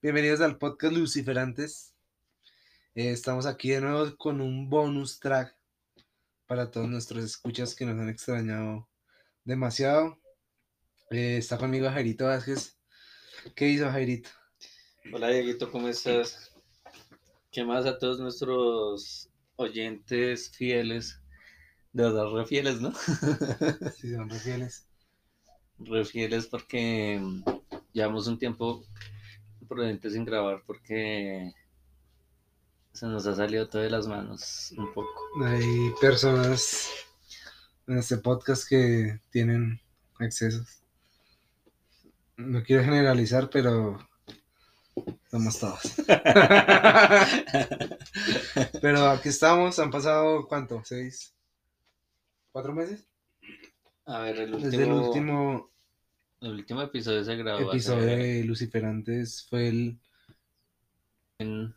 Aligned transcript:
Bienvenidos 0.00 0.40
al 0.42 0.58
podcast 0.58 0.94
Luciferantes. 0.94 1.92
Eh, 2.94 3.10
estamos 3.10 3.46
aquí 3.46 3.70
de 3.70 3.80
nuevo 3.80 4.16
con 4.16 4.40
un 4.40 4.70
bonus 4.70 5.18
track 5.18 5.56
para 6.46 6.70
todos 6.70 6.88
nuestros 6.88 7.24
escuchas 7.24 7.74
que 7.74 7.84
nos 7.84 7.98
han 7.98 8.08
extrañado 8.08 8.88
demasiado. 9.42 10.16
Eh, 11.10 11.38
está 11.38 11.58
conmigo 11.58 11.90
Jairito 11.90 12.26
Vázquez. 12.26 12.78
¿Qué 13.56 13.70
hizo 13.70 13.90
Jairito? 13.90 14.30
Hola 15.12 15.30
Dieguito, 15.30 15.68
¿cómo 15.68 15.88
estás? 15.88 16.52
¿Qué 17.50 17.64
más 17.64 17.84
a 17.84 17.98
todos 17.98 18.20
nuestros 18.20 19.28
oyentes 19.56 20.52
fieles? 20.56 21.20
De 21.92 22.04
verdad, 22.04 22.30
re 22.32 22.46
fieles, 22.46 22.80
¿no? 22.80 22.92
Sí, 23.96 24.14
son 24.14 24.30
re 24.30 24.38
fieles. 24.38 24.86
Re 25.80 26.04
fieles 26.04 26.46
porque 26.46 27.20
llevamos 27.92 28.28
un 28.28 28.38
tiempo 28.38 28.84
prudente 29.68 30.10
sin 30.10 30.24
grabar 30.24 30.64
porque 30.66 31.52
se 32.92 33.06
nos 33.06 33.24
ha 33.26 33.36
salido 33.36 33.68
todo 33.68 33.82
de 33.82 33.90
las 33.90 34.08
manos 34.08 34.72
un 34.76 34.92
poco. 34.92 35.08
Hay 35.44 35.92
personas 36.00 36.88
en 37.86 37.98
este 37.98 38.16
podcast 38.18 38.68
que 38.68 39.20
tienen 39.30 39.80
excesos. 40.18 40.82
No 42.36 42.62
quiero 42.62 42.84
generalizar, 42.84 43.48
pero 43.50 43.98
somos 45.30 45.58
todos. 45.58 45.80
pero 48.80 49.10
aquí 49.10 49.28
estamos, 49.28 49.78
han 49.78 49.90
pasado 49.90 50.46
¿cuánto? 50.48 50.82
¿Seis? 50.84 51.34
¿Cuatro 52.50 52.72
meses? 52.72 53.06
A 54.06 54.20
ver, 54.20 54.40
el 54.40 54.54
último, 54.54 54.70
Desde 54.70 54.84
el 54.84 54.92
último 54.92 55.70
el 56.40 56.50
último 56.52 56.82
episodio 56.82 57.24
se 57.24 57.36
grabó 57.36 57.70
episodio 57.72 58.04
hace- 58.06 58.16
de 58.16 58.44
Luciferantes 58.44 59.46
fue 59.48 59.68
el, 59.68 59.98
en- 61.38 61.74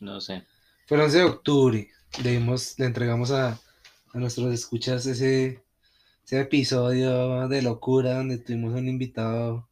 no 0.00 0.20
sé, 0.20 0.44
fue 0.86 0.96
el 0.96 1.04
11 1.04 1.18
de 1.18 1.24
octubre. 1.24 1.88
Le, 2.24 2.30
dimos- 2.32 2.78
le 2.78 2.86
entregamos 2.86 3.30
a, 3.30 3.52
a 4.12 4.18
nuestros 4.18 4.52
escuchas 4.52 5.06
ese, 5.06 5.62
ese 6.24 6.40
episodio 6.40 7.48
de 7.48 7.62
locura 7.62 8.14
donde 8.14 8.38
tuvimos 8.38 8.74
un 8.74 8.88
invitado 8.88 9.68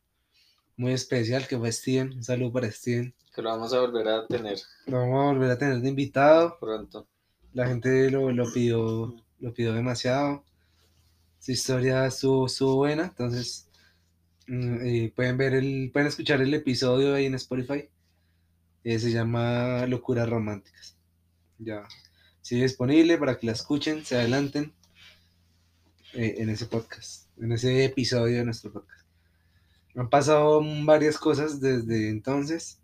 muy 0.76 0.92
especial 0.92 1.46
que 1.48 1.58
fue 1.58 1.72
Steven. 1.72 2.12
Un 2.12 2.22
saludo 2.24 2.52
para 2.52 2.70
Steven. 2.70 3.12
que 3.34 3.42
lo 3.42 3.50
vamos 3.50 3.72
a 3.72 3.80
volver 3.80 4.06
a 4.08 4.26
tener 4.26 4.58
Lo 4.86 4.98
vamos 5.00 5.20
a 5.20 5.32
volver 5.32 5.50
a 5.50 5.58
tener 5.58 5.80
de 5.80 5.88
invitado. 5.88 6.56
pronto. 6.60 7.08
La 7.54 7.66
gente 7.66 8.10
lo, 8.10 8.30
lo 8.30 8.52
pidió, 8.52 9.16
lo 9.40 9.54
pidió 9.54 9.72
demasiado. 9.72 10.44
Su 11.38 11.52
historia 11.52 12.06
estuvo, 12.06 12.46
estuvo 12.46 12.76
buena, 12.76 13.04
entonces 13.04 13.68
mm, 14.46 14.78
eh, 14.84 15.12
pueden 15.14 15.36
ver 15.36 15.54
el, 15.54 15.90
pueden 15.92 16.08
escuchar 16.08 16.40
el 16.40 16.52
episodio 16.54 17.14
ahí 17.14 17.26
en 17.26 17.34
Spotify. 17.34 17.88
Eh, 18.84 18.98
se 18.98 19.10
llama 19.10 19.86
Locuras 19.86 20.28
Románticas. 20.28 20.96
Ya 21.58 21.86
sigue 22.40 22.62
disponible 22.62 23.18
para 23.18 23.38
que 23.38 23.46
la 23.46 23.52
escuchen, 23.52 24.04
se 24.04 24.16
adelanten 24.16 24.72
eh, 26.14 26.36
en 26.38 26.48
ese 26.48 26.66
podcast, 26.66 27.28
en 27.38 27.52
ese 27.52 27.84
episodio 27.84 28.38
de 28.38 28.44
nuestro 28.44 28.72
podcast. 28.72 29.06
Han 29.94 30.08
pasado 30.10 30.62
varias 30.84 31.18
cosas 31.18 31.60
desde 31.60 32.08
entonces. 32.08 32.80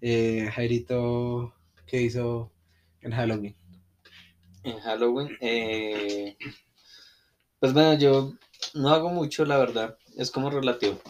Jairito, 0.00 1.54
¿qué 1.86 2.02
hizo 2.02 2.52
en 3.00 3.12
Halloween? 3.12 3.56
en 4.64 4.80
Halloween. 4.80 5.36
Pues 7.64 7.72
bueno, 7.72 7.94
yo 7.94 8.34
no 8.74 8.90
hago 8.90 9.08
mucho, 9.08 9.46
la 9.46 9.56
verdad. 9.56 9.96
Es 10.18 10.30
como 10.30 10.50
relativo. 10.50 11.00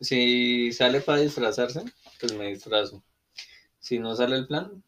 Si 0.00 0.70
sale 0.72 1.00
para 1.00 1.18
disfrazarse, 1.18 1.82
pues 2.20 2.32
me 2.32 2.46
disfrazo. 2.46 3.02
Si 3.80 3.98
no 3.98 4.14
sale 4.14 4.36
el 4.36 4.46
plan, 4.46 4.84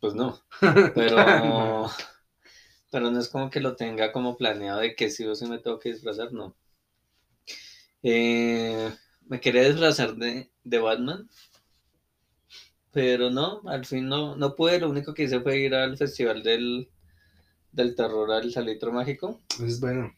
pues 0.00 0.14
no. 0.14 0.40
Pero, 0.94 1.86
pero 2.90 3.10
no 3.10 3.20
es 3.20 3.28
como 3.28 3.50
que 3.50 3.60
lo 3.60 3.76
tenga 3.76 4.10
como 4.10 4.38
planeado 4.38 4.80
de 4.80 4.96
que 4.96 5.10
sí 5.10 5.26
o 5.26 5.34
sí 5.34 5.44
me 5.44 5.58
tengo 5.58 5.78
que 5.78 5.92
disfrazar, 5.92 6.32
no. 6.32 6.56
Eh, 8.02 8.90
me 9.26 9.38
quería 9.38 9.64
disfrazar 9.64 10.16
de, 10.16 10.50
de 10.64 10.78
Batman. 10.78 11.28
Pero 12.90 13.28
no, 13.28 13.60
al 13.66 13.84
fin 13.84 14.08
no, 14.08 14.34
no 14.34 14.56
pude. 14.56 14.80
Lo 14.80 14.88
único 14.88 15.12
que 15.12 15.24
hice 15.24 15.40
fue 15.40 15.58
ir 15.58 15.74
al 15.74 15.98
festival 15.98 16.42
del, 16.42 16.88
del 17.70 17.94
terror 17.94 18.32
al 18.32 18.50
Salitro 18.50 18.92
Mágico. 18.92 19.38
Es 19.60 19.78
bueno. 19.78 20.10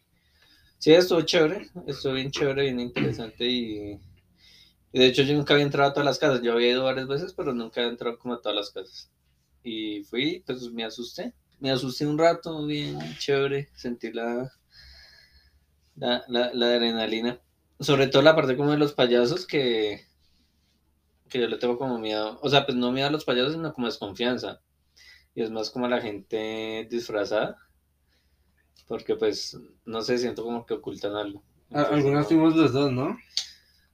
Sí, 0.84 0.92
estuvo 0.92 1.22
chévere, 1.22 1.70
estuvo 1.86 2.12
bien 2.12 2.30
chévere, 2.30 2.64
bien 2.64 2.78
interesante 2.78 3.46
y, 3.46 3.98
de 4.92 5.06
hecho 5.06 5.22
yo 5.22 5.34
nunca 5.34 5.54
había 5.54 5.64
entrado 5.64 5.88
a 5.88 5.94
todas 5.94 6.04
las 6.04 6.18
casas, 6.18 6.42
yo 6.42 6.52
había 6.52 6.72
ido 6.72 6.84
varias 6.84 7.08
veces, 7.08 7.32
pero 7.32 7.54
nunca 7.54 7.80
había 7.80 7.92
entrado 7.92 8.18
como 8.18 8.34
a 8.34 8.42
todas 8.42 8.54
las 8.54 8.70
casas. 8.70 9.10
Y 9.62 10.04
fui, 10.04 10.42
pues 10.44 10.70
me 10.72 10.84
asusté, 10.84 11.32
me 11.58 11.70
asusté 11.70 12.06
un 12.06 12.18
rato, 12.18 12.66
bien 12.66 12.98
chévere, 13.18 13.70
sentí 13.74 14.12
la, 14.12 14.52
la, 15.96 16.22
la, 16.28 16.66
adrenalina, 16.66 17.40
sobre 17.80 18.08
todo 18.08 18.20
la 18.20 18.36
parte 18.36 18.54
como 18.54 18.72
de 18.72 18.76
los 18.76 18.92
payasos 18.92 19.46
que, 19.46 20.06
que 21.30 21.40
yo 21.40 21.48
le 21.48 21.56
tengo 21.56 21.78
como 21.78 21.98
miedo, 21.98 22.38
o 22.42 22.50
sea, 22.50 22.66
pues 22.66 22.76
no 22.76 22.92
miedo 22.92 23.08
a 23.08 23.10
los 23.10 23.24
payasos, 23.24 23.54
sino 23.54 23.72
como 23.72 23.86
desconfianza. 23.86 24.60
Y 25.34 25.40
es 25.40 25.50
más 25.50 25.70
como 25.70 25.88
la 25.88 26.02
gente 26.02 26.86
disfrazada. 26.90 27.56
Porque 28.86 29.16
pues, 29.16 29.56
no 29.84 30.02
sé, 30.02 30.18
siento 30.18 30.42
como 30.44 30.66
que 30.66 30.74
ocultan 30.74 31.14
algo. 31.16 31.42
A- 31.70 31.80
Entonces, 31.80 31.94
Algunas 31.96 32.26
fuimos 32.28 32.56
los 32.56 32.72
dos, 32.72 32.92
¿no? 32.92 33.16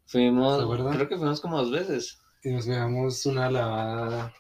Fuimos, 0.07 0.95
creo 0.97 1.09
que 1.09 1.17
fuimos 1.17 1.41
como 1.41 1.59
dos 1.59 1.71
veces. 1.71 2.19
Y 2.43 2.51
nos 2.51 2.67
pegamos 2.67 3.27
una 3.27 3.51
lavada 3.51 4.33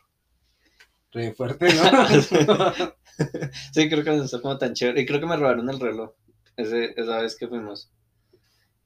re 1.13 1.33
fuerte, 1.35 1.69
¿no? 1.75 2.95
Sí, 3.75 3.89
creo 3.91 4.03
que 4.03 4.11
no 4.11 4.25
está 4.25 4.41
como 4.41 4.57
tan 4.59 4.73
chévere. 4.75 5.03
Y 5.03 5.07
creo 5.07 5.21
que 5.21 5.27
me 5.27 5.37
robaron 5.37 5.69
el 5.69 5.79
reloj 5.79 6.13
ese, 6.57 6.95
esa 6.97 7.21
vez 7.21 7.37
que 7.37 7.49
fuimos. 7.49 7.91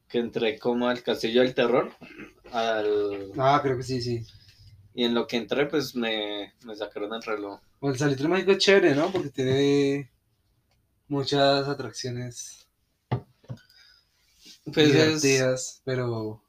Que 0.08 0.18
entré 0.18 0.58
como 0.58 0.88
al 0.88 1.02
castillo 1.02 1.42
del 1.42 1.54
terror. 1.54 1.92
Al... 2.52 3.30
ah, 3.38 3.60
creo 3.62 3.76
que 3.76 3.82
sí, 3.82 4.00
sí. 4.02 4.22
Y 4.94 5.04
en 5.04 5.14
lo 5.14 5.26
que 5.26 5.36
entré, 5.38 5.66
pues 5.66 5.94
me, 5.96 6.54
me 6.64 6.76
sacaron 6.76 7.14
el 7.14 7.22
reloj. 7.22 7.60
Bueno, 7.80 7.94
el 7.94 7.98
Salitre 7.98 8.28
Mágico 8.28 8.52
es 8.52 8.58
chévere, 8.58 8.94
¿no? 8.94 9.10
Porque 9.12 9.30
tiene 9.30 10.10
muchas 11.08 11.66
atracciones 11.68 12.68
Pues, 14.72 14.94
es, 14.94 15.24
divertidas, 15.24 15.82
pero 15.84 16.40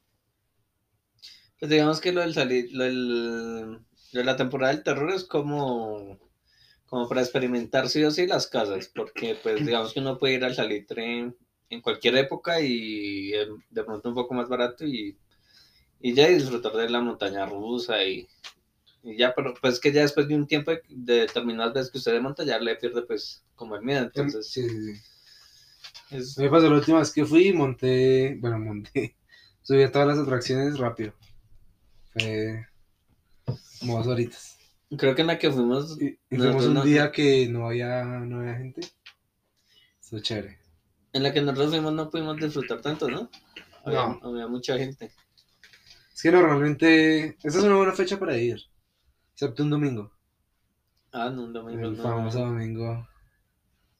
pues 1.58 1.70
digamos 1.70 2.00
que 2.00 2.12
lo 2.12 2.20
del 2.20 2.34
salir, 2.34 2.68
lo, 2.72 2.84
del- 2.84 3.70
lo 3.72 3.80
de 4.12 4.24
la 4.24 4.36
temporada 4.36 4.72
del 4.72 4.82
terror 4.84 5.10
es 5.12 5.24
como, 5.24 6.18
como 6.86 7.08
para 7.08 7.22
experimentar 7.22 7.88
sí 7.88 8.04
o 8.04 8.10
sí 8.10 8.26
las 8.26 8.46
casas. 8.48 8.90
Porque 8.94 9.36
pues 9.42 9.64
digamos 9.64 9.92
que 9.94 10.00
uno 10.00 10.18
puede 10.18 10.34
ir 10.34 10.44
al 10.44 10.54
salitre 10.54 11.32
en 11.70 11.80
cualquier 11.82 12.16
época 12.18 12.60
y 12.60 13.32
eh, 13.34 13.48
de 13.70 13.84
pronto 13.84 14.08
un 14.10 14.14
poco 14.14 14.34
más 14.34 14.48
barato 14.48 14.86
y, 14.86 15.18
y 16.00 16.14
ya 16.14 16.28
disfrutar 16.28 16.74
de 16.74 16.90
la 16.90 17.00
montaña 17.00 17.46
rusa 17.46 18.04
y, 18.04 18.28
y 19.06 19.16
ya, 19.16 19.32
pero 19.34 19.54
pues 19.60 19.78
que 19.80 19.92
ya 19.92 20.02
después 20.02 20.26
de 20.28 20.34
un 20.34 20.46
tiempo 20.46 20.72
de, 20.72 20.82
de 20.88 21.14
determinadas 21.20 21.72
veces 21.74 21.90
que 21.92 21.98
usted 21.98 22.12
de 22.12 22.20
monta 22.20 22.44
ya 22.44 22.58
le 22.58 22.76
pierde 22.76 23.02
pues 23.02 23.44
como 23.54 23.76
el 23.76 23.82
miedo, 23.82 24.02
entonces 24.02 24.48
sí, 24.50 24.68
sí, 24.68 24.94
sí. 24.94 25.00
es- 26.10 26.36
Me 26.38 26.50
pasó 26.50 26.68
la 26.68 26.76
última 26.76 26.98
vez 26.98 27.12
que 27.12 27.24
fui, 27.24 27.52
monté, 27.52 28.36
bueno, 28.40 28.58
monté, 28.58 29.16
subí 29.62 29.82
a 29.82 29.92
todas 29.92 30.08
las 30.08 30.18
atracciones 30.18 30.78
rápido. 30.78 31.14
Fue 32.12 32.66
como 33.80 33.98
dos 33.98 34.06
horitas. 34.08 34.56
creo 34.96 35.14
que 35.14 35.20
en 35.22 35.26
la 35.28 35.38
que 35.38 35.50
fuimos, 35.52 35.98
Y, 36.00 36.18
fuimos 36.36 36.66
un 36.66 36.74
no- 36.74 36.84
día 36.84 37.12
que 37.12 37.48
no 37.48 37.66
había, 37.68 38.04
no 38.04 38.40
había 38.40 38.54
gente. 38.56 38.80
Estuvo 40.00 40.20
chévere. 40.20 40.58
en 41.12 41.22
la 41.22 41.32
que 41.32 41.40
nosotros 41.40 41.70
fuimos 41.70 41.92
no 41.92 42.10
pudimos 42.10 42.38
disfrutar 42.38 42.80
tanto, 42.80 43.08
¿no? 43.08 43.30
Había, 43.84 44.06
No. 44.08 44.20
había 44.22 44.46
mucha 44.48 44.76
gente. 44.78 45.10
Es 46.14 46.22
que 46.22 46.30
normalmente, 46.30 47.36
esta 47.42 47.58
es 47.58 47.64
una 47.64 47.76
buena 47.76 47.92
fecha 47.92 48.18
para 48.18 48.36
ir, 48.36 48.58
excepto 49.36 49.62
un 49.64 49.70
domingo. 49.70 50.10
Ah, 51.12 51.28
no, 51.30 51.44
un 51.44 51.52
domingo 51.52 51.86
El 51.88 51.96
no. 51.98 52.02
famoso 52.02 52.38
domingo. 52.40 53.06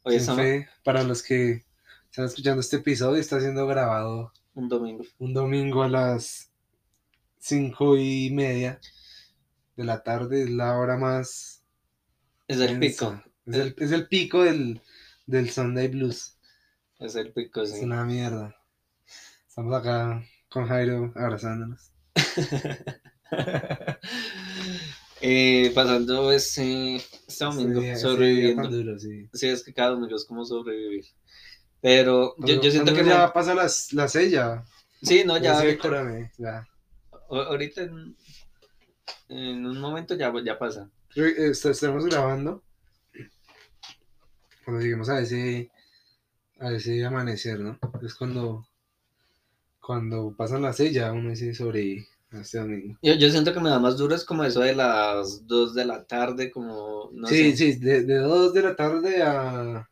Estamos 0.03 0.41
fe. 0.41 0.67
Para 0.83 1.03
los 1.03 1.21
que 1.21 1.63
están 2.09 2.25
escuchando 2.25 2.61
este 2.61 2.77
episodio, 2.77 3.21
está 3.21 3.39
siendo 3.39 3.67
grabado 3.67 4.33
un 4.55 4.67
domingo. 4.67 5.03
un 5.19 5.33
domingo 5.35 5.83
a 5.83 5.89
las 5.89 6.51
cinco 7.37 7.97
y 7.97 8.31
media 8.31 8.79
de 9.75 9.83
la 9.83 10.01
tarde. 10.01 10.41
Es 10.43 10.49
la 10.49 10.75
hora 10.75 10.97
más. 10.97 11.61
Es 12.47 12.59
el 12.59 12.79
pico, 12.79 13.21
Es 13.45 13.55
el, 13.55 13.75
es 13.77 13.91
el 13.91 14.07
pico 14.07 14.41
del, 14.43 14.81
del 15.27 15.51
Sunday 15.51 15.87
Blues. 15.89 16.35
es 16.99 17.15
el 17.15 17.31
pico, 17.31 17.61
Es 17.61 17.73
sí. 17.73 17.85
una 17.85 18.03
mierda. 18.05 18.55
Estamos 19.47 19.75
acá 19.75 20.23
con 20.49 20.65
Jairo 20.67 21.11
abrazándonos. 21.15 21.91
Eh, 25.21 25.71
pasando 25.73 26.31
ese, 26.31 26.97
este 27.27 27.45
domingo, 27.45 27.79
ese 27.79 27.87
día 27.87 27.95
sobreviviendo. 27.97 28.69
duro, 28.69 28.99
sí. 28.99 29.27
Sí, 29.33 29.47
es 29.47 29.63
que 29.63 29.73
cada 29.73 29.91
domingo 29.91 30.15
es 30.15 30.25
como 30.25 30.45
sobrevivir. 30.45 31.05
Pero 31.81 32.35
yo, 32.39 32.61
yo 32.61 32.71
siento 32.71 32.93
que 32.93 33.03
ya 33.03 33.27
me- 33.27 33.33
pasa 33.33 33.53
las, 33.55 33.93
la 33.93 34.07
sella. 34.07 34.63
Sí, 35.01 35.23
no, 35.25 35.37
ya 35.37 35.57
ahorita, 35.57 35.71
decórame, 35.73 36.31
ya. 36.37 36.67
Ahorita 37.29 37.81
en, 37.81 38.15
en 39.29 39.65
un 39.65 39.79
momento 39.79 40.15
ya, 40.15 40.33
ya 40.43 40.57
pasa. 40.57 40.89
Estamos 41.15 42.05
grabando. 42.05 42.63
Cuando 44.65 44.81
lleguemos 44.81 45.09
a 45.09 45.19
ese, 45.21 45.71
a 46.59 46.71
ese 46.71 47.03
amanecer, 47.05 47.59
¿no? 47.59 47.79
Es 48.03 48.15
cuando, 48.15 48.67
cuando 49.79 50.35
pasan 50.35 50.61
las 50.63 50.77
seis, 50.77 50.93
ya 50.93 51.11
uno 51.11 51.29
dice 51.29 51.53
sobre 51.53 52.07
este 52.31 52.57
domingo. 52.59 52.97
Yo, 53.01 53.13
yo 53.15 53.29
siento 53.29 53.53
que 53.53 53.59
me 53.59 53.69
da 53.69 53.79
más 53.79 53.97
duro 53.97 54.15
es 54.15 54.25
como 54.25 54.43
eso 54.43 54.59
de 54.61 54.75
las 54.75 55.45
2 55.47 55.73
de 55.73 55.85
la 55.85 56.03
tarde, 56.05 56.51
como, 56.51 57.09
no 57.13 57.27
sí, 57.27 57.51
sé. 57.51 57.57
sí, 57.57 57.79
de, 57.79 58.03
de 58.03 58.17
2 58.17 58.53
de 58.53 58.61
la 58.61 58.75
tarde 58.75 59.23
a. 59.23 59.89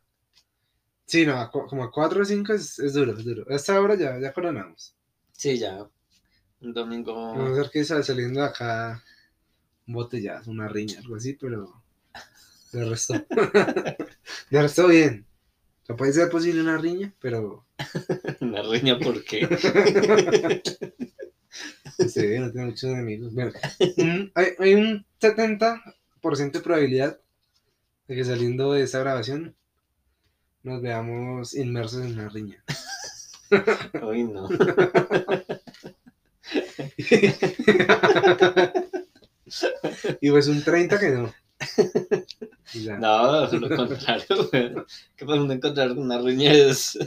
Sí, 1.06 1.24
no, 1.24 1.36
a 1.40 1.50
como 1.50 1.84
a 1.84 1.90
4 1.90 2.22
o 2.22 2.24
5 2.24 2.52
es, 2.52 2.78
es 2.78 2.92
duro, 2.94 3.12
es 3.16 3.24
duro. 3.24 3.44
A 3.48 3.54
esta 3.54 3.80
hora 3.80 3.94
ya, 3.94 4.18
ya 4.18 4.32
coronamos. 4.32 4.94
Sí, 5.32 5.58
ya. 5.58 5.88
Un 6.60 6.72
domingo. 6.72 7.32
A 7.32 7.36
no 7.36 7.54
ser 7.54 7.70
que 7.70 7.84
sal- 7.84 8.04
saliendo 8.04 8.40
de 8.40 8.46
acá 8.46 9.02
un 9.86 9.94
botellazo, 9.94 10.50
una 10.50 10.68
riña, 10.68 10.98
algo 11.00 11.16
así, 11.16 11.34
pero. 11.34 11.82
De 12.72 12.84
resto. 12.84 13.14
de 14.50 14.62
resto, 14.62 14.88
bien. 14.88 15.26
O 15.82 15.86
sea, 15.86 15.96
puede 15.96 16.12
ser 16.12 16.28
posible 16.30 16.60
una 16.62 16.78
riña, 16.78 17.14
pero. 17.20 17.64
Una 18.40 18.62
riña, 18.62 18.98
¿por 18.98 19.22
qué? 19.24 19.46
Ve, 22.16 22.38
no 22.40 22.50
tiene 22.50 22.66
muchos 22.66 22.84
enemigos. 22.84 23.32
Bueno, 23.34 23.52
un- 23.98 24.32
hay, 24.34 24.46
hay 24.58 24.74
un 24.74 25.04
70% 25.20 26.58
de 26.58 26.64
probabilidad 26.64 27.20
de 28.08 28.16
que 28.16 28.24
saliendo 28.24 28.72
de 28.72 28.82
esta 28.82 28.98
grabación 29.00 29.54
nos 30.62 30.82
veamos 30.82 31.54
inmersos 31.54 32.04
en 32.04 32.12
una 32.18 32.28
riña. 32.28 32.62
Uy, 34.02 34.24
no. 34.24 34.48
y 40.20 40.30
pues 40.30 40.48
un 40.48 40.62
30 40.62 40.98
que 40.98 41.10
no. 41.10 41.32
Ya. 42.74 42.98
No, 42.98 43.46
lo 43.50 43.76
contrario. 43.76 44.50
Que 45.16 45.24
podemos 45.24 45.50
encontrar 45.50 45.92
una 45.92 46.18
riña 46.20 46.52
es. 46.52 46.98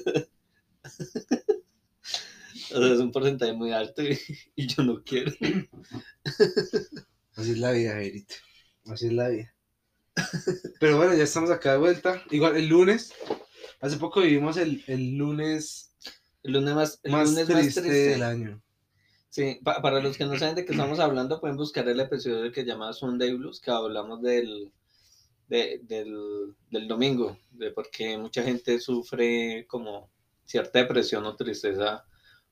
O 2.74 2.78
sea, 2.82 2.94
es 2.94 3.00
un 3.00 3.12
porcentaje 3.12 3.54
muy 3.54 3.72
alto 3.72 4.02
y, 4.04 4.18
y 4.56 4.68
yo 4.68 4.84
no 4.84 5.04
quiero. 5.04 5.32
Así 7.36 7.52
es 7.52 7.58
la 7.58 7.72
vida, 7.72 7.94
Jerito. 7.94 8.36
Así 8.88 9.08
es 9.08 9.14
la 9.14 9.30
vida. 9.30 9.54
Pero 10.80 10.98
bueno, 10.98 11.16
ya 11.16 11.24
estamos 11.24 11.50
acá 11.50 11.74
de 11.74 11.78
vuelta. 11.78 12.22
Igual 12.32 12.58
el 12.58 12.68
lunes, 12.68 13.14
hace 13.82 13.98
poco 13.98 14.22
vivimos 14.22 14.58
el, 14.58 14.84
el 14.88 15.16
lunes 15.16 15.94
El 16.44 16.54
lunes 16.54 16.76
más, 16.76 17.00
el 17.04 17.12
más 17.12 17.30
lunes 17.30 17.46
triste, 17.48 17.64
más 17.64 17.74
triste. 17.76 18.10
del 18.10 18.24
año. 18.24 18.62
Sí, 19.30 19.60
pa- 19.64 19.82
para 19.82 20.02
los 20.02 20.18
que 20.18 20.26
no 20.26 20.38
saben 20.38 20.56
de 20.56 20.66
qué 20.66 20.72
estamos 20.72 21.00
hablando, 21.00 21.40
pueden 21.40 21.56
buscar 21.56 21.88
el 21.88 22.00
episodio 22.00 22.52
que 22.52 22.62
se 22.62 22.68
llama 22.68 22.92
Sunday 22.94 23.34
Blues, 23.36 23.62
que 23.62 23.70
hablamos 23.72 24.22
del, 24.22 24.72
de- 25.48 25.80
del, 25.84 26.56
del 26.72 26.88
domingo, 26.88 27.38
de 27.52 27.72
por 27.72 27.90
qué 27.92 28.18
mucha 28.18 28.44
gente 28.44 28.80
sufre 28.80 29.66
como 29.68 30.10
cierta 30.46 30.80
depresión 30.80 31.26
o 31.26 31.36
tristeza 31.36 32.04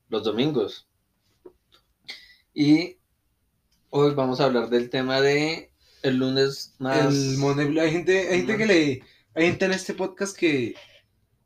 los 0.10 0.24
domingos. 0.24 0.88
Y 2.54 2.98
hoy 3.90 4.14
vamos 4.16 4.40
a 4.40 4.46
hablar 4.46 4.70
del 4.70 4.90
tema 4.90 5.22
de 5.22 5.72
el 6.04 6.18
lunes 6.18 6.76
más... 6.80 7.14
El 7.14 7.38
Monday 7.38 7.68
Blue- 7.68 7.82
Hay 7.82 7.92
gente, 7.92 8.28
hay 8.30 8.38
gente 8.40 8.58
que 8.58 8.66
le. 8.66 9.04
Hay 9.36 9.46
gente 9.48 9.66
en 9.66 9.72
este 9.74 9.94
podcast 9.94 10.36
que 10.36 10.74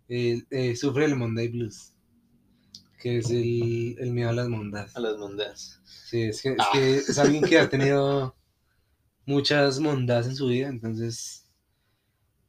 eh, 0.08 0.44
eh, 0.50 0.76
sufre 0.76 1.06
el 1.06 1.16
Monday 1.16 1.50
Blues. 1.50 1.94
Que 3.02 3.18
es 3.18 3.30
el, 3.32 3.96
el 4.00 4.12
miedo 4.12 4.30
a 4.30 4.34
las 4.34 4.48
mondas. 4.48 4.96
a 4.96 5.00
las 5.00 5.18
mondas. 5.18 5.82
Sí, 5.86 6.22
es 6.24 6.42
que, 6.42 6.50
es 6.50 6.56
Ah. 6.60 6.70
que 6.72 6.96
es 6.98 7.18
alguien 7.18 7.44
que 7.44 7.58
ha 7.60 7.68
tenido 7.70 8.36
muchas 9.26 9.80
mondas 9.80 10.28
en 10.28 10.36
su 10.36 10.48
vida, 10.48 10.68
entonces. 10.70 11.46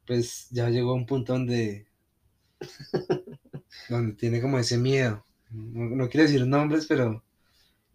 Pues 0.05 0.47
ya 0.51 0.69
llegó 0.69 0.91
a 0.91 0.95
un 0.95 1.05
punto 1.05 1.33
donde. 1.33 1.87
donde 3.89 4.13
tiene 4.15 4.41
como 4.41 4.59
ese 4.59 4.77
miedo. 4.77 5.25
No, 5.53 5.95
no 5.95 6.09
quiere 6.09 6.27
decir 6.27 6.45
nombres, 6.47 6.85
pero. 6.87 7.23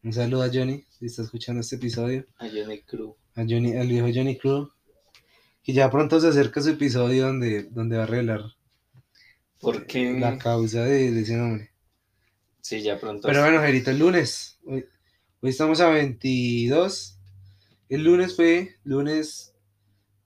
Un 0.05 0.13
saludo 0.13 0.45
a 0.45 0.51
Johnny, 0.53 0.85
si 0.99 1.07
está 1.07 1.23
escuchando 1.23 1.61
este 1.61 1.77
episodio. 1.77 2.25
A 2.39 2.47
Johnny 2.49 2.81
Crew. 2.83 3.17
a 3.35 3.43
Johnny, 3.43 3.77
al 3.77 3.89
viejo 3.89 4.09
Johnny 4.15 4.39
Crew. 4.39 4.71
Y 5.65 5.75
ya 5.75 5.91
pronto 5.91 6.21
se 6.21 6.29
acerca 6.29 6.63
su 6.63 6.71
episodio 6.71 7.27
donde, 7.27 7.65
donde 7.65 7.97
va 7.99 8.05
a 8.05 8.07
revelar 8.07 8.43
Porque... 9.61 10.19
la 10.19 10.39
causa 10.39 10.85
de, 10.85 11.11
de 11.11 11.21
ese 11.21 11.37
nombre. 11.37 11.71
Sí, 12.61 12.81
ya 12.83 12.99
pronto. 12.99 13.27
Pero 13.29 13.43
bueno, 13.43 13.61
Gerito, 13.61 13.91
el 13.91 13.99
lunes. 13.99 14.59
Hoy, 14.65 14.85
hoy 15.41 15.51
estamos 15.51 15.81
a 15.81 15.89
22. 15.91 17.19
El 17.89 18.05
lunes 18.05 18.37
fue, 18.37 18.77
lunes. 18.85 19.55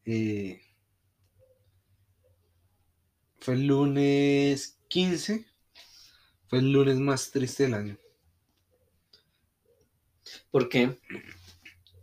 eh, 0.04 0.60
fue 3.40 3.54
el 3.54 3.66
lunes 3.66 4.78
15. 4.88 5.46
Fue 6.52 6.58
el 6.58 6.70
lunes 6.70 6.98
más 6.98 7.30
triste 7.30 7.62
del 7.62 7.72
año. 7.72 7.96
¿Por 10.50 10.68
qué? 10.68 10.98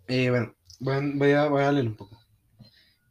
Eh, 0.07 0.29
bueno, 0.29 0.55
voy 0.79 1.31
a, 1.31 1.47
voy 1.47 1.63
a- 1.63 1.71
leer 1.71 1.87
un 1.87 1.95
poco. 1.95 2.19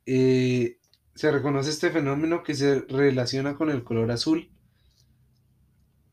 Eh, 0.06 0.78
se 1.14 1.30
reconoce 1.30 1.70
este 1.70 1.90
fenómeno 1.90 2.42
que 2.42 2.54
se 2.54 2.80
relaciona 2.82 3.54
con 3.54 3.70
el 3.70 3.84
color 3.84 4.10
azul, 4.10 4.50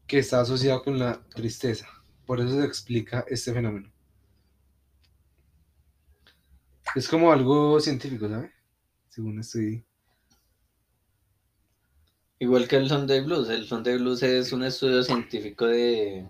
que 0.07 0.17
está 0.19 0.41
asociado 0.41 0.83
con 0.83 0.97
la 0.99 1.23
tristeza. 1.29 1.87
Por 2.25 2.39
eso 2.39 2.59
se 2.59 2.65
explica 2.65 3.23
este 3.27 3.53
fenómeno. 3.53 3.91
Es 6.95 7.07
como 7.07 7.31
algo 7.31 7.79
científico, 7.79 8.27
¿sabe? 8.27 8.51
Según 9.09 9.39
estoy... 9.39 9.85
Igual 12.39 12.67
que 12.67 12.75
el 12.75 12.89
Sunday 12.89 13.21
Blues. 13.21 13.49
El 13.49 13.65
Sunday 13.65 13.97
Blues 13.97 14.21
es 14.23 14.51
un 14.51 14.63
estudio 14.63 15.03
científico 15.03 15.65
de, 15.67 16.29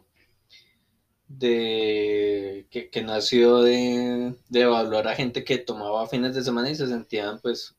de 1.27 2.67
que, 2.69 2.89
que 2.91 3.01
nació 3.01 3.61
de, 3.61 4.35
de 4.49 4.61
evaluar 4.61 5.07
a 5.07 5.15
gente 5.15 5.43
que 5.43 5.57
tomaba 5.57 6.07
fines 6.07 6.35
de 6.35 6.43
semana 6.43 6.69
y 6.69 6.75
se 6.75 6.87
sentían 6.87 7.39
pues 7.39 7.75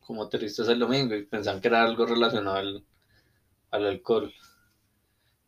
como 0.00 0.28
tristes 0.28 0.66
el 0.68 0.80
domingo 0.80 1.14
y 1.14 1.24
pensaban 1.24 1.60
que 1.60 1.68
era 1.68 1.84
algo 1.84 2.06
relacionado 2.06 2.56
al, 2.56 2.84
al 3.70 3.86
alcohol. 3.86 4.32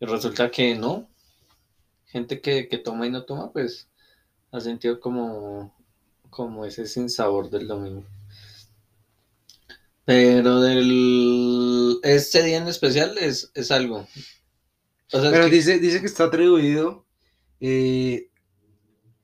Y 0.00 0.06
resulta 0.06 0.50
que 0.50 0.76
no. 0.76 1.08
Gente 2.06 2.40
que, 2.40 2.68
que 2.68 2.78
toma 2.78 3.06
y 3.06 3.10
no 3.10 3.24
toma, 3.24 3.52
pues 3.52 3.88
ha 4.52 4.60
sentido 4.60 5.00
como, 5.00 5.74
como 6.30 6.64
ese 6.66 6.86
sinsabor 6.86 7.50
del 7.50 7.66
domingo. 7.66 8.04
Pero 10.04 10.60
del 10.60 12.00
este 12.02 12.42
día 12.42 12.58
en 12.58 12.68
especial 12.68 13.16
es, 13.18 13.50
es 13.54 13.70
algo. 13.70 14.08
O 15.12 15.20
sea, 15.20 15.26
es 15.26 15.30
Pero 15.30 15.44
que- 15.44 15.54
dice, 15.56 15.78
dice 15.78 16.00
que 16.00 16.06
está 16.06 16.24
atribuido, 16.24 17.06
eh, 17.60 18.28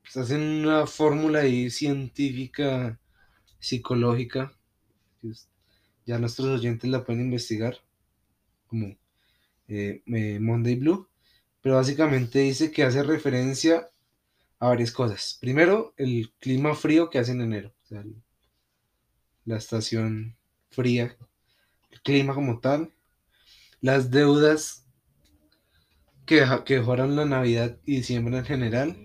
pues 0.02 0.16
hacen 0.16 0.40
una 0.40 0.87
fórmula 0.87 1.40
ahí 1.40 1.70
científica, 1.70 3.00
psicológica, 3.58 4.52
ya 6.06 6.18
nuestros 6.18 6.49
oyentes 6.49 6.88
la 6.88 7.04
pueden 7.04 7.23
investigar, 7.25 7.78
como 8.68 8.97
eh, 9.66 10.02
eh, 10.06 10.38
Monday 10.40 10.76
Blue, 10.76 11.08
pero 11.61 11.75
básicamente 11.75 12.38
dice 12.38 12.70
que 12.70 12.85
hace 12.85 13.02
referencia 13.02 13.90
a 14.61 14.68
varias 14.68 14.92
cosas. 14.92 15.37
Primero, 15.40 15.92
el 15.97 16.32
clima 16.38 16.75
frío 16.75 17.11
que 17.11 17.18
hace 17.18 17.32
en 17.32 17.42
enero, 17.42 17.75
o 17.85 17.87
sea, 17.88 18.04
la 19.44 19.56
estación 19.56 20.38
fría, 20.70 21.16
el 21.90 22.00
clima 22.02 22.34
como 22.34 22.60
tal, 22.60 22.92
las 23.80 24.10
deudas 24.10 24.87
que, 26.26 26.44
que 26.64 26.78
mejoran 26.78 27.16
la 27.16 27.25
Navidad 27.25 27.78
y 27.84 27.96
diciembre 27.96 28.38
en 28.38 28.44
general. 28.44 28.96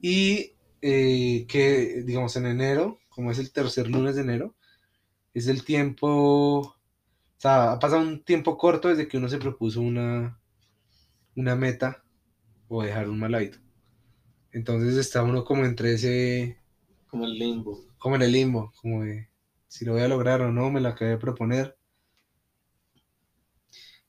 Y 0.00 0.52
eh, 0.82 1.46
que, 1.48 2.02
digamos, 2.04 2.36
en 2.36 2.46
enero, 2.46 2.98
como 3.08 3.30
es 3.30 3.38
el 3.38 3.52
tercer 3.52 3.88
lunes 3.88 4.14
de 4.16 4.22
enero, 4.22 4.54
es 5.34 5.48
el 5.48 5.64
tiempo, 5.64 6.60
o 6.60 6.76
sea, 7.36 7.72
ha 7.72 7.78
pasado 7.78 8.02
un 8.02 8.22
tiempo 8.22 8.56
corto 8.56 8.88
desde 8.88 9.08
que 9.08 9.16
uno 9.16 9.28
se 9.28 9.38
propuso 9.38 9.80
una, 9.80 10.40
una 11.36 11.56
meta 11.56 12.02
o 12.68 12.82
dejar 12.82 13.08
un 13.08 13.18
mal 13.18 13.34
hábito. 13.34 13.58
Entonces 14.52 14.96
está 14.96 15.22
uno 15.22 15.44
como 15.44 15.64
entre 15.64 15.94
ese, 15.94 16.58
como 17.08 17.24
el 17.24 17.38
limbo. 17.38 17.84
como 17.98 18.16
en 18.16 18.22
el 18.22 18.32
limbo, 18.32 18.72
como 18.80 19.02
de 19.02 19.28
si 19.68 19.84
lo 19.84 19.92
voy 19.92 20.02
a 20.02 20.08
lograr 20.08 20.42
o 20.42 20.52
no, 20.52 20.70
me 20.70 20.80
la 20.80 20.90
acabé 20.90 21.12
de 21.12 21.18
proponer. 21.18 21.76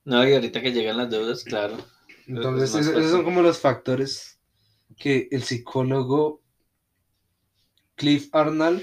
No, 0.03 0.27
y 0.27 0.33
ahorita 0.33 0.61
que 0.61 0.71
llegan 0.73 0.97
las 0.97 1.09
deudas, 1.09 1.43
claro. 1.43 1.77
Entonces, 2.27 2.73
Es 2.75 2.87
esos, 2.87 3.11
son 3.11 3.23
como 3.23 3.41
los 3.41 3.59
factores 3.59 4.39
que 4.97 5.27
el 5.31 5.43
psicólogo 5.43 6.41
Cliff 7.95 8.29
Arnold 8.33 8.81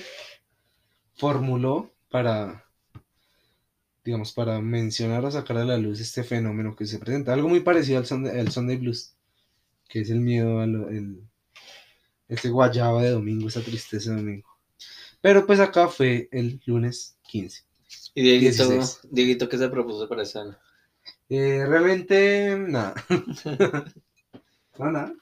formuló 1.16 1.90
para, 2.08 2.64
digamos, 4.04 4.32
para 4.32 4.60
mencionar 4.60 5.24
o 5.24 5.30
sacar 5.30 5.58
a 5.58 5.64
la 5.64 5.76
luz 5.78 6.00
este 6.00 6.24
fenómeno 6.24 6.74
que 6.76 6.86
se 6.86 6.98
presenta. 6.98 7.32
Algo 7.32 7.48
muy 7.48 7.60
parecido 7.60 7.98
al 7.98 8.06
Sunday, 8.06 8.38
al 8.40 8.50
Sunday 8.52 8.76
Blues. 8.76 9.14
que 9.88 10.00
es 10.02 10.10
el 10.10 10.20
miedo 10.20 10.60
a 10.60 10.66
lo, 10.66 10.88
el, 10.90 11.22
ese 12.28 12.50
guayaba 12.50 13.02
de 13.02 13.10
domingo, 13.10 13.48
esa 13.48 13.62
tristeza 13.62 14.10
de 14.10 14.16
domingo. 14.18 14.48
Pero 15.26 15.44
pues 15.44 15.58
acá 15.58 15.88
fue 15.88 16.28
el 16.30 16.60
lunes 16.66 17.16
15. 17.28 17.64
Y 18.14 18.22
Dieguito, 18.22 18.68
16. 18.68 19.00
Dieguito, 19.10 19.48
¿qué 19.48 19.58
se 19.58 19.68
propuso 19.68 20.08
para 20.08 20.22
este 20.22 20.38
año? 20.38 20.56
Eh, 21.28 21.64
realmente, 21.66 22.56
nada. 22.56 22.94
no, 24.78 24.92
nada. 24.92 25.12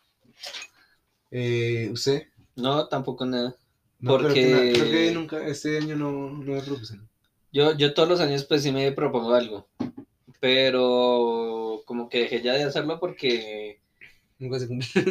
Eh, 1.30 1.88
¿Usted? 1.90 2.24
No, 2.54 2.86
tampoco 2.86 3.24
nada. 3.24 3.56
No, 3.98 4.18
creo 4.18 4.34
que 4.34 4.50
Porque- 4.54 4.72
creo 4.74 4.90
que 4.90 5.12
nunca, 5.12 5.46
este 5.46 5.78
año 5.78 5.96
no, 5.96 6.10
no 6.32 6.52
me 6.52 6.60
propuse. 6.60 6.98
Yo, 7.50 7.74
yo 7.74 7.94
todos 7.94 8.06
los 8.10 8.20
años 8.20 8.44
pues 8.44 8.62
sí 8.62 8.72
me 8.72 8.92
propongo 8.92 9.32
algo, 9.32 9.66
pero 10.38 11.80
como 11.86 12.10
que 12.10 12.18
dejé 12.20 12.42
ya 12.42 12.52
de 12.52 12.64
hacerlo 12.64 13.00
porque, 13.00 13.80
Nunca 14.38 14.58
se 14.58 14.68
cumplió. 14.68 15.02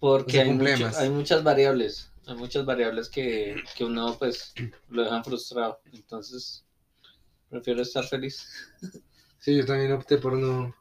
porque 0.00 0.32
Se 0.32 0.40
hay, 0.40 0.48
cumple 0.48 0.72
mucho- 0.72 0.84
más. 0.86 0.98
hay 0.98 1.10
muchas 1.10 1.44
variables, 1.44 2.10
hay 2.28 2.36
muchas 2.36 2.64
variables 2.64 3.08
que, 3.08 3.56
que 3.76 3.84
uno 3.84 4.16
pues 4.18 4.54
lo 4.88 5.02
dejan 5.04 5.24
frustrado, 5.24 5.80
entonces 5.92 6.64
prefiero 7.50 7.82
estar 7.82 8.04
feliz. 8.06 8.48
Sí, 9.38 9.56
yo 9.56 9.64
también 9.66 9.92
opté 9.92 10.18
por 10.18 10.34
no. 10.34 10.74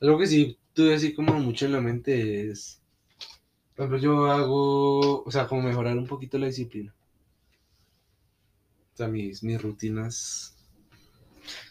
Algo 0.00 0.18
que 0.18 0.26
sí 0.26 0.58
tuve 0.74 0.94
así 0.94 1.14
como 1.14 1.34
mucho 1.40 1.66
en 1.66 1.72
la 1.72 1.80
mente 1.80 2.50
es. 2.50 2.80
Por 3.76 3.86
ejemplo, 3.86 3.98
yo 3.98 4.26
hago. 4.30 5.22
O 5.24 5.30
sea, 5.30 5.46
como 5.48 5.62
mejorar 5.62 5.96
un 5.98 6.06
poquito 6.06 6.38
la 6.38 6.46
disciplina. 6.48 6.94
O 8.94 8.96
sea, 8.96 9.08
mis, 9.08 9.42
mis 9.42 9.60
rutinas. 9.60 10.54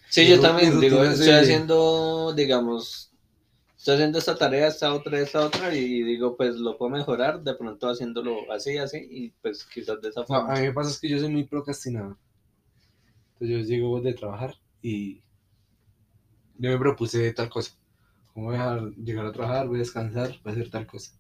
Sí, 0.10 0.28
yo 0.28 0.40
también 0.40 0.80
digo, 0.80 1.04
estoy 1.04 1.34
de- 1.34 1.42
haciendo, 1.44 2.34
digamos, 2.36 3.09
estoy 3.80 3.96
haciendo 3.96 4.20
esta 4.20 4.36
tarea, 4.36 4.68
esta 4.68 4.94
otra, 4.94 5.20
esta 5.20 5.40
otra, 5.46 5.74
y 5.74 6.04
digo, 6.04 6.36
pues 6.38 6.56
lo 6.58 6.78
puedo 6.78 6.92
mejorar, 6.92 7.42
de 7.42 7.56
pronto 7.56 7.88
haciéndolo 7.90 8.52
así, 8.52 8.78
así, 8.78 8.98
y 9.10 9.30
pues 9.42 9.64
quizás 9.66 10.00
de 10.02 10.10
esa 10.10 10.20
No, 10.22 10.28
forma. 10.28 10.54
a 10.54 10.60
mí 10.60 10.68
me 10.68 10.74
pasa 10.74 10.92
es 10.92 11.00
que 11.00 11.08
yo 11.10 11.18
soy 11.18 11.30
muy 11.30 11.46
procrastinador. 11.46 12.18
Entonces 13.34 13.58
yo 13.58 13.74
llego 13.74 14.02
de 14.02 14.14
trabajar 14.14 14.56
y. 14.82 15.24
Yo 16.58 16.70
me 16.72 16.78
propuse 16.78 17.32
tal 17.34 17.50
cosa. 17.50 17.72
Como 18.34 18.48
voy 18.48 18.58
a 18.58 18.82
llegar 18.98 19.26
a 19.26 19.32
trabajar, 19.32 19.66
voy 19.68 19.78
a 19.78 19.80
descansar, 19.80 20.38
voy 20.44 20.52
a 20.52 20.56
hacer 20.56 20.70
tal 20.70 20.86
cosa. 20.86 21.14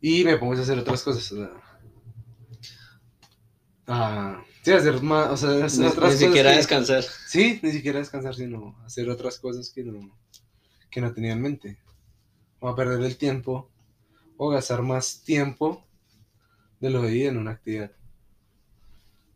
Y 0.00 0.24
me 0.24 0.36
pongo 0.36 0.54
a 0.54 0.60
hacer 0.60 0.76
otras 0.80 1.00
cosas. 1.04 1.30
O 1.30 1.36
sea, 1.36 1.50
ah, 3.86 4.42
sí, 4.62 4.72
hacer 4.72 5.00
más, 5.02 5.30
o 5.30 5.36
sea, 5.36 5.64
hacer 5.64 5.80
Ni, 5.80 5.86
otras 5.86 5.96
ni 5.96 6.00
cosas. 6.16 6.18
siquiera 6.18 6.50
que- 6.50 6.56
descansar. 6.56 7.02
Sí, 7.04 7.60
ni 7.62 7.70
siquiera 7.70 7.98
descansar, 8.00 8.34
sino 8.34 8.76
hacer 8.84 9.08
otras 9.08 9.38
cosas 9.38 9.70
que 9.70 9.84
no, 9.84 10.10
que 10.92 11.00
no 11.00 11.12
tenía 11.12 11.32
en 11.32 11.42
mente. 11.42 11.78
O 12.60 12.68
a 12.68 12.76
perder 12.76 13.02
el 13.02 13.16
tiempo, 13.16 13.68
o 14.36 14.50
gastar 14.50 14.82
más 14.82 15.22
tiempo 15.24 15.84
de 16.80 16.90
lo 16.90 17.02
debido 17.02 17.30
en 17.30 17.38
una 17.38 17.52
actividad. 17.52 17.90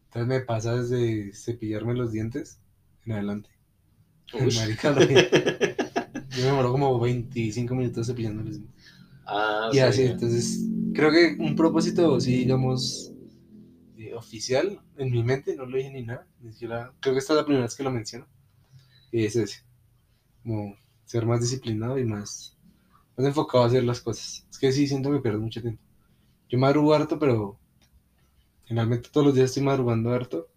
Entonces 0.07 0.29
me 0.29 0.41
pasa 0.41 0.77
desde 0.77 1.33
cepillarme 1.35 1.95
los 1.95 2.13
dientes 2.13 2.59
en 3.05 3.13
adelante. 3.13 3.51
Marica, 4.55 4.91
lo 4.91 5.07
que- 5.07 5.77
Yo 6.31 6.43
me 6.43 6.49
demoro 6.49 6.73
como 6.73 7.01
25 7.01 7.75
minutos 7.75 8.07
cepillando 8.07 8.43
los 8.43 8.59
dientes. 8.59 8.85
Ah, 9.27 9.69
Y 9.73 9.77
sí. 9.77 9.81
así, 9.81 10.03
entonces, 10.03 10.65
creo 10.95 11.11
que 11.11 11.37
un 11.39 11.57
propósito, 11.57 12.21
sí, 12.21 12.37
digamos, 12.39 13.13
eh, 13.99 14.15
oficial 14.15 14.81
en 14.97 15.11
mi 15.11 15.23
mente, 15.23 15.57
no 15.57 15.67
lo 15.67 15.77
dije 15.77 15.91
ni 15.91 16.03
nada, 16.03 16.27
ni 16.41 16.53
siquiera, 16.53 16.93
creo 17.01 17.15
que 17.15 17.19
esta 17.21 17.33
es 17.33 17.39
la 17.39 17.45
primera 17.45 17.65
vez 17.65 17.75
que 17.75 17.83
lo 17.83 17.91
menciono, 17.91 18.27
y 19.11 19.25
es 19.25 19.37
ese, 19.37 19.61
como 20.43 20.77
ser 21.07 21.25
más 21.25 21.41
disciplinado 21.41 21.99
y 21.99 22.05
más, 22.05 22.57
más 23.17 23.27
enfocado 23.27 23.65
a 23.65 23.69
hacer 23.69 23.85
las 23.85 24.03
cosas. 24.03 24.47
Es 24.51 24.59
que 24.59 24.73
sí, 24.73 24.87
siento 24.87 25.11
que 25.11 25.21
pierdo 25.21 25.41
mucho 25.41 25.63
tiempo. 25.63 25.83
Yo 26.49 26.59
madrugo 26.59 26.93
harto, 26.93 27.19
pero 27.19 27.59
generalmente 28.67 29.09
todos 29.11 29.29
los 29.29 29.35
días 29.35 29.47
estoy 29.47 29.63
madrugando 29.63 30.13
harto, 30.13 30.49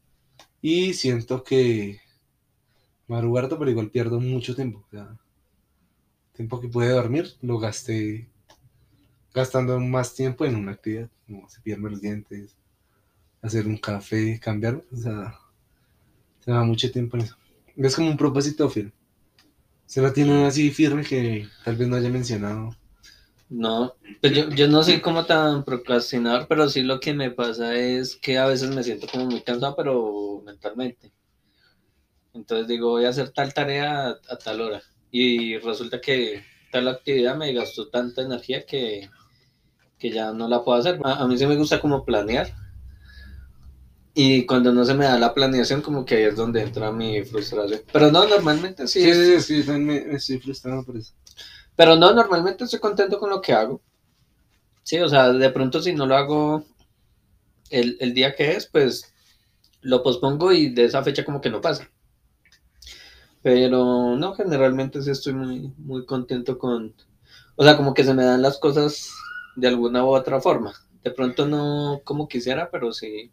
y 0.61 0.93
siento 0.93 1.43
que 1.43 2.01
madrugo 3.07 3.37
harto, 3.37 3.57
pero 3.57 3.71
igual 3.71 3.91
pierdo 3.91 4.19
mucho 4.19 4.55
tiempo, 4.55 4.83
o 4.85 4.89
sea, 4.89 5.17
tiempo 6.33 6.59
que 6.59 6.67
pude 6.67 6.89
dormir, 6.89 7.33
lo 7.41 7.59
gasté 7.59 8.29
gastando 9.33 9.79
más 9.79 10.15
tiempo 10.15 10.45
en 10.45 10.55
una 10.55 10.73
actividad, 10.73 11.09
como 11.25 11.47
cepillarme 11.49 11.91
los 11.91 12.01
dientes, 12.01 12.57
hacer 13.41 13.67
un 13.67 13.77
café, 13.77 14.39
cambiarme, 14.39 14.83
o 14.91 14.97
sea, 14.97 15.39
se 16.39 16.51
va 16.51 16.63
mucho 16.63 16.91
tiempo 16.91 17.17
en 17.17 17.23
eso. 17.23 17.37
Es 17.75 17.95
como 17.95 18.09
un 18.09 18.17
propósito 18.17 18.69
firme. 18.69 18.91
Se 19.89 20.01
lo 20.01 20.13
tiene 20.13 20.45
así 20.45 20.71
firme 20.71 21.03
que 21.03 21.49
tal 21.65 21.75
vez 21.75 21.89
no 21.89 21.97
haya 21.97 22.07
mencionado. 22.07 22.69
No, 23.49 23.95
pues 24.21 24.33
yo, 24.33 24.49
yo 24.49 24.67
no 24.67 24.81
soy 24.83 25.01
como 25.01 25.25
tan 25.25 25.63
procrastinador, 25.65 26.47
pero 26.47 26.69
sí 26.69 26.83
lo 26.83 26.99
que 26.99 27.13
me 27.13 27.31
pasa 27.31 27.75
es 27.75 28.15
que 28.15 28.37
a 28.37 28.45
veces 28.45 28.69
me 28.73 28.83
siento 28.83 29.07
como 29.11 29.25
muy 29.25 29.41
cansado, 29.41 29.75
pero 29.75 30.41
mentalmente. 30.45 31.11
Entonces 32.33 32.67
digo, 32.67 32.91
voy 32.91 33.05
a 33.05 33.09
hacer 33.09 33.29
tal 33.31 33.53
tarea 33.53 34.07
a, 34.09 34.19
a 34.29 34.37
tal 34.37 34.61
hora. 34.61 34.81
Y 35.11 35.57
resulta 35.59 35.99
que 36.01 36.43
tal 36.71 36.87
actividad 36.87 37.35
me 37.35 37.53
gastó 37.53 37.89
tanta 37.89 38.21
energía 38.21 38.65
que, 38.65 39.09
que 39.99 40.11
ya 40.11 40.33
no 40.33 40.47
la 40.49 40.63
puedo 40.63 40.79
hacer. 40.79 40.99
A, 41.05 41.15
a 41.23 41.27
mí 41.27 41.37
sí 41.37 41.47
me 41.47 41.57
gusta 41.57 41.81
como 41.81 42.05
planear. 42.05 42.47
Y 44.21 44.45
cuando 44.45 44.73
no 44.73 44.83
se 44.83 44.93
me 44.95 45.05
da 45.05 45.17
la 45.17 45.33
planeación, 45.33 45.81
como 45.81 46.03
que 46.03 46.15
ahí 46.15 46.23
es 46.23 46.35
donde 46.35 46.61
entra 46.61 46.91
mi 46.91 47.23
frustración. 47.23 47.81
Pero 47.93 48.11
no, 48.11 48.27
normalmente 48.27 48.85
sí. 48.87 49.01
Sí, 49.13 49.39
sí, 49.39 49.63
sí, 49.63 49.71
me, 49.71 50.01
me 50.01 50.15
estoy 50.15 50.39
frustrado 50.39 50.83
por 50.83 50.97
eso. 50.97 51.13
pero 51.75 51.95
no, 51.95 52.13
normalmente 52.13 52.63
estoy 52.65 52.79
contento 52.79 53.19
con 53.19 53.29
lo 53.29 53.41
que 53.41 53.53
hago. 53.53 53.81
Sí, 54.83 54.99
o 54.99 55.07
sea, 55.09 55.31
de 55.31 55.49
pronto 55.51 55.81
si 55.81 55.93
no 55.93 56.05
lo 56.05 56.15
hago 56.17 56.65
el, 57.69 57.97
el 58.01 58.13
día 58.13 58.35
que 58.35 58.51
es, 58.53 58.67
pues 58.67 59.13
lo 59.81 60.03
pospongo 60.03 60.51
y 60.53 60.69
de 60.69 60.85
esa 60.85 61.03
fecha 61.03 61.25
como 61.25 61.41
que 61.41 61.49
no 61.49 61.61
pasa. 61.61 61.89
Pero 63.41 64.15
no, 64.17 64.33
generalmente 64.33 65.01
sí 65.01 65.11
estoy 65.11 65.33
muy, 65.33 65.73
muy 65.77 66.05
contento 66.05 66.57
con... 66.57 66.93
O 67.55 67.63
sea, 67.63 67.77
como 67.77 67.93
que 67.93 68.03
se 68.03 68.13
me 68.13 68.23
dan 68.23 68.41
las 68.41 68.57
cosas 68.59 69.11
de 69.55 69.67
alguna 69.67 70.03
u 70.03 70.09
otra 70.09 70.41
forma. 70.41 70.73
De 71.03 71.11
pronto 71.11 71.47
no 71.47 72.01
como 72.03 72.27
quisiera, 72.27 72.69
pero 72.71 72.91
sí, 72.93 73.31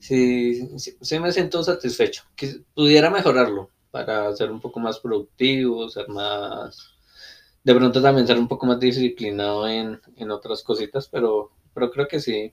sí, 0.00 0.68
sí, 1.00 1.20
me 1.20 1.32
siento 1.32 1.62
satisfecho. 1.62 2.24
Quis- 2.36 2.64
pudiera 2.74 3.10
mejorarlo 3.10 3.70
para 3.90 4.34
ser 4.36 4.50
un 4.50 4.60
poco 4.60 4.80
más 4.80 4.98
productivo, 5.00 5.88
ser 5.88 6.08
más 6.08 6.90
de 7.64 7.74
pronto 7.76 8.02
también 8.02 8.26
ser 8.26 8.38
un 8.38 8.48
poco 8.48 8.66
más 8.66 8.80
disciplinado 8.80 9.68
en, 9.68 10.00
en 10.16 10.30
otras 10.32 10.62
cositas, 10.64 11.08
pero, 11.08 11.52
pero 11.74 11.90
creo 11.90 12.08
que 12.08 12.20
sí, 12.20 12.52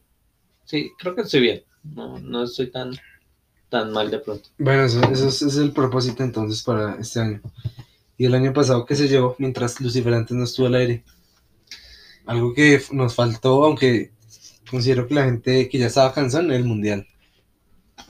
sí, 0.65 0.91
creo 0.99 1.15
que 1.15 1.21
estoy 1.23 1.41
bien, 1.41 1.63
no, 1.83 2.19
no 2.19 2.43
estoy 2.43 2.71
tan, 2.71 2.91
tan 3.69 3.91
mal 3.91 4.11
de 4.11 4.19
pronto. 4.19 4.49
Bueno, 4.59 4.83
eso, 4.83 5.01
eso 5.11 5.27
es, 5.47 5.57
el 5.57 5.71
propósito 5.71 6.23
entonces 6.23 6.61
para 6.63 6.95
este 6.95 7.19
año. 7.21 7.41
Y 8.17 8.25
el 8.25 8.35
año 8.35 8.53
pasado 8.53 8.85
que 8.85 8.95
se 8.95 9.07
llevó 9.09 9.35
mientras 9.39 9.81
Lucifer 9.81 10.13
antes 10.13 10.37
no 10.37 10.45
estuvo 10.45 10.67
al 10.67 10.75
aire. 10.75 11.03
Algo 12.27 12.53
que 12.53 12.79
nos 12.91 13.15
faltó, 13.15 13.63
aunque 13.63 14.11
considero 14.69 15.07
que 15.07 15.15
la 15.15 15.25
gente 15.25 15.69
que 15.69 15.77
ya 15.79 15.87
estaba 15.87 16.13
cansada, 16.13 16.55
el 16.55 16.63
mundial. 16.65 17.07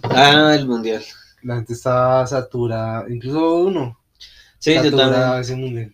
Ah, 0.04 0.54
el 0.56 0.68
mundial. 0.68 1.04
La 1.44 1.56
gente 1.56 1.74
estaba 1.74 2.26
saturada, 2.28 3.06
incluso 3.10 3.56
uno, 3.56 4.00
Sí, 4.60 4.76
yo 4.76 4.96
también. 4.96 5.40
ese 5.40 5.56
mundial. 5.56 5.94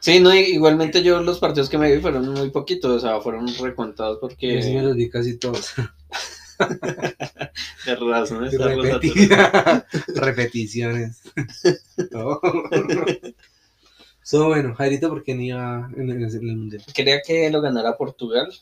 Sí, 0.00 0.18
no, 0.18 0.34
igualmente 0.34 1.02
yo 1.02 1.20
los 1.22 1.38
partidos 1.38 1.68
que 1.68 1.78
me 1.78 1.94
vi 1.94 2.00
fueron 2.00 2.28
muy 2.28 2.50
poquitos, 2.50 2.90
o 2.90 3.00
sea, 3.00 3.20
fueron 3.20 3.46
recontados 3.60 4.18
porque 4.20 4.56
Yo 4.56 4.62
sí 4.62 4.74
me 4.74 4.82
los 4.82 4.96
vi 4.96 5.08
casi 5.08 5.38
todos. 5.38 5.72
de 7.86 7.92
está 7.92 8.74
repeti- 8.74 9.84
Repeticiones. 10.14 11.22
So, 14.24 14.46
bueno, 14.46 14.72
Jairito, 14.76 15.08
¿por 15.08 15.24
qué 15.24 15.34
ni 15.34 15.48
iba 15.48 15.90
en, 15.96 16.08
el 16.08 16.22
en 16.22 16.48
el 16.48 16.56
mundial? 16.56 16.84
Quería 16.94 17.20
que 17.22 17.50
lo 17.50 17.60
ganara 17.60 17.96
Portugal, 17.96 18.52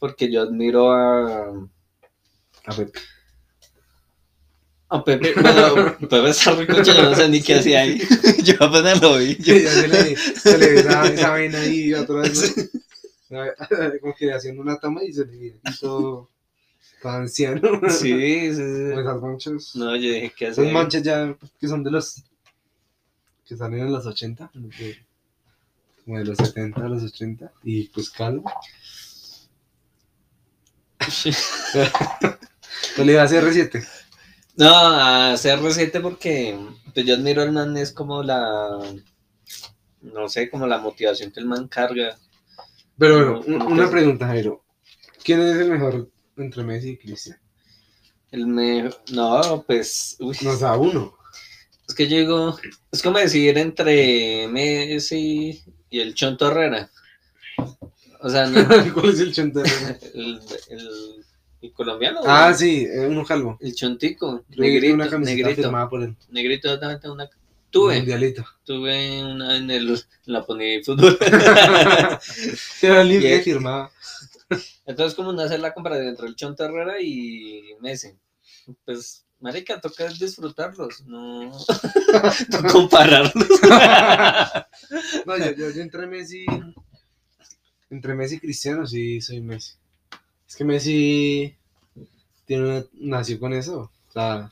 porque 0.00 0.30
yo 0.30 0.42
admiro 0.42 0.90
a, 0.90 1.50
A 2.66 2.74
ver, 2.76 2.90
a 4.88 5.02
Pepe, 5.04 5.34
bueno, 5.34 5.96
Pepe 5.98 6.30
está 6.30 6.52
rico, 6.52 6.80
yo 6.82 7.02
no 7.02 7.14
sé 7.14 7.28
ni 7.28 7.42
qué 7.42 7.56
hacía 7.56 7.80
ahí, 7.80 8.00
yo 8.44 8.54
apenas 8.60 9.00
lo 9.02 9.18
vi, 9.18 9.36
yo- 9.36 9.56
ya 9.56 9.70
se 9.70 9.88
le, 9.88 10.16
se 10.16 10.58
le 10.58 10.66
ve 10.72 10.80
esa, 10.80 11.06
esa 11.12 11.30
vaina 11.30 11.58
ahí 11.60 11.92
otra 11.94 12.20
vez. 12.20 12.70
¿no? 13.30 13.40
Como 14.00 14.14
que 14.14 14.32
haciendo 14.32 14.62
una 14.62 14.78
toma 14.78 15.02
y 15.02 15.12
se 15.12 15.24
le 15.24 15.36
ve 15.36 15.54
todo, 15.80 16.30
todo 17.02 17.12
anciano. 17.12 17.80
Sí, 17.90 18.52
sí, 18.52 18.54
sí. 18.54 18.90
Con 18.92 19.00
esas 19.00 19.20
manchas. 19.20 19.72
No, 19.74 19.96
yo 19.96 20.12
dije, 20.12 20.32
¿qué 20.36 20.46
hace? 20.46 20.54
Son 20.56 20.66
ahí? 20.66 20.72
manchas 20.72 21.02
ya 21.02 21.36
que 21.60 21.66
son 21.68 21.82
de 21.82 21.90
los 21.90 22.22
que 23.44 23.56
salen 23.56 23.80
en 23.80 23.92
los 23.92 24.06
80, 24.06 24.50
los 24.54 24.78
de- 24.78 24.98
como 26.04 26.18
de 26.18 26.24
los 26.26 26.38
70 26.38 26.84
a 26.84 26.88
los 26.88 27.02
80, 27.02 27.50
y 27.64 27.88
pues 27.88 28.08
calvo. 28.10 28.48
Yo 32.96 33.04
le 33.04 33.12
iba 33.12 33.22
a 33.22 33.24
hacer 33.24 33.44
R7. 33.44 33.84
No, 34.56 34.74
a 34.74 35.36
CR7 35.36 36.00
porque 36.00 36.58
pues 36.94 37.04
yo 37.06 37.14
admiro 37.14 37.42
al 37.42 37.52
man, 37.52 37.76
es 37.76 37.92
como 37.92 38.22
la, 38.22 38.78
no 40.00 40.28
sé, 40.28 40.48
como 40.50 40.66
la 40.66 40.78
motivación 40.78 41.30
que 41.30 41.40
el 41.40 41.46
man 41.46 41.68
carga. 41.68 42.16
Pero 42.98 43.42
bueno, 43.44 43.64
una 43.66 43.90
pregunta, 43.90 44.26
Jairo. 44.26 44.64
¿Quién 45.22 45.40
es 45.42 45.56
el 45.56 45.70
mejor 45.70 46.08
entre 46.36 46.62
Messi 46.64 46.90
y 46.90 46.96
Cristiano? 46.96 47.40
El 48.30 48.46
me... 48.46 48.90
No, 49.12 49.64
pues, 49.66 50.16
uy, 50.20 50.36
Nos 50.42 50.60
da 50.60 50.76
uno. 50.76 51.14
es 51.86 51.94
que 51.94 52.08
yo 52.08 52.16
digo, 52.16 52.58
es 52.90 53.02
como 53.02 53.18
decir 53.18 53.58
entre 53.58 54.48
Messi 54.48 55.62
y 55.90 56.00
el 56.00 56.14
Chonto 56.14 56.48
Herrera. 56.50 56.90
O 58.20 58.30
sea, 58.30 58.46
no, 58.46 58.66
¿Cuál 58.94 59.10
es 59.10 59.20
el 59.20 59.32
chonto? 59.34 59.62
el, 60.14 60.40
el- 60.70 61.25
el 61.66 61.72
colombiano. 61.72 62.20
ah, 62.26 62.52
sí, 62.54 62.86
uno 63.08 63.24
calvo. 63.24 63.58
El 63.60 63.74
chontico, 63.74 64.44
negrito, 64.56 64.94
una 64.94 65.06
negrito, 65.18 65.88
por 65.90 66.02
él. 66.02 66.16
negrito, 66.30 66.78
tengo 66.78 67.14
una, 67.14 67.28
tuve, 67.70 67.96
Mundialito. 67.96 68.44
tuve 68.64 69.22
una 69.24 69.56
en 69.56 69.70
el, 69.70 70.02
la 70.24 70.44
Pony 70.44 70.82
Fútbol. 70.84 71.18
Era 72.82 73.04
libre 73.04 73.28
Bien. 73.28 73.42
firmada. 73.42 73.90
Entonces, 74.86 75.14
como 75.14 75.32
no 75.32 75.42
hacer 75.42 75.60
la 75.60 75.74
comparación 75.74 76.08
entre 76.08 76.26
el 76.28 76.36
Chonto 76.36 76.64
Herrera 76.64 77.00
y 77.00 77.74
Messi? 77.80 78.12
Pues, 78.84 79.24
marica, 79.40 79.80
toca 79.80 80.08
disfrutarlos, 80.08 81.04
no, 81.06 81.50
no 82.50 82.68
compararlos. 82.72 83.34
No, 85.26 85.36
yo, 85.38 85.50
yo, 85.52 85.70
yo 85.70 85.82
entre 85.82 86.06
Messi. 86.06 86.44
Entre 87.90 88.14
Messi 88.14 88.36
y 88.36 88.40
Cristiano, 88.40 88.86
sí, 88.86 89.20
soy 89.20 89.40
Messi. 89.40 89.72
Es 90.48 90.56
que 90.56 90.64
Messi 90.64 91.54
tiene 92.46 92.64
una- 92.64 92.86
nació 92.94 93.38
con 93.40 93.52
eso. 93.52 93.90
O 94.08 94.12
sea, 94.12 94.50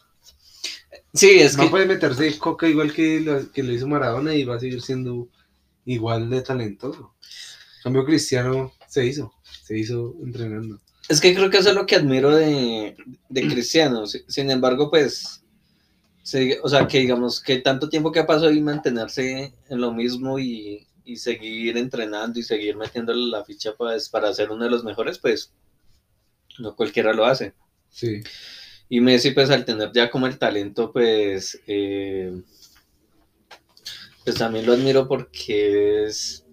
Sí, 1.12 1.30
es 1.38 1.56
no 1.56 1.64
que, 1.64 1.70
puede 1.70 1.86
meterse 1.86 2.38
coca 2.38 2.68
igual 2.68 2.92
que 2.92 3.20
lo, 3.20 3.50
que 3.52 3.62
lo 3.62 3.72
hizo 3.72 3.86
Maradona 3.86 4.34
y 4.34 4.44
va 4.44 4.56
a 4.56 4.60
seguir 4.60 4.82
siendo 4.82 5.28
igual 5.84 6.28
de 6.30 6.42
talentoso. 6.42 7.14
En 7.78 7.82
cambio, 7.84 8.04
Cristiano 8.04 8.72
se 8.88 9.06
hizo, 9.06 9.32
se 9.64 9.78
hizo 9.78 10.14
entrenando. 10.24 10.80
es 11.08 11.20
que 11.20 11.34
creo 11.34 11.50
que 11.50 11.58
eso 11.58 11.70
es 11.70 11.74
lo 11.74 11.86
que 11.86 11.96
admiro 11.96 12.30
de, 12.34 12.96
de 13.28 13.48
Cristiano. 13.48 14.06
Si- 14.06 14.24
Sin 14.28 14.50
embargo, 14.50 14.90
pues, 14.90 15.42
o 16.62 16.68
sea, 16.68 16.86
que 16.88 17.00
digamos 17.00 17.40
que 17.40 17.58
tanto 17.58 17.88
tiempo 17.88 18.10
que 18.12 18.20
ha 18.20 18.26
pasado 18.26 18.50
y 18.50 18.60
mantenerse 18.62 19.52
en 19.68 19.80
lo 19.80 19.92
mismo 19.92 20.38
y, 20.38 20.86
y 21.04 21.16
seguir 21.16 21.76
entrenando 21.76 22.38
y 22.40 22.42
seguir 22.42 22.76
metiéndole 22.76 23.26
la 23.30 23.44
ficha 23.44 23.74
pues, 23.76 24.08
para 24.08 24.32
ser 24.34 24.50
uno 24.50 24.64
de 24.64 24.70
los 24.70 24.84
mejores, 24.84 25.18
pues, 25.18 25.52
no 26.58 26.74
cualquiera 26.76 27.12
lo 27.12 27.24
hace. 27.24 27.54
Sí. 27.90 28.22
Y 28.88 29.00
Messi, 29.00 29.30
pues 29.30 29.50
al 29.50 29.64
tener 29.64 29.90
ya 29.94 30.10
como 30.10 30.26
el 30.26 30.38
talento, 30.38 30.92
pues, 30.92 31.60
eh, 31.66 32.32
pues 34.24 34.36
también 34.36 34.66
lo 34.66 34.72
admiro 34.72 35.08
porque 35.08 36.04
es, 36.04 36.44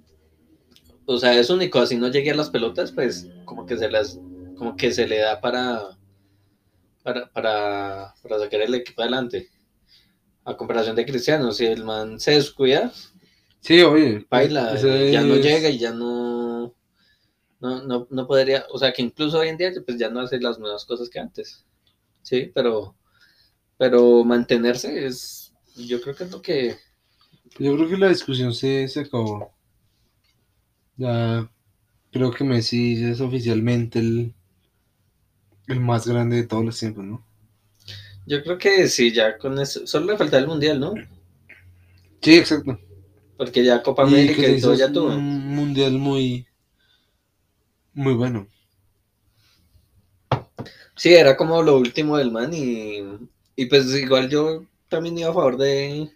o 1.05 1.17
sea, 1.17 1.37
es 1.37 1.49
único, 1.49 1.79
así 1.79 1.97
no 1.97 2.07
llegue 2.09 2.31
a 2.31 2.35
las 2.35 2.49
pelotas, 2.49 2.91
pues 2.91 3.27
como 3.45 3.65
que 3.65 3.77
se 3.77 3.89
las, 3.89 4.19
como 4.57 4.75
que 4.75 4.91
se 4.91 5.07
le 5.07 5.17
da 5.19 5.41
para, 5.41 5.97
para, 7.03 7.29
para, 7.31 8.13
para 8.21 8.39
sacar 8.39 8.61
el 8.61 8.75
equipo 8.75 9.01
adelante. 9.01 9.49
A 10.43 10.57
comparación 10.57 10.95
de 10.95 11.05
Cristiano, 11.05 11.51
si 11.51 11.65
el 11.65 11.83
man 11.83 12.19
se 12.19 12.31
descuida, 12.31 12.91
Sí, 13.59 13.79
oye. 13.83 14.25
baila, 14.27 14.75
ya 14.75 15.21
no 15.21 15.35
llega 15.35 15.69
y 15.69 15.77
ya 15.77 15.91
no, 15.91 16.20
no, 17.61 17.83
no, 17.83 18.07
no 18.09 18.27
podría, 18.27 18.65
o 18.71 18.77
sea 18.79 18.93
que 18.93 19.01
incluso 19.03 19.39
hoy 19.39 19.49
en 19.49 19.57
día 19.57 19.71
pues 19.85 19.97
ya 19.97 20.09
no 20.09 20.21
hace 20.21 20.39
las 20.41 20.59
mismas 20.59 20.85
cosas 20.85 21.09
que 21.09 21.19
antes, 21.19 21.65
sí, 22.23 22.51
pero, 22.55 22.97
pero 23.77 24.23
mantenerse 24.25 25.05
es, 25.07 25.53
yo 25.75 26.01
creo 26.01 26.15
que 26.15 26.25
es 26.25 26.31
lo 26.31 26.41
que, 26.41 26.77
Yo 27.57 27.75
creo 27.77 27.87
que 27.87 27.97
la 27.97 28.09
discusión 28.09 28.53
se, 28.53 28.89
se 28.89 28.99
acabó. 28.99 29.53
Ya 30.95 31.51
creo 32.11 32.31
que 32.31 32.43
Messi 32.45 33.03
es 33.05 33.21
oficialmente 33.21 33.99
el, 33.99 34.35
el 35.65 35.79
más 35.79 36.05
grande 36.05 36.35
de 36.35 36.43
todos 36.47 36.63
los 36.63 36.77
tiempos, 36.77 37.03
¿no? 37.03 37.25
yo 38.25 38.43
creo 38.43 38.57
que 38.57 38.87
sí, 38.87 39.11
ya 39.13 39.37
con 39.37 39.59
eso, 39.59 39.85
solo 39.87 40.07
le 40.11 40.17
falta 40.17 40.37
el 40.37 40.47
mundial, 40.47 40.79
¿no? 40.79 41.03
Sí, 42.21 42.37
exacto. 42.37 42.77
Porque 43.35 43.63
ya 43.65 43.83
Copa 43.83 44.03
Y 44.03 44.05
América 44.05 44.41
que 44.41 44.53
se 44.53 44.57
y 44.57 44.61
todo 44.61 44.73
ya 44.73 44.91
tuvo. 44.91 45.17
un 45.17 45.55
mundial 45.55 45.93
muy, 45.99 46.47
muy 47.93 48.13
bueno. 48.15 48.47
Sí, 50.95 51.13
era 51.13 51.35
como 51.37 51.61
lo 51.63 51.77
último 51.77 52.17
del 52.17 52.31
man 52.31 52.53
y, 52.53 52.99
y 53.55 53.65
pues 53.65 53.87
igual 53.95 54.29
yo 54.29 54.65
también 54.89 55.17
iba 55.17 55.29
a 55.29 55.33
favor 55.33 55.57
de, 55.57 56.09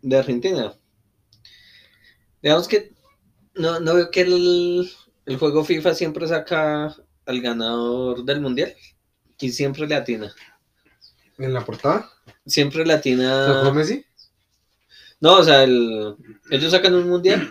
de 0.00 0.16
Argentina. 0.16 0.74
Digamos 2.42 2.66
que 2.68 2.92
no, 3.54 3.80
no 3.80 3.94
veo 3.94 4.10
que 4.10 4.22
el, 4.22 4.90
el 5.26 5.36
juego 5.38 5.64
FIFA 5.64 5.94
siempre 5.94 6.26
saca 6.28 6.94
al 7.26 7.40
ganador 7.40 8.24
del 8.24 8.40
mundial 8.40 8.74
y 9.38 9.50
siempre 9.52 9.86
le 9.86 9.94
atina. 9.94 10.34
¿En 11.38 11.52
la 11.52 11.64
portada? 11.64 12.10
Siempre 12.46 12.84
le 12.86 12.94
atina. 12.94 13.46
¿Sacó 13.54 13.72
Messi? 13.74 14.04
No, 15.20 15.36
o 15.38 15.42
sea, 15.44 15.62
el- 15.64 16.16
ellos 16.50 16.72
sacan 16.72 16.94
un 16.94 17.08
mundial 17.08 17.50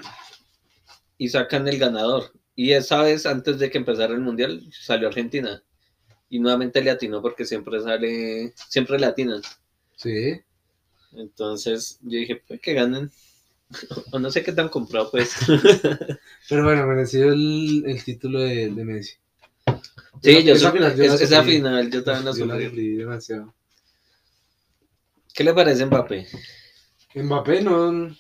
y 1.18 1.30
sacan 1.30 1.68
el 1.68 1.78
ganador. 1.80 2.32
Y 2.56 2.74
esa 2.74 3.02
vez, 3.04 3.26
antes 3.26 3.60
de 3.60 3.70
que 3.70 3.78
empezara 3.78 4.14
el 4.14 4.20
mundial, 4.22 4.62
salió 4.72 5.08
Argentina. 5.08 5.64
Y 6.30 6.40
nuevamente 6.40 6.82
le 6.82 6.92
atinó 6.92 7.22
porque 7.22 7.46
siempre 7.46 7.82
sale, 7.82 8.54
siempre 8.70 9.00
le 9.00 9.06
atinan. 9.06 9.42
Sí. 9.96 10.40
Entonces 11.14 12.00
yo 12.02 12.20
dije, 12.20 12.42
pues 12.48 12.60
que 12.62 12.74
ganen. 12.74 13.12
O 14.12 14.20
no 14.20 14.30
sé 14.30 14.44
qué 14.44 14.52
tan 14.52 14.68
comprado, 14.70 15.10
pues. 15.12 15.34
Pero 16.50 16.64
bueno, 16.66 16.86
mereció 16.88 17.32
el, 17.32 17.84
el 17.88 18.04
título 18.04 18.40
de, 18.42 18.70
de 18.70 18.84
Messi. 18.86 19.14
Sí, 20.22 20.32
Esa- 20.32 20.42
yo 20.42 20.54
esa 20.54 20.72
final 20.74 20.96
yo 20.98 21.04
es- 21.06 21.22
esa 21.22 21.44
final 21.44 21.90
yo 21.92 22.04
también 22.04 22.26
la 22.26 22.32
Yo 22.32 22.46
sufrí. 22.46 22.66
sufrí 22.66 22.96
demasiado. 22.98 23.54
¿Qué 25.34 25.44
le 25.44 25.54
parece 25.54 25.86
Mbappé? 25.86 26.28
Mbappé 27.16 27.62
no. 27.62 28.16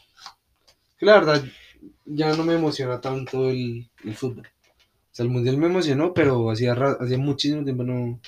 Que 0.97 1.05
la 1.05 1.13
verdad, 1.19 1.43
ya 2.15 2.35
no 2.35 2.43
me 2.43 2.55
emociona 2.55 3.01
tanto 3.01 3.49
el, 3.49 3.89
el 4.03 4.15
fútbol. 4.15 4.47
O 4.47 5.13
sea, 5.15 5.25
el 5.25 5.31
mundial 5.31 5.57
me 5.57 5.67
emocionó, 5.67 6.13
pero 6.13 6.49
hacía, 6.51 6.73
hacía 6.73 7.17
muchísimo 7.17 7.63
tiempo 7.63 7.83
no, 7.83 8.19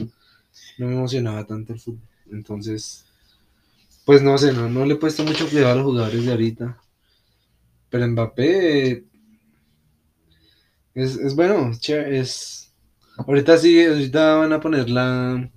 no 0.77 0.87
me 0.87 0.93
emocionaba 0.93 1.45
tanto 1.45 1.73
el 1.73 1.79
fútbol. 1.79 2.07
Entonces, 2.31 3.05
pues 4.05 4.21
no 4.21 4.37
sé, 4.37 4.53
no, 4.53 4.69
no 4.69 4.85
le 4.85 4.95
he 4.95 4.97
puesto 4.97 5.23
mucho 5.23 5.49
cuidado 5.49 5.73
a 5.73 5.75
los 5.75 5.85
jugadores 5.85 6.25
de 6.25 6.31
ahorita. 6.31 6.77
Pero 7.89 8.07
Mbappé 8.07 9.03
es, 10.93 11.17
es 11.17 11.35
bueno, 11.35 11.71
es. 11.87 12.71
Ahorita 13.17 13.57
sí, 13.57 13.83
ahorita 13.85 14.35
van 14.35 14.53
a 14.53 14.59
poner 14.59 14.89
la. 14.89 15.49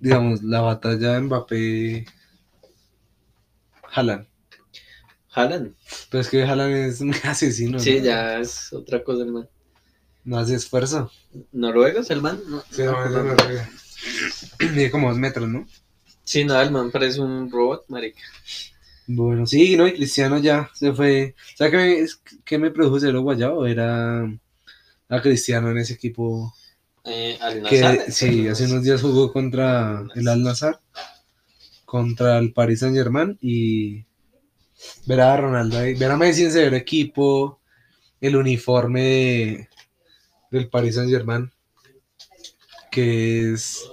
Digamos, 0.00 0.42
la 0.42 0.60
batalla 0.62 1.12
de 1.14 1.20
Mbappé. 1.20 2.06
Haaland. 3.92 4.26
Haaland. 5.36 5.74
Pero 6.10 6.20
es 6.20 6.28
que 6.28 6.42
Haaland 6.42 6.74
es 6.74 7.00
un 7.00 7.14
asesino. 7.24 7.78
Sí, 7.78 7.98
¿no? 7.98 8.04
ya 8.04 8.38
es 8.40 8.72
otra 8.72 9.04
cosa 9.04 9.22
el 9.22 9.32
man. 9.32 9.48
No 10.24 10.38
hace 10.38 10.56
esfuerzo. 10.56 11.10
¿Noruego 11.52 12.00
es 12.00 12.10
el 12.10 12.20
man? 12.22 12.40
No, 12.48 12.62
Sí, 12.70 12.82
no, 12.82 13.08
no. 13.08 13.34
Mide 14.74 14.90
como 14.90 15.08
dos 15.08 15.18
metros, 15.18 15.48
¿no? 15.48 15.66
Sí, 16.24 16.44
no, 16.44 16.60
el 16.60 16.70
man 16.72 16.90
parece 16.90 17.20
un 17.20 17.48
robot, 17.50 17.84
marica. 17.88 18.20
Bueno, 19.06 19.46
sí, 19.46 19.76
no, 19.76 19.86
y 19.86 19.92
Cristiano 19.94 20.38
ya 20.38 20.68
se 20.74 20.92
fue. 20.92 21.36
¿Sabes 21.54 21.70
qué 21.70 21.76
me, 21.76 21.98
es- 22.00 22.20
qué 22.44 22.58
me 22.58 22.70
produjo 22.72 22.98
cero 22.98 23.22
guayabo? 23.22 23.66
Era 23.66 24.22
a 25.08 25.22
Cristiano 25.22 25.70
en 25.70 25.78
ese 25.78 25.92
equipo. 25.94 26.52
Eh, 27.04 27.38
Al 27.40 27.62
Que 27.62 27.80
Nassr, 27.80 28.10
sí, 28.10 28.48
hace 28.48 28.64
unos 28.64 28.82
días 28.82 29.00
jugó 29.00 29.32
contra 29.32 30.02
el 30.16 30.26
Al 30.26 30.42
Nazar, 30.42 30.80
contra 31.84 32.38
el 32.38 32.52
Paris 32.52 32.80
Saint 32.80 32.96
Germain 32.96 33.38
y 33.40 34.04
ver 35.06 35.20
a 35.20 35.36
Ronaldo 35.36 35.78
ahí, 35.78 35.94
ver 35.94 36.10
a 36.10 36.16
Messi 36.16 36.44
en 36.44 36.52
severo 36.52 36.76
equipo, 36.76 37.60
el 38.20 38.36
uniforme 38.36 39.02
de- 39.02 39.68
del 40.50 40.68
Paris 40.70 40.96
Saint 40.96 41.10
Germain, 41.10 41.50
que 42.90 43.52
es 43.52 43.86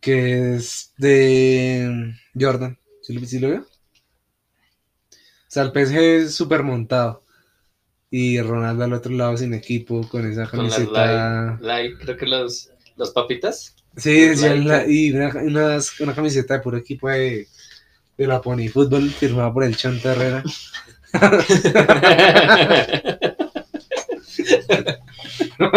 que 0.00 0.56
es 0.56 0.92
de 0.98 2.14
Jordan, 2.38 2.78
¿sí 3.02 3.12
lo, 3.12 3.24
sí 3.26 3.38
lo 3.38 3.48
veo? 3.48 3.60
O 3.60 3.64
sea, 5.48 5.62
el 5.64 5.72
PSG 5.72 5.98
es 6.24 6.34
súper 6.34 6.62
montado. 6.62 7.22
Y 8.10 8.40
Ronaldo 8.40 8.84
al 8.84 8.92
otro 8.94 9.12
lado 9.12 9.36
sin 9.36 9.54
equipo, 9.54 10.08
con 10.08 10.26
esa 10.30 10.48
Con 10.48 10.68
camiseta. 10.68 11.58
Like, 11.62 11.98
creo 11.98 12.16
que 12.16 12.26
los, 12.26 12.70
los 12.96 13.10
papitas. 13.12 13.74
Sí, 13.96 14.34
la- 14.36 14.86
y 14.86 15.12
una, 15.12 15.28
unas- 15.42 16.00
una 16.00 16.14
camiseta 16.14 16.54
de 16.54 16.60
puro 16.60 16.76
equipo 16.78 17.08
de, 17.08 17.48
de 18.16 18.26
la 18.26 18.40
Pony 18.40 18.68
Fútbol 18.68 19.10
firmada 19.10 19.52
por 19.52 19.64
el 19.64 19.76
Chonto 19.76 20.10
Herrera. 20.10 20.42
No. 25.58 25.70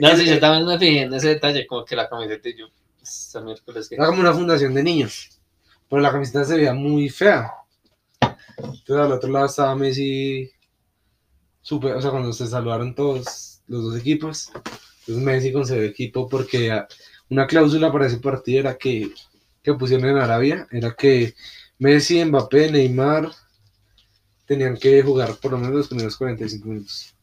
no, 0.00 0.16
sí, 0.16 0.26
yo 0.26 0.38
también 0.38 0.66
me 0.66 0.78
fijé 0.78 1.02
en 1.02 1.14
ese 1.14 1.28
detalle, 1.28 1.66
como 1.66 1.84
que 1.84 1.96
la 1.96 2.08
camiseta 2.08 2.48
y 2.48 2.58
yo, 2.58 2.66
esta 3.02 3.40
miércoles 3.40 3.88
que... 3.88 3.96
Era 3.96 4.06
como 4.06 4.20
una 4.20 4.32
fundación 4.32 4.74
de 4.74 4.82
niños. 4.82 5.40
pero 5.88 6.02
la 6.02 6.12
camiseta 6.12 6.44
se 6.44 6.56
veía 6.56 6.74
muy 6.74 7.08
fea. 7.08 7.50
Entonces 8.58 8.96
al 8.96 9.12
otro 9.12 9.30
lado 9.30 9.46
estaba 9.46 9.74
Messi, 9.74 10.50
super, 11.60 11.96
o 11.96 12.00
sea, 12.00 12.10
cuando 12.10 12.32
se 12.32 12.46
saludaron 12.46 12.94
todos 12.94 13.62
los 13.66 13.84
dos 13.84 13.98
equipos, 13.98 14.50
entonces 15.00 15.24
Messi 15.24 15.52
con 15.52 15.66
su 15.66 15.74
equipo, 15.74 16.28
porque 16.28 16.70
una 17.30 17.46
cláusula 17.46 17.92
para 17.92 18.06
ese 18.06 18.18
partido 18.18 18.60
era 18.60 18.76
que, 18.78 19.10
que 19.62 19.74
pusieron 19.74 20.08
en 20.10 20.18
Arabia, 20.18 20.66
era 20.70 20.94
que 20.94 21.34
Messi, 21.78 22.24
Mbappé, 22.24 22.70
Neymar 22.70 23.30
tenían 24.46 24.76
que 24.76 25.02
jugar 25.02 25.36
por 25.40 25.52
lo 25.52 25.58
menos 25.58 25.74
los 25.74 25.88
primeros 25.88 26.16
45 26.16 26.68
minutos. 26.68 27.14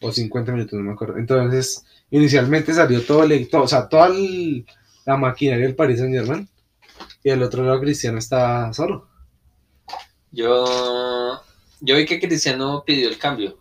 O 0.00 0.12
50 0.12 0.52
minutos, 0.52 0.78
no 0.78 0.84
me 0.84 0.92
acuerdo. 0.92 1.18
Entonces, 1.18 1.84
inicialmente 2.10 2.72
salió 2.74 3.04
todo 3.04 3.24
el, 3.24 3.48
todo- 3.50 3.64
o 3.64 3.68
sea, 3.68 3.88
toda 3.88 4.08
la 5.06 5.16
maquinaria 5.16 5.66
del 5.66 5.76
Paris 5.76 5.98
Saint 6.00 6.14
Germain. 6.14 6.48
Y 7.24 7.30
al 7.30 7.42
otro 7.42 7.64
lado 7.64 7.80
Cristiano 7.80 8.18
estaba 8.18 8.72
solo. 8.74 9.08
Yo, 10.32 11.42
yo 11.80 11.96
vi 11.96 12.06
que 12.06 12.20
Cristiano 12.20 12.82
pidió 12.86 13.08
el 13.08 13.18
cambio. 13.18 13.58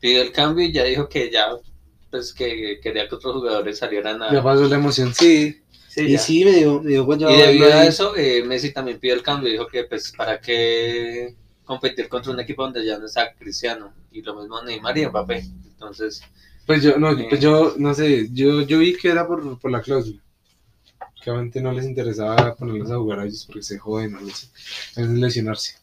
Pidió 0.00 0.22
el 0.22 0.32
cambio 0.32 0.66
y 0.66 0.72
ya 0.72 0.84
dijo 0.84 1.08
que 1.08 1.30
ya, 1.30 1.48
pues 2.10 2.32
que 2.32 2.78
quería 2.82 3.08
que 3.08 3.14
otros 3.14 3.34
jugadores 3.34 3.78
salieran 3.78 4.22
a... 4.22 4.32
Ya 4.32 4.42
pasó 4.42 4.66
la 4.68 4.76
emoción, 4.76 5.14
sí. 5.14 5.60
Sí, 5.88 6.02
y 6.02 6.12
ya. 6.12 6.18
sí, 6.18 6.44
me 6.44 6.52
dio, 6.52 6.80
me 6.82 6.90
dio 6.90 7.30
Y 7.30 7.36
debido 7.36 7.66
a 7.72 7.84
eso, 7.86 8.14
eh, 8.16 8.44
Messi 8.44 8.72
también 8.72 8.98
pidió 9.00 9.14
el 9.14 9.22
cambio. 9.22 9.50
Dijo 9.50 9.66
que, 9.66 9.84
pues, 9.84 10.12
¿para 10.16 10.40
qué 10.40 11.34
competir 11.64 12.08
contra 12.08 12.32
un 12.32 12.40
equipo 12.40 12.62
donde 12.62 12.84
ya 12.84 12.98
no 12.98 13.06
está 13.06 13.34
Cristiano? 13.34 13.92
Y 14.12 14.22
lo 14.22 14.34
mismo 14.40 14.62
Neymar 14.62 14.96
y 14.98 15.06
Mbappé. 15.06 15.44
Entonces, 15.72 16.22
Pues 16.66 16.82
yo, 16.82 16.98
no, 16.98 17.14
Eh. 17.16 17.26
pues 17.28 17.40
yo, 17.40 17.74
no 17.78 17.94
sé, 17.94 18.28
yo, 18.32 18.62
yo 18.62 18.78
vi 18.78 18.96
que 18.96 19.08
era 19.08 19.26
por, 19.26 19.58
por 19.58 19.70
la 19.70 19.80
cláusula. 19.82 20.20
Que 21.22 21.30
obviamente 21.30 21.60
no 21.60 21.72
les 21.72 21.84
interesaba 21.86 22.54
ponerlos 22.54 22.90
a 22.90 22.96
jugar 22.96 23.20
a 23.20 23.24
ellos 23.24 23.44
porque 23.46 23.62
se 23.62 23.78
joden 23.78 24.12
no 24.12 24.20
sé. 24.30 24.48
Es 24.96 25.08
lesionarse. 25.08 25.76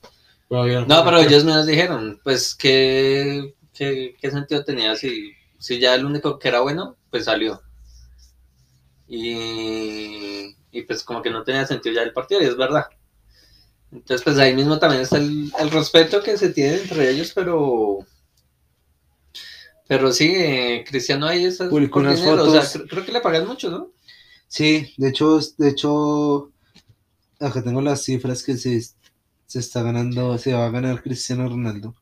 Pero 0.47 0.85
no, 0.85 1.03
pero 1.03 1.19
ellos 1.19 1.43
mismos 1.43 1.65
dijeron, 1.65 2.19
pues, 2.23 2.55
¿qué, 2.55 3.55
qué, 3.73 4.15
qué 4.21 4.31
sentido 4.31 4.63
tenía 4.63 4.95
si, 4.95 5.33
si 5.59 5.79
ya 5.79 5.95
el 5.95 6.05
único 6.05 6.39
que 6.39 6.49
era 6.49 6.61
bueno, 6.61 6.97
pues 7.11 7.25
salió? 7.25 7.61
Y, 9.07 10.55
y 10.71 10.81
pues 10.83 11.03
como 11.03 11.21
que 11.21 11.29
no 11.29 11.43
tenía 11.43 11.65
sentido 11.65 11.95
ya 11.95 12.03
el 12.03 12.13
partido, 12.13 12.41
y 12.41 12.45
es 12.45 12.57
verdad. 12.57 12.85
Entonces, 13.91 14.23
pues 14.23 14.37
ahí 14.37 14.53
mismo 14.55 14.77
también 14.77 15.01
está 15.01 15.17
el, 15.17 15.51
el 15.59 15.71
respeto 15.71 16.21
que 16.21 16.37
se 16.37 16.49
tiene 16.49 16.75
entre 16.81 17.09
ellos, 17.09 17.31
pero... 17.33 17.99
Pero 19.87 20.11
sí, 20.11 20.33
eh, 20.35 20.83
Cristiano 20.87 21.27
ahí 21.27 21.45
está 21.45 21.69
Publicó 21.69 21.99
unas 21.99 22.19
dinero, 22.19 22.43
o 22.43 22.49
sea, 22.49 22.61
fotos. 22.61 22.75
cre- 22.75 22.89
creo 22.89 23.05
que 23.05 23.11
le 23.11 23.21
pagan 23.21 23.47
mucho, 23.47 23.69
¿no? 23.69 23.91
Sí, 24.47 24.93
de 24.97 25.09
hecho, 25.09 25.39
de 25.57 25.69
hecho, 25.69 26.51
acá 27.39 27.63
tengo 27.63 27.81
las 27.81 28.03
cifras 28.03 28.43
que 28.43 28.57
se, 28.57 28.81
se 28.81 29.59
está 29.59 29.83
ganando, 29.83 30.37
se 30.37 30.53
va 30.53 30.67
a 30.67 30.71
ganar 30.71 31.03
Cristiano 31.03 31.49
Ronaldo. 31.49 31.95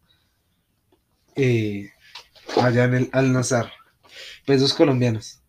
eh, 1.36 1.93
allá 2.64 2.86
en 2.86 2.94
el 2.96 3.10
Al 3.12 3.34
Nazar, 3.34 3.72
pesos 4.46 4.74
colombianos, 4.74 5.42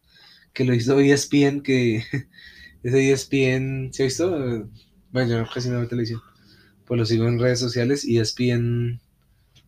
que 0.53 0.65
lo 0.65 0.75
hizo 0.75 1.01
ESPN, 1.01 1.63
que 1.63 2.05
ese 2.83 3.13
ESPN, 3.13 3.93
¿se 3.93 4.03
ha 4.03 4.07
visto? 4.07 4.69
Bueno, 5.11 5.45
yo 5.45 5.53
casi 5.53 5.69
no 5.69 5.79
veo 5.79 5.89
televisión, 5.89 6.23
pues 6.85 6.99
lo 6.99 7.07
sigo 7.07 7.27
en 7.27 7.39
redes 7.39 7.61
sociales, 7.61 8.05
E 8.05 8.19
ESPN, 8.21 9.01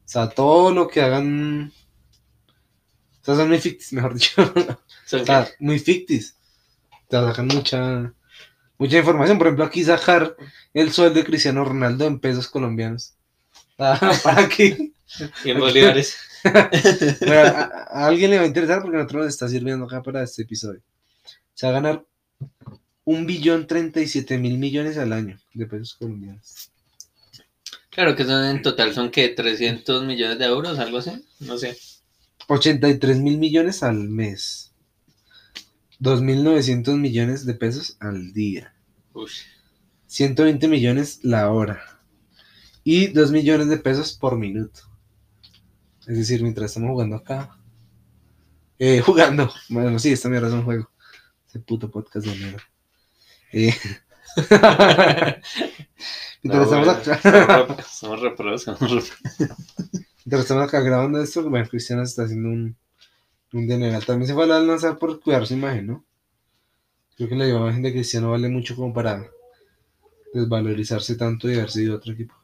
o 0.07 0.09
sea, 0.09 0.29
todo 0.29 0.73
lo 0.73 0.89
que 0.89 1.01
hagan, 1.03 1.73
o 3.23 3.25
sea, 3.25 3.35
son 3.35 3.49
muy 3.49 3.59
ficticios, 3.59 3.93
mejor 4.01 4.15
dicho. 4.15 4.53
O 5.13 5.25
sea, 5.25 5.49
muy 5.59 5.79
fictis. 5.79 6.37
Te 7.09 7.17
sacan 7.17 7.47
mucha, 7.49 8.13
mucha 8.79 8.99
información. 8.99 9.39
Por 9.39 9.49
ejemplo, 9.49 9.65
aquí 9.65 9.83
sacar 9.85 10.37
el 10.75 10.93
sueldo 10.93 11.15
de 11.15 11.25
Cristiano 11.25 11.65
Ronaldo 11.65 12.07
en 12.07 12.21
pesos 12.21 12.49
colombianos. 12.49 13.15
Ah, 13.79 14.19
¿Para 14.25 14.49
qué? 14.49 14.93
y 15.45 15.51
en 15.51 15.59
bolívares. 15.59 16.17
Pero 16.43 17.41
a, 17.41 17.63
a 17.91 18.07
alguien 18.07 18.31
le 18.31 18.39
va 18.39 18.45
a 18.45 18.47
interesar 18.47 18.83
porque 18.83 18.97
nosotros 18.97 19.25
nos 19.25 19.35
está 19.35 19.49
sirviendo 19.49 19.85
acá 19.85 20.03
para 20.03 20.23
este 20.23 20.43
episodio. 20.43 20.83
Se 21.55 21.67
va 21.67 21.71
a 21.73 21.81
ganar 21.81 22.07
un 23.05 23.27
billón 23.27 23.67
treinta 23.67 24.01
y 24.01 24.07
siete 24.09 24.39
mil 24.39 24.59
millones 24.59 24.99
al 24.99 25.13
año 25.13 25.39
de 25.55 25.67
pesos 25.67 25.95
colombianos. 25.95 26.71
Claro 27.91 28.15
que 28.15 28.25
son 28.25 28.45
en 28.45 28.63
total 28.63 28.93
son 28.93 29.11
que 29.11 29.29
300 29.31 30.05
millones 30.05 30.39
de 30.39 30.45
euros, 30.45 30.79
algo 30.79 30.99
así, 30.99 31.13
no 31.41 31.57
sé. 31.57 31.79
83 32.49 33.19
mil 33.21 33.39
millones 33.39 33.83
al 33.83 34.09
mes. 34.09 34.73
2.900 36.01 36.99
millones 36.99 37.47
de 37.47 37.55
pesos 37.55 37.97
al 38.01 38.33
día. 38.35 38.75
Uy. 39.15 39.31
120 40.09 40.69
millones 40.69 41.21
la 41.23 41.51
hora. 41.51 41.96
Y 42.87 43.09
2 43.09 43.33
millones 43.33 43.69
de 43.69 43.79
pesos 43.79 44.13
por 44.17 44.39
minuto. 44.39 44.81
Es 46.07 46.17
decir, 46.17 46.41
mientras 46.43 46.71
estamos 46.71 46.91
jugando 46.93 47.17
acá. 47.17 47.59
Eh, 48.79 49.01
jugando. 49.05 49.51
Bueno, 49.69 49.99
sí, 49.99 50.13
esta 50.13 50.29
mierda 50.29 50.47
es 50.49 50.55
un 50.55 50.63
juego. 50.65 50.89
Ese 51.49 51.59
puto 51.59 51.91
podcast 51.91 52.27
de 52.27 52.37
mierda. 52.37 52.63
Eh, 53.53 53.75
mientras, 56.43 56.43
No, 56.45 56.63
estamos 56.63 56.89
acá, 56.89 57.19
somos 57.23 57.69
re- 57.69 57.83
somos 57.89 58.21
repros, 58.21 58.63
somos 58.63 58.81
repros. 58.81 59.13
mientras 60.25 60.43
estamos 60.43 60.65
acá 60.69 60.81
grabando 60.81 61.21
esto, 61.21 61.49
bueno, 61.49 61.69
Cristiano 61.69 62.03
está 62.03 62.23
haciendo 62.25 62.51
un, 62.51 62.77
un 63.53 63.67
dineral. 63.69 64.05
También 64.05 64.29
se 64.29 64.35
fue 64.35 64.45
al 64.45 64.67
lanzar 64.67 64.99
por 64.99 65.21
cuidar 65.21 65.47
su 65.47 65.55
imagen, 65.55 65.87
¿no? 65.89 66.05
Creo 67.17 67.29
que 67.29 67.35
la 67.35 67.49
imagen 67.49 67.83
de 67.83 67.93
Cristiano 67.93 68.31
vale 68.31 68.49
mucho 68.49 68.77
como 68.77 68.93
para 68.93 69.27
desvalorizarse 70.35 71.17
tanto 71.17 71.51
y 71.51 71.55
haber 71.55 71.71
sido 71.71 71.97
otro 71.97 72.13
equipo. 72.13 72.35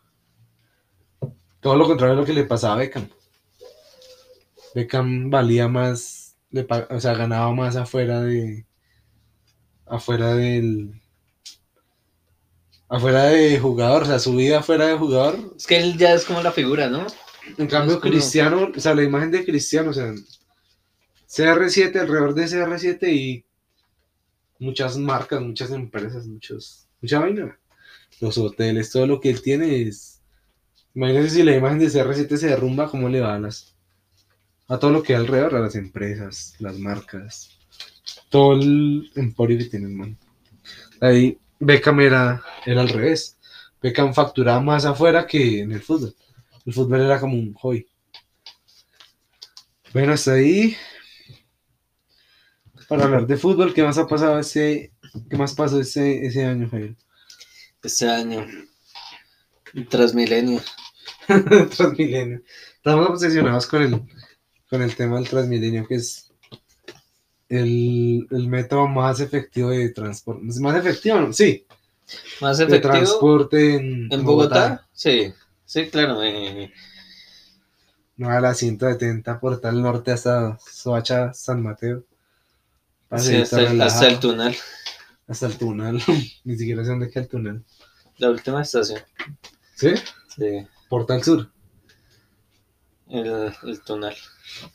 Todo 1.63 1.77
lo 1.77 1.87
contrario 1.87 2.17
de 2.17 2.21
lo 2.21 2.27
que 2.27 2.33
le 2.35 2.45
pasaba 2.45 2.75
a 2.75 2.79
Beckham. 2.79 3.09
Beckham 4.75 5.31
valía 5.31 5.69
más, 5.69 6.37
le 6.51 6.67
o 6.91 7.01
sea, 7.01 7.15
ganaba 7.15 7.53
más 7.53 7.77
afuera 7.77 8.21
de. 8.21 8.67
afuera 9.87 10.35
del. 10.35 11.01
afuera 12.89 13.25
de 13.27 13.61
jugador, 13.61 14.03
o 14.03 14.07
sea, 14.07 14.19
su 14.19 14.35
vida 14.35 14.59
afuera 14.59 14.87
de 14.89 14.99
jugador. 14.99 15.55
Es 15.57 15.67
que 15.67 15.79
él 15.79 15.97
ya 15.97 16.15
es 16.15 16.25
como 16.25 16.43
la 16.43 16.51
figura, 16.53 16.89
¿no? 16.89 17.07
En 17.57 17.69
cambio, 17.69 18.01
como- 18.01 18.11
Cristiano, 18.11 18.71
o 18.77 18.81
sea, 18.81 18.95
la 18.95 19.05
imagen 19.05 19.31
de 19.31 19.45
Cristiano, 19.45 19.91
o 19.91 19.95
sea, 19.95 20.13
CR7, 21.29 22.01
alrededor 22.01 22.35
de 22.35 22.49
CR7 22.49 23.09
y 23.13 23.45
muchas 24.59 24.97
marcas, 24.99 25.41
muchas 25.41 25.71
empresas, 25.71 26.27
muchos, 26.27 26.89
mucha 27.01 27.21
vaina. 27.21 27.57
Los 28.21 28.37
hoteles, 28.37 28.91
todo 28.91 29.07
lo 29.07 29.21
que 29.21 29.31
él 29.31 29.43
tiene 29.43 29.83
es. 29.83 30.22
Imagínense 30.95 31.37
si 31.37 31.43
la 31.43 31.57
imagen 31.57 31.79
de 31.79 31.89
CR7 31.89 32.37
se 32.37 32.49
derrumba, 32.49 32.91
¿cómo 32.91 33.09
le 33.09 33.21
va 33.21 33.35
a 33.35 33.39
las. 33.39 33.75
a 34.69 34.79
todo 34.79 34.91
lo 34.91 35.03
que 35.03 35.15
hay 35.15 35.21
alrededor, 35.21 35.57
a 35.57 35.61
las 35.61 35.75
empresas, 35.75 36.55
las 36.59 36.79
marcas, 36.79 37.59
todo 38.29 38.55
el 38.55 39.11
emporio 39.15 39.59
que 39.59 39.67
tiene 39.67 39.87
el 39.87 39.93
man. 39.95 40.19
Ahí 41.01 41.39
Beckham 41.59 42.01
era, 42.01 42.43
era 42.67 42.83
al 42.83 42.89
revés. 42.89 43.39
Beckham 43.81 44.15
facturaba 44.15 44.61
más 44.61 44.85
afuera 44.85 45.27
que 45.27 45.61
en 45.61 45.73
el 45.73 45.83
fútbol. 45.83 46.15
El 46.67 46.73
fútbol 46.73 47.01
era 47.01 47.21
como 47.21 47.35
un 47.35 47.55
hobby. 47.55 47.87
Bueno, 49.93 50.13
hasta 50.13 50.33
ahí. 50.35 50.77
Para 52.89 53.05
hablar 53.05 53.27
de 53.27 53.37
fútbol, 53.37 53.73
¿qué 53.73 53.83
más 53.83 53.99
ha 53.99 54.07
pasado 54.07 54.39
ese, 54.39 54.93
qué 55.31 55.37
más 55.37 55.55
pasó 55.55 55.81
ese, 55.81 56.25
ese 56.27 56.45
año, 56.45 56.69
Javier? 56.69 56.97
Este 57.83 58.09
año. 58.09 58.47
Transmilenio. 59.89 60.61
Transmilenio. 61.77 62.43
Estamos 62.77 63.09
obsesionados 63.11 63.67
con 63.67 63.83
el, 63.83 64.03
con 64.69 64.83
el 64.83 64.95
tema 64.97 65.17
del 65.17 65.29
Transmilenio, 65.29 65.87
que 65.87 65.97
es 65.97 66.31
el, 67.49 68.27
el 68.31 68.49
método 68.49 68.89
más 68.89 69.21
efectivo 69.21 69.71
de 69.71 69.91
transporte. 69.91 70.43
¿Más 70.61 70.77
efectivo? 70.77 71.21
no? 71.21 71.33
Sí, 71.33 71.67
Más 72.41 72.59
de 72.59 72.65
efectivo 72.65 72.93
transporte 72.93 73.75
en, 73.77 74.13
en 74.13 74.25
Bogotá. 74.25 74.87
Sí, 74.93 75.33
sí, 75.65 75.89
claro. 75.91 76.23
eh, 76.23 76.73
No 78.17 78.31
a 78.31 78.41
la 78.41 78.55
170 78.55 79.39
por 79.41 79.61
tal 79.61 79.83
norte 79.83 80.13
hasta 80.13 80.59
Soacha, 80.59 81.33
San 81.35 81.63
Mateo. 81.63 82.05
sí, 83.17 83.37
hasta, 83.37 83.61
el- 83.61 83.81
hasta 83.83 84.09
el 84.09 84.19
túnel. 84.21 84.57
Hasta 85.29 85.47
el 85.47 85.57
túnel. 85.59 86.03
Ni 86.45 86.57
siquiera 86.57 86.83
sé 86.85 86.91
dónde 86.91 87.11
queda 87.11 87.23
el 87.25 87.29
túnel. 87.29 87.65
La 88.19 88.31
última 88.31 88.63
estación. 88.63 89.01
¿Sí? 89.75 89.95
Sí, 90.29 90.67
Portal 90.93 91.23
Sur. 91.25 91.51
el, 93.09 93.51
el 93.63 93.81
túnel. 93.81 94.15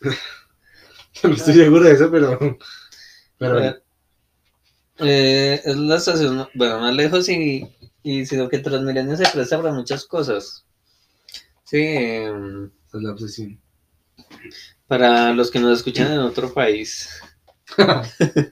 No 1.23 1.33
estoy 1.33 1.53
seguro 1.55 1.83
de 1.83 1.91
eso, 1.93 2.09
pero. 2.11 2.57
Pero. 3.39 3.75
Eh, 4.99 5.61
es 5.63 5.75
la 5.77 5.97
estación, 5.97 6.47
bueno, 6.55 6.79
más 6.79 6.93
lejos 6.95 7.29
y, 7.29 7.67
y 8.03 8.25
sino 8.25 8.49
que 8.49 8.59
Transmilenio 8.59 9.15
se 9.15 9.27
presta 9.27 9.57
para 9.61 9.73
muchas 9.73 10.05
cosas. 10.05 10.65
Sí, 11.65 11.77
em, 11.81 12.65
es 12.65 13.01
la 13.01 13.11
obsesión. 13.11 13.59
para 14.87 15.33
los 15.33 15.51
que 15.51 15.59
nos 15.59 15.77
escuchan 15.77 16.11
en 16.11 16.19
otro 16.19 16.53
país. 16.53 17.09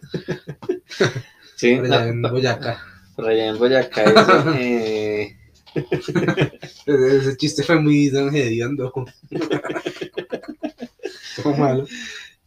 Sí, 1.56 1.78
Por 1.78 1.86
allá 1.86 2.02
no, 2.02 2.04
en 2.06 2.22
Boyacá. 2.22 2.84
Por 3.16 3.28
allá 3.30 3.48
en 3.48 3.58
Boyacá, 3.58 4.04
eso, 4.04 4.44
eh, 4.56 5.38
Ese 6.86 7.38
chiste 7.38 7.64
fue 7.64 7.80
muy 7.80 8.08
hediondo. 8.08 8.92
Como 8.92 9.08
malo. 11.58 11.88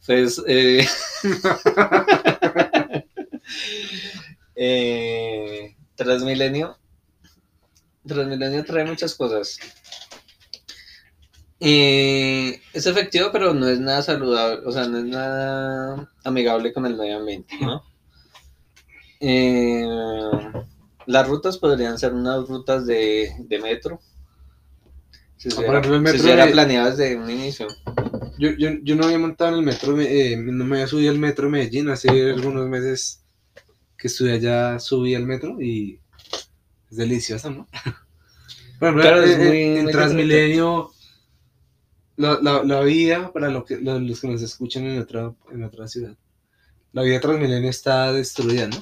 pues, 0.05 0.41
eh, 0.47 0.87
eh, 4.55 5.75
Transmilenio. 5.95 6.77
Transmilenio 8.05 8.63
trae 8.65 8.85
muchas 8.85 9.15
cosas. 9.15 9.57
Eh, 11.61 12.61
es 12.73 12.85
efectivo, 12.85 13.29
pero 13.33 13.53
no 13.53 13.67
es 13.67 13.79
nada 13.79 14.01
saludable, 14.01 14.65
o 14.65 14.71
sea, 14.71 14.87
no 14.87 14.99
es 14.99 15.03
nada 15.03 16.09
amigable 16.23 16.71
con 16.71 16.85
el 16.85 16.95
medio 16.95 17.17
ambiente, 17.17 17.53
¿no? 17.59 17.83
Eh, 19.19 19.85
las 21.09 21.27
rutas 21.27 21.57
podrían 21.57 21.97
ser 21.97 22.13
unas 22.13 22.47
rutas 22.47 22.85
de, 22.85 23.31
de 23.39 23.59
metro. 23.59 23.99
Si 25.37 25.49
Ah, 25.49 25.51
se 25.51 25.57
hubiera, 25.59 25.79
ejemplo, 25.79 25.95
el 25.97 26.07
si 26.07 26.17
se 26.19 26.23
hubiera 26.25 26.45
de- 26.45 26.51
planeado 26.51 26.89
desde 26.91 27.15
un 27.15 27.29
inicio. 27.29 27.67
Yo, 28.37 28.51
yo, 28.57 28.69
yo 28.83 28.95
no 28.95 29.05
había 29.05 29.17
montado 29.19 29.51
en 29.53 29.59
el 29.59 29.65
metro, 29.65 29.99
eh, 29.99 30.37
no 30.37 30.65
me 30.65 30.75
había 30.77 30.87
subido 30.87 31.11
al 31.11 31.17
metro 31.19 31.45
de 31.45 31.51
Medellín 31.51 31.89
hace 31.89 32.09
algunos 32.09 32.67
meses 32.69 33.23
que 33.97 34.07
estuve 34.07 34.33
allá, 34.33 34.79
subí 34.79 35.15
al 35.15 35.25
metro 35.25 35.59
y 35.61 35.99
es 36.89 36.97
delicioso, 36.97 37.49
¿no? 37.49 37.67
Ejemplo, 38.81 39.01
Claro, 39.01 39.23
es 39.23 39.31
en- 39.35 39.41
en- 39.41 39.47
muy- 39.47 39.61
en 39.79 39.83
muy 39.83 39.91
Transmilenio, 39.91 40.91
la, 42.17 42.39
la, 42.41 42.63
la 42.63 42.81
vía, 42.81 43.31
para 43.33 43.49
lo 43.49 43.65
que, 43.65 43.77
lo- 43.77 43.99
los 43.99 44.21
que 44.21 44.27
nos 44.27 44.41
escuchan 44.41 44.85
en 44.85 45.01
otra, 45.01 45.33
en 45.51 45.63
otra 45.63 45.87
ciudad, 45.87 46.15
la 46.93 47.01
vía 47.03 47.19
Transmilenio 47.19 47.69
está 47.69 48.13
destruida, 48.13 48.67
¿no? 48.67 48.77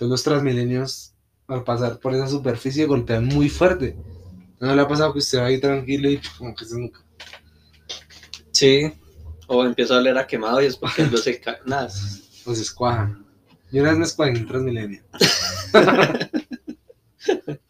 Entonces 0.00 0.08
los 0.08 0.22
Transmilenios, 0.24 1.12
al 1.46 1.62
pasar 1.62 1.98
por 1.98 2.14
esa 2.14 2.26
superficie, 2.26 2.86
golpean 2.86 3.26
muy 3.26 3.50
fuerte. 3.50 3.94
¿No 4.58 4.74
le 4.74 4.80
ha 4.80 4.88
pasado 4.88 5.12
que 5.12 5.18
usted 5.18 5.40
va 5.40 5.46
ahí 5.46 5.60
tranquilo 5.60 6.10
y 6.10 6.18
como 6.38 6.54
que 6.54 6.64
se 6.64 6.78
nunca? 6.78 7.00
Sí. 8.50 8.90
O 9.46 9.62
empieza 9.64 9.94
a 9.94 9.98
oler 9.98 10.16
a 10.16 10.26
quemado 10.26 10.62
y 10.62 10.66
es 10.66 10.76
porque 10.76 11.02
no 11.02 11.16
se 11.18 11.38
cae. 11.38 11.58
Nada. 11.66 11.90
Pues 12.44 12.58
escuajan. 12.60 13.26
Yo 13.70 13.82
una 13.82 13.90
vez 13.90 13.98
me 13.98 14.04
escuajé 14.06 14.32
en 14.38 14.46
Transmilenio. 14.46 15.02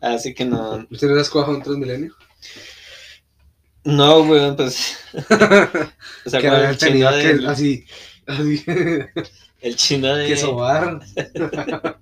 Así 0.00 0.34
que 0.34 0.44
no. 0.44 0.86
¿Usted 0.90 1.08
no 1.08 1.14
se 1.16 1.20
escuajó 1.22 1.54
en 1.54 1.62
Transmilenio? 1.62 2.14
No, 3.84 4.20
weón, 4.22 4.56
pues. 4.56 4.96
O 6.26 6.30
sea, 6.30 6.40
que 6.40 6.48
el 6.48 6.76
tenido 6.76 7.10
que, 7.12 7.16
del- 7.16 7.46
así, 7.46 7.86
así, 8.26 8.62
el 9.60 9.76
chino 9.76 10.14
de. 10.14 10.26
que 10.28 10.36
sobar. 10.36 11.00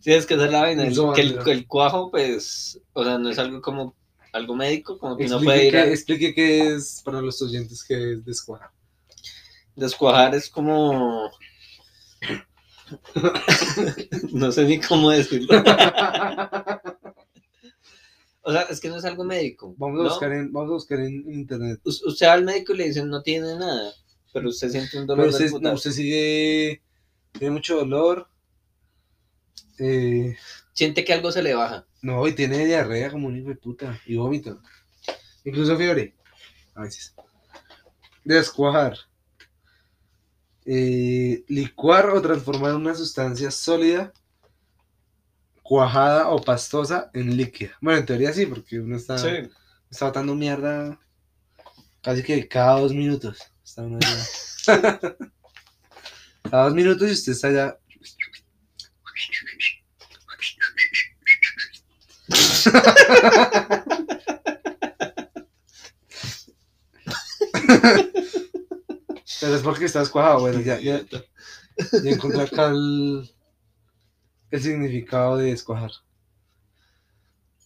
Sí, 0.00 0.12
es 0.12 0.24
que 0.24 0.34
es 0.34 0.40
la 0.40 0.60
vaina. 0.60 0.84
Que 1.16 1.20
el, 1.22 1.38
el 1.48 1.66
cuajo, 1.66 2.12
pues. 2.12 2.80
O 2.92 3.02
sea, 3.02 3.18
no 3.18 3.28
es 3.28 3.38
algo 3.40 3.60
como. 3.60 3.96
Algo 4.32 4.54
médico, 4.54 4.98
como 4.98 5.16
que 5.16 5.24
Explique, 5.24 5.44
puede 5.44 5.66
ir 5.66 5.76
a 5.76 5.86
explique 5.86 6.34
qué 6.34 6.74
es 6.74 7.00
para 7.04 7.20
los 7.22 7.40
oyentes 7.42 7.82
que 7.82 8.12
es 8.12 8.24
descuajar. 8.24 8.70
descuajar, 9.74 10.34
es 10.36 10.48
como. 10.48 11.30
no 14.32 14.52
sé 14.52 14.64
ni 14.64 14.78
cómo 14.80 15.10
decirlo. 15.10 15.60
O 18.42 18.52
sea, 18.52 18.62
es 18.70 18.78
que 18.80 18.88
no 18.90 18.96
es 18.98 19.04
algo 19.04 19.24
médico. 19.24 19.74
Vamos 19.76 20.00
a 20.00 20.02
¿no? 20.04 20.08
buscar 20.10 20.32
en, 20.32 20.52
vamos 20.52 20.70
a 20.70 20.74
buscar 20.74 21.00
en 21.00 21.32
internet. 21.32 21.80
U- 21.84 22.08
Usted 22.08 22.26
va 22.28 22.34
al 22.34 22.44
médico 22.44 22.74
y 22.74 22.76
le 22.76 22.84
dicen 22.88 23.08
no 23.08 23.22
tiene 23.22 23.56
nada, 23.56 23.92
pero 24.36 24.50
usted 24.50 24.68
siente 24.68 24.98
un 24.98 25.06
dolor 25.06 25.24
Pero 25.24 25.38
del 25.38 25.46
usted, 25.46 25.60
no, 25.62 25.72
usted 25.72 25.92
sigue, 25.92 26.82
tiene 27.32 27.54
mucho 27.54 27.76
dolor. 27.76 28.28
Eh, 29.78 30.36
Siente 30.74 31.06
que 31.06 31.14
algo 31.14 31.32
se 31.32 31.42
le 31.42 31.54
baja. 31.54 31.86
no, 32.02 32.28
y 32.28 32.34
tiene 32.34 32.66
diarrea 32.66 33.10
como 33.10 33.28
un 33.28 33.38
hijo 33.38 33.48
de 33.48 33.54
puta. 33.54 33.98
Y 34.04 34.16
vómito. 34.16 34.60
Incluso 35.42 35.74
fiebre. 35.78 36.14
A 36.74 36.82
veces. 36.82 37.14
Descuajar. 38.24 38.98
Eh, 40.66 41.42
licuar 41.48 42.10
o 42.10 42.20
transformar 42.20 42.74
una 42.74 42.94
sustancia 42.94 43.50
sólida, 43.50 44.12
cuajada 45.62 46.28
o 46.28 46.42
pastosa 46.42 47.10
en 47.14 47.38
líquida. 47.38 47.70
Bueno, 47.80 48.00
en 48.00 48.06
teoría 48.06 48.34
sí, 48.34 48.44
porque 48.44 48.80
uno 48.80 48.96
está, 48.96 49.16
está 49.88 50.04
botando 50.04 50.34
mierda 50.34 51.00
casi 52.02 52.22
que 52.22 52.46
cada 52.46 52.80
dos 52.80 52.92
minutos. 52.92 53.55
Está 53.66 53.82
uno 53.82 53.98
ya- 53.98 55.16
cada 56.50 56.64
dos 56.64 56.74
minutos 56.74 57.08
y 57.08 57.12
usted 57.12 57.32
está 57.32 57.50
ya. 57.50 57.76
Pero 69.40 69.54
es 69.56 69.62
porque 69.62 69.84
estás 69.84 70.08
cuajado. 70.08 70.40
Bueno, 70.40 70.60
ya, 70.60 70.78
ya, 70.80 71.04
ya 71.10 72.10
encontré 72.10 72.42
acá 72.42 72.68
el, 72.68 73.30
el 74.50 74.62
significado 74.62 75.36
de 75.36 75.50
descuajar. 75.50 75.90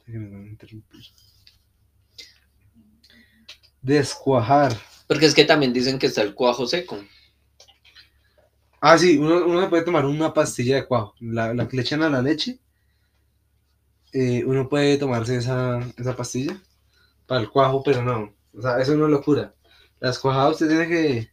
Que 0.05 0.13
me 0.13 0.31
van 0.31 0.45
a 0.45 0.49
interrumpir. 0.49 1.05
Descuajar. 3.83 4.77
Porque 5.11 5.27
es 5.27 5.35
que 5.35 5.45
también 5.45 5.75
dicen 5.75 5.99
que 5.99 6.07
está 6.07 6.23
el 6.23 6.35
cuajo 6.35 6.67
seco. 6.67 6.99
Ah, 8.83 8.99
sí, 8.99 9.17
uno, 9.19 9.47
uno 9.47 9.71
puede 9.71 9.85
tomar 9.85 10.05
una 10.05 10.35
pastilla 10.35 10.77
de 10.77 10.87
cuajo. 10.87 11.15
La, 11.21 11.55
la 11.55 11.67
que 11.69 11.77
le 11.77 11.83
echan 11.83 12.03
a 12.03 12.11
la 12.11 12.21
leche. 12.23 12.61
eh, 14.13 14.45
uno 14.45 14.69
puede 14.69 14.99
tomarse 14.99 15.37
esa, 15.37 15.81
esa 15.97 16.17
pastilla 16.17 16.61
para 17.27 17.43
el 17.43 17.51
cuajo, 17.51 17.83
pero 17.85 18.03
no. 18.05 18.35
O 18.57 18.63
sea, 18.63 18.81
eso 18.81 18.97
no 18.97 19.07
es 19.07 19.13
locura. 19.13 19.55
Las 20.01 20.19
cuajadas 20.19 20.55
usted 20.55 20.69
tiene 20.69 20.89
que 20.89 21.31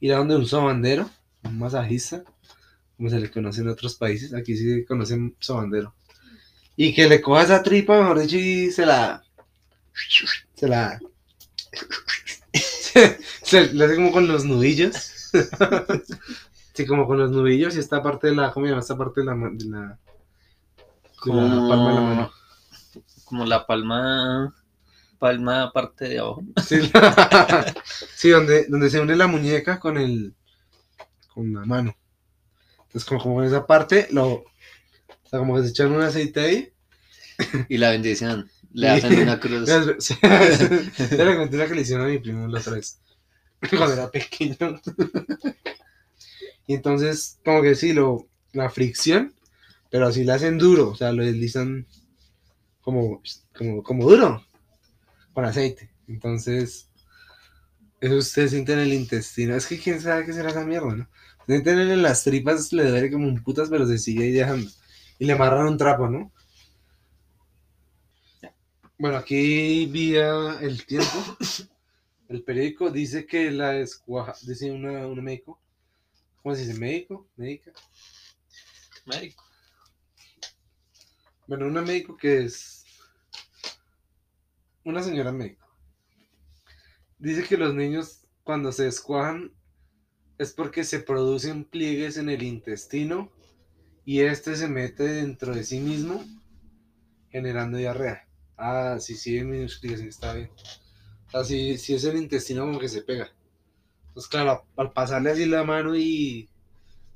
ir 0.00 0.14
a 0.14 0.18
donde 0.18 0.36
un 0.36 0.46
sobandero, 0.46 1.10
un 1.44 1.58
masajista, 1.58 2.24
como 2.96 3.10
se 3.10 3.20
le 3.20 3.30
conoce 3.30 3.62
en 3.62 3.68
otros 3.68 3.96
países. 3.96 4.34
Aquí 4.34 4.56
sí 4.56 4.84
conocen 4.86 5.36
sobandero. 5.40 5.94
Y 6.76 6.94
que 6.94 7.08
le 7.08 7.22
coja 7.22 7.44
esa 7.44 7.62
tripa, 7.62 8.00
mejor 8.00 8.20
dicho, 8.20 8.36
y 8.38 8.70
se 8.70 8.86
la. 8.86 9.22
Se 10.54 10.66
la. 10.68 10.98
Le 13.72 13.84
hace 13.84 13.96
como 13.96 14.12
con 14.12 14.28
los 14.28 14.44
nudillos. 14.44 15.30
Sí, 16.74 16.86
como 16.86 17.06
con 17.06 17.18
los 17.18 17.30
nudillos 17.30 17.76
y 17.76 17.80
esta 17.80 18.02
parte 18.02 18.28
de 18.28 18.34
la, 18.36 18.50
¿cómo 18.52 18.66
llama? 18.66 18.80
Esta 18.80 18.96
parte 18.96 19.20
de 19.20 19.26
la, 19.26 19.34
de 19.34 19.64
la, 19.66 19.98
de 21.24 21.32
la 21.32 21.62
Como, 21.62 21.66
palma 21.66 21.88
de 21.90 21.94
la 21.96 22.00
mano. 22.02 22.32
como 23.24 23.44
la 23.44 23.66
palma, 23.66 24.54
palma 25.18 25.72
parte 25.72 26.08
de 26.08 26.18
abajo. 26.20 26.42
Sí, 26.56 26.78
la- 26.94 27.74
sí, 28.16 28.30
donde, 28.30 28.66
donde 28.66 28.90
se 28.90 29.00
une 29.00 29.16
la 29.16 29.26
muñeca 29.26 29.78
con 29.80 29.98
el, 29.98 30.34
con 31.34 31.52
la 31.54 31.64
mano. 31.64 31.96
Entonces, 32.86 33.04
como, 33.08 33.22
como 33.22 33.42
en 33.42 33.48
esa 33.48 33.66
parte, 33.66 34.08
lo, 34.12 34.26
o 34.28 34.44
sea, 35.24 35.38
como 35.40 35.56
que 35.56 35.62
se 35.64 35.70
echan 35.70 35.92
un 35.92 36.02
aceite 36.02 36.40
ahí. 36.40 36.72
Y 37.68 37.78
la 37.78 37.90
bendición. 37.90 38.50
Le 38.74 38.88
hacen 38.88 39.20
una 39.20 39.38
cruz. 39.38 39.68
Conté 40.20 41.56
la 41.56 41.68
que 41.68 41.74
le 41.74 41.82
hicieron 41.82 42.06
a 42.06 42.08
mi 42.08 42.18
primo 42.18 42.46
la 42.48 42.60
otra 42.60 42.74
vez, 42.74 42.98
cuando 43.70 43.92
era 43.92 44.10
pequeño. 44.10 44.56
Y 46.66 46.74
entonces, 46.74 47.38
como 47.44 47.62
que 47.62 47.74
sí, 47.74 47.92
lo, 47.92 48.28
la 48.52 48.70
fricción, 48.70 49.34
pero 49.90 50.06
así 50.06 50.24
la 50.24 50.34
hacen 50.34 50.58
duro, 50.58 50.90
o 50.90 50.96
sea, 50.96 51.12
lo 51.12 51.24
deslizan 51.24 51.86
como, 52.80 53.20
como, 53.56 53.82
como 53.82 54.08
duro, 54.08 54.44
con 55.34 55.44
aceite. 55.44 55.90
Entonces, 56.08 56.88
eso 58.00 58.16
usted 58.16 58.48
siente 58.48 58.72
en 58.72 58.80
el 58.80 58.92
intestino. 58.92 59.54
Es 59.54 59.66
que 59.66 59.78
quién 59.78 60.00
sabe 60.00 60.24
qué 60.24 60.32
será 60.32 60.50
esa 60.50 60.64
mierda, 60.64 60.94
¿no? 60.94 61.08
Sienten 61.46 61.78
en 61.78 62.02
las 62.02 62.24
tripas, 62.24 62.72
le 62.72 62.88
duele 62.88 63.10
como 63.10 63.26
un 63.26 63.42
putas, 63.42 63.68
pero 63.68 63.86
se 63.86 63.98
sigue 63.98 64.24
ahí 64.24 64.32
dejando. 64.32 64.70
Y 65.18 65.24
le 65.24 65.32
amarran 65.32 65.66
un 65.66 65.76
trapo, 65.76 66.08
¿no? 66.08 66.32
Bueno, 69.02 69.16
aquí 69.16 69.86
vía 69.86 70.60
el 70.60 70.86
tiempo. 70.86 71.36
El 72.28 72.44
periódico 72.44 72.88
dice 72.88 73.26
que 73.26 73.50
la 73.50 73.76
escuaja, 73.76 74.32
dice 74.42 74.70
una, 74.70 75.08
un 75.08 75.24
médico. 75.24 75.60
¿Cómo 76.40 76.54
se 76.54 76.64
dice? 76.64 76.78
¿Médico? 76.78 77.28
¿Médica? 77.34 77.72
Médico. 79.06 79.42
Bueno, 81.48 81.66
una 81.66 81.82
médico 81.82 82.16
que 82.16 82.44
es 82.44 82.84
una 84.84 85.02
señora 85.02 85.32
médico. 85.32 85.66
Dice 87.18 87.42
que 87.42 87.56
los 87.56 87.74
niños 87.74 88.24
cuando 88.44 88.70
se 88.70 88.86
escuajan 88.86 89.52
es 90.38 90.52
porque 90.52 90.84
se 90.84 91.00
producen 91.00 91.64
pliegues 91.64 92.18
en 92.18 92.28
el 92.28 92.44
intestino 92.44 93.32
y 94.04 94.20
este 94.20 94.54
se 94.54 94.68
mete 94.68 95.02
dentro 95.02 95.56
de 95.56 95.64
sí 95.64 95.80
mismo 95.80 96.24
generando 97.30 97.78
diarrea. 97.78 98.28
Ah, 98.64 98.96
sí, 99.00 99.16
sí, 99.16 99.38
en 99.38 99.52
está 99.54 100.34
bien. 100.34 100.48
O 101.26 101.30
sea, 101.32 101.44
si, 101.44 101.76
si 101.78 101.94
es 101.94 102.04
el 102.04 102.16
intestino 102.16 102.62
como 102.64 102.78
que 102.78 102.88
se 102.88 103.02
pega. 103.02 103.28
Entonces, 104.06 104.30
claro, 104.30 104.64
al 104.76 104.92
pasarle 104.92 105.32
así 105.32 105.46
la 105.46 105.64
mano 105.64 105.96
y 105.96 106.48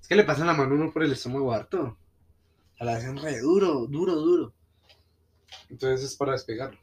Es 0.00 0.08
que 0.08 0.16
le 0.16 0.24
pasan 0.24 0.48
la 0.48 0.54
mano 0.54 0.74
uno 0.74 0.92
por 0.92 1.04
el 1.04 1.12
estómago 1.12 1.52
harto. 1.52 1.80
O 1.82 2.76
sea, 2.76 2.86
la 2.86 2.96
hacen 2.96 3.16
re 3.18 3.38
duro, 3.38 3.86
duro, 3.86 4.16
duro. 4.16 4.54
Entonces 5.70 6.10
es 6.10 6.16
para 6.16 6.32
despegarlo. 6.32 6.80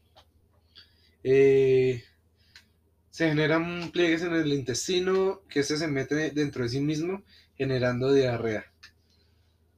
Eh, 1.25 2.01
se 3.09 3.27
generan 3.27 3.91
pliegues 3.91 4.21
en 4.21 4.33
el 4.33 4.53
intestino 4.53 5.41
que 5.49 5.59
este 5.59 5.75
se 5.75 5.89
mete 5.89 6.31
dentro 6.31 6.63
de 6.63 6.69
sí 6.69 6.79
mismo 6.79 7.21
generando 7.57 8.13
diarrea. 8.13 8.71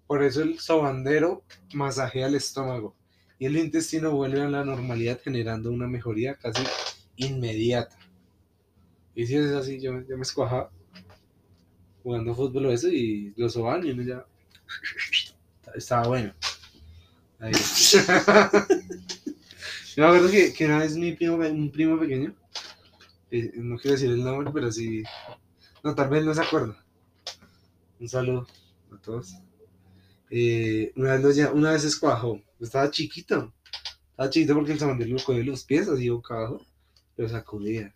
Por 0.05 0.21
eso 0.21 0.43
el 0.43 0.59
sobandero 0.59 1.43
masajea 1.73 2.27
el 2.27 2.35
estómago 2.35 2.95
y 3.37 3.45
el 3.45 3.57
intestino 3.57 4.11
vuelve 4.11 4.41
a 4.41 4.49
la 4.49 4.63
normalidad 4.63 5.19
generando 5.21 5.71
una 5.71 5.87
mejoría 5.87 6.35
casi 6.35 6.63
inmediata. 7.17 7.97
Y 9.13 9.25
si 9.25 9.35
es 9.35 9.51
así, 9.51 9.79
yo, 9.81 10.01
yo 10.01 10.17
me 10.17 10.23
escuajaba 10.23 10.71
jugando 12.03 12.35
fútbol 12.35 12.67
o 12.67 12.71
eso 12.71 12.87
y 12.87 13.33
lo 13.35 13.49
soban 13.49 13.85
y 13.85 13.91
uno 13.91 14.03
ya 14.03 14.25
estaba 15.75 16.07
bueno. 16.07 16.33
Ahí. 17.39 17.53
Yo 19.95 20.03
me 20.03 20.07
acuerdo 20.07 20.29
que, 20.29 20.53
que 20.53 20.65
una 20.65 20.79
vez 20.79 20.97
mi 20.97 21.13
primo, 21.13 21.35
un 21.37 21.71
primo 21.71 21.97
pequeño, 21.97 22.35
eh, 23.31 23.51
no 23.55 23.77
quiero 23.77 23.95
decir 23.95 24.11
el 24.11 24.23
nombre, 24.23 24.51
pero 24.53 24.69
sí, 24.69 25.03
no, 25.83 25.95
tal 25.95 26.09
vez 26.09 26.25
no 26.25 26.33
se 26.33 26.41
acuerda. 26.41 26.85
Un 27.99 28.09
saludo 28.09 28.45
a 28.91 28.97
todos. 28.97 29.35
Eh, 30.37 30.91
una, 30.97 31.15
vez 31.15 31.37
lla- 31.37 31.53
una 31.53 31.71
vez 31.71 31.85
escuajó, 31.85 32.41
estaba 32.59 32.91
chiquito, 32.91 33.53
estaba 34.09 34.29
chiquito 34.29 34.53
porque 34.53 34.73
el 34.73 34.79
samandero 34.79 35.11
lo 35.11 35.23
cogió 35.23 35.39
de 35.39 35.45
los 35.45 35.63
pies, 35.63 35.87
así 35.87 36.09
boca 36.09 36.35
abajo, 36.35 36.65
lo 37.15 37.29
sacudía. 37.29 37.95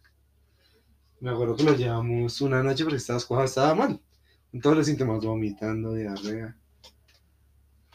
Me 1.19 1.31
acuerdo 1.31 1.57
que 1.57 1.63
lo 1.63 1.75
llevamos 1.75 2.39
una 2.39 2.63
noche 2.63 2.85
porque 2.85 2.95
estaba 2.95 3.19
escuajado, 3.19 3.45
estaba 3.45 3.75
mal. 3.75 3.99
Con 4.51 4.61
todos 4.61 4.77
los 4.77 4.85
síntomas, 4.85 5.21
vomitando, 5.21 5.93
diarrea, 5.93 6.55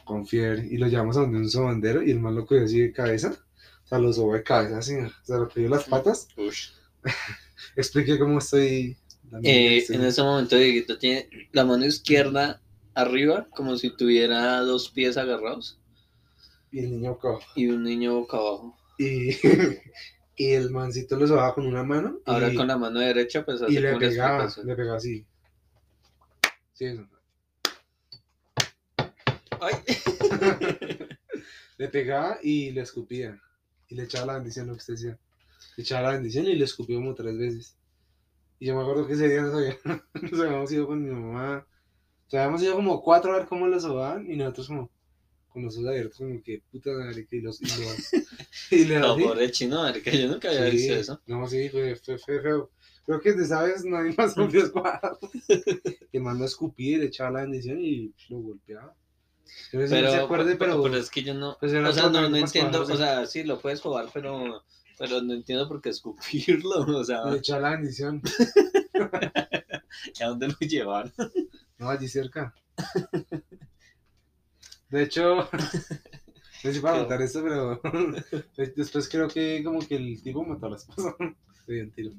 con 0.04 0.26
fiebre. 0.26 0.66
Y 0.70 0.76
lo 0.76 0.88
llevamos 0.88 1.16
a 1.16 1.20
donde 1.20 1.38
un 1.38 1.48
sobandero 1.48 2.02
y 2.02 2.10
el 2.10 2.20
mal 2.20 2.34
lo 2.34 2.44
cogió 2.46 2.64
así 2.64 2.80
de 2.80 2.92
cabeza. 2.92 3.34
O 3.84 3.86
sea, 3.86 3.98
lo 3.98 4.12
sobó 4.12 4.34
de 4.34 4.42
cabeza 4.42 4.76
así, 4.78 4.92
se 5.22 5.32
lo 5.32 5.48
cogió 5.48 5.70
las 5.70 5.84
patas. 5.84 6.28
Ush. 6.36 6.68
Expliqué 7.76 8.18
cómo 8.18 8.38
estoy. 8.38 8.96
Eh, 9.42 9.84
en 9.88 10.04
ese 10.04 10.22
momento, 10.22 10.56
Dieguito 10.56 10.98
tiene 10.98 11.28
la 11.52 11.64
mano 11.64 11.86
izquierda 11.86 12.60
arriba, 12.94 13.46
como 13.54 13.76
si 13.76 13.90
tuviera 13.90 14.60
dos 14.60 14.90
pies 14.90 15.16
agarrados, 15.16 15.78
Y 16.70 16.80
el 16.80 16.90
niño 16.92 17.18
cojo. 17.18 17.40
y 17.54 17.68
un 17.68 17.82
niño 17.84 18.14
boca 18.20 18.36
abajo. 18.36 18.76
Y, 18.98 19.30
y 20.36 20.52
el 20.52 20.70
mancito 20.70 21.16
lo 21.16 21.26
sobaba 21.26 21.54
con 21.54 21.66
una 21.66 21.82
mano. 21.82 22.18
Ahora 22.26 22.52
y, 22.52 22.56
con 22.56 22.66
la 22.68 22.76
mano 22.78 23.00
derecha, 23.00 23.44
pues 23.44 23.60
y 23.60 23.64
hace 23.64 23.80
le 23.80 23.92
como 23.92 24.00
la 24.00 24.08
pegaba, 24.08 24.54
le 24.64 24.76
pegaba 24.76 24.96
así. 24.96 25.26
Sí, 26.72 26.84
eso. 26.86 27.06
Ay. 29.60 29.74
Le 31.76 31.88
pegaba 31.88 32.38
y 32.42 32.70
le 32.70 32.82
escupía. 32.82 33.40
Y 33.88 33.96
le 33.96 34.04
echaba 34.04 34.26
la 34.26 34.34
bendición, 34.34 34.66
lo 34.68 34.74
que 34.74 34.78
usted 34.78 34.94
decía. 34.94 35.18
Le 35.76 35.82
echaba 35.82 36.02
la 36.08 36.12
bendición 36.14 36.46
y 36.46 36.54
le 36.54 36.64
escupió 36.64 36.96
como 36.98 37.14
tres 37.14 37.36
veces. 37.36 37.76
Y 38.60 38.66
yo 38.66 38.76
me 38.76 38.82
acuerdo 38.82 39.06
que 39.06 39.14
ese 39.14 39.28
día 39.28 39.42
nos, 39.42 39.54
había- 39.54 39.76
nos 40.30 40.40
habíamos 40.40 40.70
ido 40.72 40.86
con 40.86 41.02
mi 41.02 41.10
mamá. 41.10 41.66
O 42.26 42.30
sea, 42.30 42.42
habíamos 42.42 42.62
ido 42.62 42.74
como 42.74 43.02
cuatro 43.02 43.32
a 43.32 43.38
ver 43.38 43.46
cómo 43.46 43.66
lo 43.66 43.78
sobaban 43.80 44.30
y 44.30 44.36
nosotros 44.36 44.68
como 44.68 44.90
con 45.48 45.62
los 45.64 45.76
ojos 45.76 45.88
abiertos 45.88 46.18
como 46.18 46.42
que 46.42 46.62
puta 46.72 46.90
madre 46.90 47.26
que 47.26 47.36
y 47.36 47.40
los 47.40 47.60
y, 47.62 47.66
los, 47.66 48.12
y 48.70 48.84
le 48.86 48.98
No, 48.98 49.16
pobre 49.16 49.50
chino, 49.50 49.82
marica, 49.82 50.10
yo 50.10 50.28
nunca 50.28 50.48
había 50.48 50.70
Sí, 50.70 50.76
visto 50.76 50.94
eso. 50.94 51.20
No, 51.26 51.46
sí, 51.46 51.68
fue, 51.68 51.94
fue, 51.96 52.18
fue 52.18 52.42
feo. 52.42 52.70
Creo 53.06 53.20
que 53.20 53.32
de 53.34 53.44
esa 53.44 53.62
vez 53.62 53.84
no 53.84 53.98
hay 53.98 54.14
más 54.16 54.36
obvios 54.38 54.70
cuadros. 54.70 55.18
Que 56.10 56.20
mandó 56.20 56.44
a 56.44 56.46
escupir, 56.46 57.02
echaba 57.02 57.30
la 57.30 57.40
bendición 57.42 57.78
y 57.80 58.12
lo 58.28 58.38
golpeaba. 58.38 58.94
No 59.72 59.80
Pero, 59.88 60.10
se 60.10 60.16
acuerde, 60.16 60.56
pero, 60.56 60.82
pero 60.82 60.96
es 60.96 61.10
que 61.10 61.22
yo 61.22 61.34
no, 61.34 61.56
pues 61.60 61.72
o 61.72 61.92
sea, 61.92 62.08
no, 62.08 62.22
no 62.22 62.30
para 62.30 62.38
entiendo, 62.38 62.82
o 62.82 62.96
sea, 62.96 63.26
sí, 63.26 63.44
lo 63.44 63.60
puedes 63.60 63.80
jugar, 63.80 64.08
pero, 64.12 64.64
pero 64.98 65.20
no 65.20 65.34
entiendo 65.34 65.68
por 65.68 65.80
qué 65.80 65.90
escupirlo, 65.90 66.80
o 66.98 67.04
sea, 67.04 67.24
le 67.26 67.38
echaba 67.38 67.60
la 67.60 67.70
bendición. 67.70 68.22
¿a 70.20 70.26
dónde 70.26 70.48
lo 70.48 70.58
llevaron? 70.60 71.12
No, 71.78 71.88
allí 71.88 72.08
cerca. 72.08 72.54
De 74.88 75.02
hecho, 75.02 75.48
no 76.64 76.72
sé 76.72 76.80
para 76.80 76.98
contar 77.00 77.22
esto, 77.22 77.42
pero 77.42 77.80
después 78.76 79.08
creo 79.08 79.28
que 79.28 79.62
como 79.64 79.80
que 79.80 79.96
el 79.96 80.22
tipo 80.22 80.44
mató 80.44 80.66
a 80.66 80.70
la 80.70 80.76
esposa. 80.76 81.14
Le 81.66 81.74
dio 81.74 81.84
un 81.84 81.90
tiro. 81.90 82.12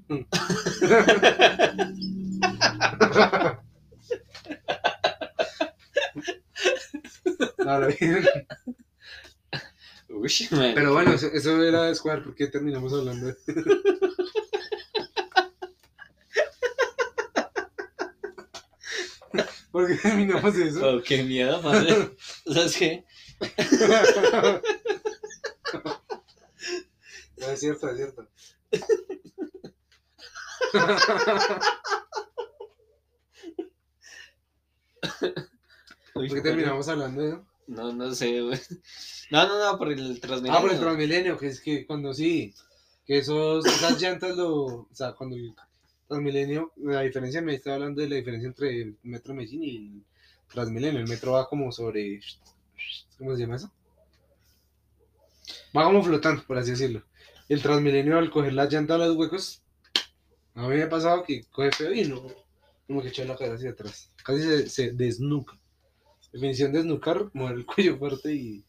No, 7.65 7.79
lo 7.79 7.87
vi. 7.87 7.95
Uy, 10.15 10.31
man. 10.51 10.71
Pero 10.73 10.93
bueno, 10.93 11.11
eso, 11.13 11.27
eso 11.27 11.61
era 11.63 11.93
Square, 11.93 12.21
¿por 12.21 12.33
qué 12.35 12.47
terminamos 12.47 12.93
hablando 12.93 13.27
de 13.27 13.35
¿Por 19.71 19.87
qué 19.87 19.95
terminamos 19.95 20.55
eso? 20.55 20.87
Oh, 20.87 21.01
qué 21.03 21.23
miedo, 21.23 21.61
madre. 21.61 22.15
O 22.45 22.53
sea, 22.53 22.65
es 22.65 22.77
que, 22.77 23.03
No, 27.37 27.47
es 27.47 27.59
cierto, 27.59 27.89
es 27.89 27.97
cierto. 27.97 28.25
uy, 36.15 36.29
¿Por 36.29 36.37
qué 36.37 36.41
terminamos 36.41 36.87
hablando 36.87 37.21
de 37.21 37.27
eso? 37.29 37.45
No, 37.67 37.91
no 37.93 38.13
sé, 38.13 38.41
güey. 38.41 38.59
No, 39.31 39.47
no, 39.47 39.71
no, 39.71 39.77
por 39.77 39.91
el 39.91 40.19
Transmilenio. 40.19 40.57
Ah, 40.57 40.61
por 40.61 40.71
el 40.71 40.79
Transmilenio, 40.79 41.37
que 41.37 41.47
es 41.47 41.59
que 41.59 41.85
cuando 41.87 42.13
sí, 42.13 42.53
que 43.05 43.17
esos, 43.17 43.65
esas 43.65 43.99
llantas 43.99 44.35
lo, 44.35 44.65
o 44.65 44.89
sea, 44.91 45.13
cuando 45.13 45.35
el 45.35 45.53
Transmilenio, 46.07 46.71
la 46.77 47.01
diferencia, 47.01 47.41
me 47.41 47.55
estaba 47.55 47.77
hablando 47.77 48.01
de 48.01 48.09
la 48.09 48.15
diferencia 48.17 48.47
entre 48.47 48.81
el 48.81 48.97
Metro 49.03 49.33
Medellín 49.33 49.63
y 49.63 49.77
el 49.77 50.05
Transmilenio. 50.47 50.99
El 50.99 51.07
metro 51.07 51.31
va 51.31 51.47
como 51.47 51.71
sobre, 51.71 52.19
¿cómo 53.17 53.35
se 53.35 53.41
llama 53.41 53.55
eso? 53.55 53.71
Va 55.75 55.85
como 55.85 56.03
flotando, 56.03 56.43
por 56.45 56.57
así 56.57 56.71
decirlo. 56.71 57.03
El 57.49 57.61
Transmilenio 57.61 58.17
al 58.17 58.29
coger 58.29 58.53
la 58.53 58.65
llanta 58.65 58.95
a 58.95 58.99
los 58.99 59.15
huecos, 59.15 59.63
a 60.53 60.67
mí 60.67 60.75
me 60.75 60.83
ha 60.83 60.89
pasado 60.89 61.23
que 61.23 61.43
coge 61.45 61.71
feo 61.71 61.93
y 61.93 62.05
no, 62.05 62.27
como 62.87 63.01
que 63.01 63.09
echa 63.09 63.25
la 63.25 63.35
cabeza 63.35 63.55
hacia 63.55 63.71
atrás. 63.71 64.11
Casi 64.23 64.41
se, 64.41 64.69
se 64.69 64.91
desnuca. 64.91 65.59
Definición 66.35 66.73
de 66.73 66.79
desnucar, 66.79 67.29
mover 67.31 67.55
el 67.55 67.65
cuello 67.65 67.97
fuerte 67.97 68.33
y 68.33 68.65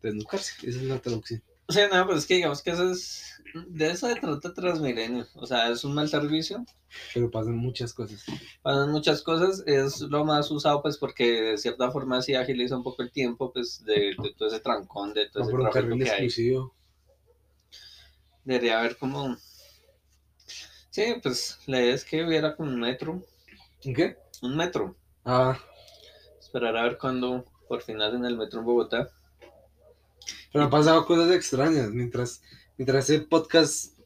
desnucarse. 0.00 0.52
Esa 0.68 0.78
es 0.78 0.84
la 0.84 1.00
traducción. 1.00 1.42
O 1.66 1.72
sea, 1.72 1.88
no, 1.88 2.06
pero 2.06 2.16
es 2.16 2.26
que 2.26 2.34
digamos 2.34 2.62
que 2.62 2.70
eso 2.70 2.88
es. 2.92 3.42
De 3.68 3.90
eso 3.90 4.06
se 4.06 4.14
trata 4.20 4.54
Transmilenio. 4.54 5.26
O 5.34 5.46
sea, 5.46 5.68
es 5.68 5.82
un 5.82 5.94
mal 5.94 6.08
servicio. 6.08 6.64
Pero 7.12 7.28
pasan 7.28 7.56
muchas 7.56 7.92
cosas. 7.92 8.24
Pasan 8.62 8.92
muchas 8.92 9.20
cosas. 9.22 9.64
Es 9.66 10.00
lo 10.02 10.24
más 10.24 10.48
usado, 10.52 10.80
pues, 10.80 10.96
porque 10.96 11.42
de 11.42 11.58
cierta 11.58 11.90
forma 11.90 12.22
sí 12.22 12.34
agiliza 12.36 12.76
un 12.76 12.84
poco 12.84 13.02
el 13.02 13.10
tiempo, 13.10 13.52
pues, 13.52 13.84
de, 13.84 14.14
de 14.22 14.34
todo 14.38 14.46
ese 14.48 14.60
trancón, 14.60 15.12
de 15.12 15.28
todo 15.28 15.40
Va 15.42 15.46
ese 15.46 15.50
por 15.50 15.60
un 15.62 15.70
carril 15.70 15.98
que 15.98 16.04
hay. 16.04 16.26
exclusivo. 16.26 16.72
Debería 18.44 18.78
haber 18.78 18.96
como. 18.96 19.36
Sí, 20.90 21.16
pues, 21.20 21.58
la 21.66 21.82
idea 21.82 21.94
es 21.94 22.04
que 22.04 22.24
hubiera 22.24 22.54
como 22.54 22.70
un 22.70 22.78
metro. 22.78 23.24
¿En 23.82 23.92
qué? 23.92 24.16
Un 24.42 24.56
metro. 24.56 24.94
Ah, 25.24 25.58
Esperar 26.46 26.76
a 26.76 26.84
ver 26.84 26.96
cuándo 26.96 27.44
por 27.68 27.82
fin 27.82 28.00
hacen 28.00 28.24
el 28.24 28.36
metro 28.36 28.60
en 28.60 28.66
Bogotá. 28.66 29.10
pero 30.52 30.64
han 30.64 30.70
pasado 30.70 31.04
cosas 31.04 31.32
extrañas. 31.34 31.90
Mientras, 31.90 32.40
mientras 32.78 33.10
ese 33.10 33.20
podcast, 33.22 33.98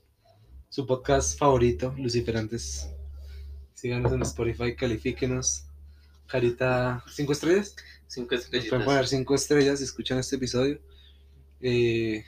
su 0.70 0.86
podcast 0.86 1.38
favorito, 1.38 1.94
Luciferantes, 1.98 2.88
síganos 3.74 4.10
en 4.12 4.22
Spotify, 4.22 4.74
califíquenos. 4.74 5.66
Carita, 6.26 7.04
¿cinco 7.12 7.32
estrellas? 7.32 7.76
Cinco 8.06 8.34
Nos 8.34 8.46
pueden 8.46 8.84
poner 8.86 9.06
cinco 9.06 9.34
estrellas 9.34 9.78
si 9.78 9.84
escuchan 9.84 10.18
este 10.18 10.36
episodio. 10.36 10.80
Eh, 11.60 12.24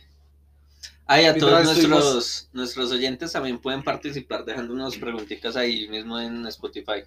Ah, 1.07 1.23
y 1.23 1.25
a 1.25 1.37
todos 1.37 1.65
nuestros, 1.65 2.49
nuestros 2.53 2.93
oyentes 2.93 3.33
también 3.33 3.59
pueden 3.59 3.83
participar 3.83 4.45
dejando 4.45 4.75
unas 4.75 4.97
preguntitas 4.97 5.57
ahí 5.57 5.89
mismo 5.89 6.21
en 6.21 6.47
Spotify. 6.47 7.03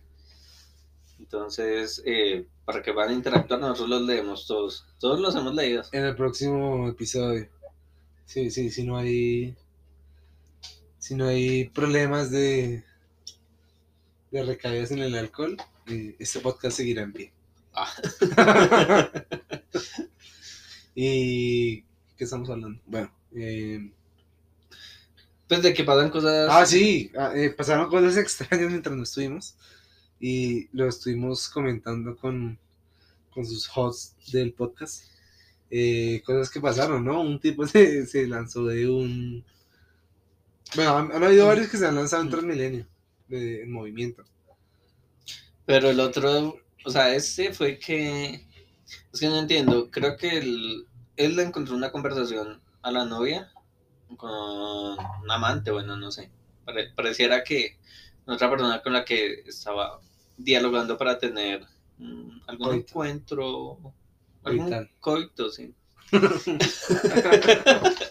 Entonces, 1.25 2.03
eh, 2.05 2.45
para 2.65 2.83
que 2.83 2.93
puedan 2.93 3.11
interactuar, 3.13 3.59
nosotros 3.59 3.89
los 3.89 4.01
leemos 4.03 4.45
todos. 4.45 4.85
Todos 4.99 5.19
los 5.19 5.35
hemos 5.35 5.55
leído. 5.55 5.81
en 5.91 6.05
el 6.05 6.15
próximo 6.15 6.87
episodio. 6.87 7.49
Sí, 8.25 8.51
sí, 8.51 8.69
si 8.69 8.83
no 8.83 8.95
hay. 8.97 9.55
Si 10.99 11.15
no 11.15 11.25
hay 11.27 11.65
problemas 11.69 12.29
de. 12.29 12.83
de 14.29 14.43
recaídas 14.43 14.91
en 14.91 14.99
el 14.99 15.15
alcohol, 15.15 15.57
eh, 15.87 16.15
este 16.19 16.39
podcast 16.41 16.77
seguirá 16.77 17.01
en 17.01 17.13
pie. 17.13 17.33
Ah. 17.73 17.91
y. 20.95 21.81
¿Qué 22.17 22.23
estamos 22.23 22.49
hablando? 22.51 22.79
Bueno. 22.85 23.11
eh, 23.35 23.91
Pues 25.47 25.61
de 25.63 25.73
que 25.73 25.83
pasan 25.83 26.11
cosas. 26.11 26.47
ah, 26.51 26.65
sí, 26.67 27.11
ah, 27.17 27.31
eh, 27.35 27.49
pasaron 27.49 27.89
cosas 27.89 28.15
extrañas 28.17 28.69
mientras 28.69 28.95
no 28.95 29.03
estuvimos. 29.03 29.55
Y 30.19 30.67
lo 30.77 30.87
estuvimos 30.87 31.49
comentando 31.49 32.15
con, 32.17 32.59
con 33.31 33.45
sus 33.45 33.69
hosts 33.75 34.15
del 34.31 34.53
podcast. 34.53 35.05
eh, 35.71 36.21
cosas 36.25 36.49
que 36.51 36.61
pasaron, 36.61 37.05
¿no? 37.05 37.21
Un 37.21 37.39
tipo 37.39 37.65
se, 37.67 38.27
lanzó 38.27 38.65
de 38.65 38.89
un... 38.89 39.45
Bueno, 40.75 40.97
han, 40.97 41.23
habido 41.23 41.47
varios 41.47 41.69
que 41.69 41.77
se 41.77 41.87
han 41.87 41.95
lanzado 41.95 42.21
en 42.23 42.29
Transmilenio, 42.29 42.87
de, 43.27 43.63
en 43.63 43.71
movimiento. 43.71 44.23
Pero 45.65 45.89
el 45.89 45.99
otro, 45.99 46.55
o 46.85 46.89
sea, 46.89 47.13
ese 47.15 47.53
fue 47.53 47.79
que. 47.79 48.47
Es 49.13 49.19
que 49.19 49.27
no 49.27 49.39
entiendo. 49.39 49.89
Creo 49.91 50.17
que 50.17 50.37
él, 50.37 50.87
él 51.17 51.35
le 51.35 51.43
encontró 51.43 51.75
una 51.75 51.91
conversación 51.91 52.61
a 52.81 52.91
la 52.91 53.05
novia 53.05 53.51
con 54.17 54.31
un 54.31 55.31
amante, 55.31 55.71
bueno, 55.71 55.97
no 55.97 56.11
sé. 56.11 56.31
Pare- 56.65 56.93
pareciera 56.95 57.43
que 57.43 57.79
otra 58.25 58.49
persona 58.49 58.81
con 58.81 58.93
la 58.93 59.05
que 59.05 59.41
estaba 59.47 59.99
dialogando 60.37 60.97
para 60.97 61.17
tener 61.19 61.65
mm, 61.97 62.39
algún 62.47 62.67
Coito. 62.67 62.87
encuentro, 62.89 63.93
algún 64.43 64.69
Coital. 64.69 64.91
coito, 64.99 65.49
sí. 65.49 65.73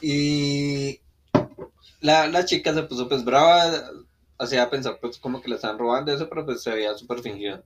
Y 0.00 1.00
la, 2.00 2.26
la 2.26 2.44
chica 2.44 2.74
se 2.74 2.82
puso 2.84 3.08
pues 3.08 3.24
brava, 3.24 3.90
hacía 4.38 4.68
pensar 4.70 4.98
pues 5.00 5.18
como 5.18 5.40
que 5.40 5.48
le 5.48 5.56
estaban 5.56 5.78
robando 5.78 6.12
eso, 6.12 6.28
pero 6.28 6.44
pues 6.44 6.62
se 6.62 6.70
veía 6.70 6.94
súper 6.96 7.20
fingido. 7.20 7.64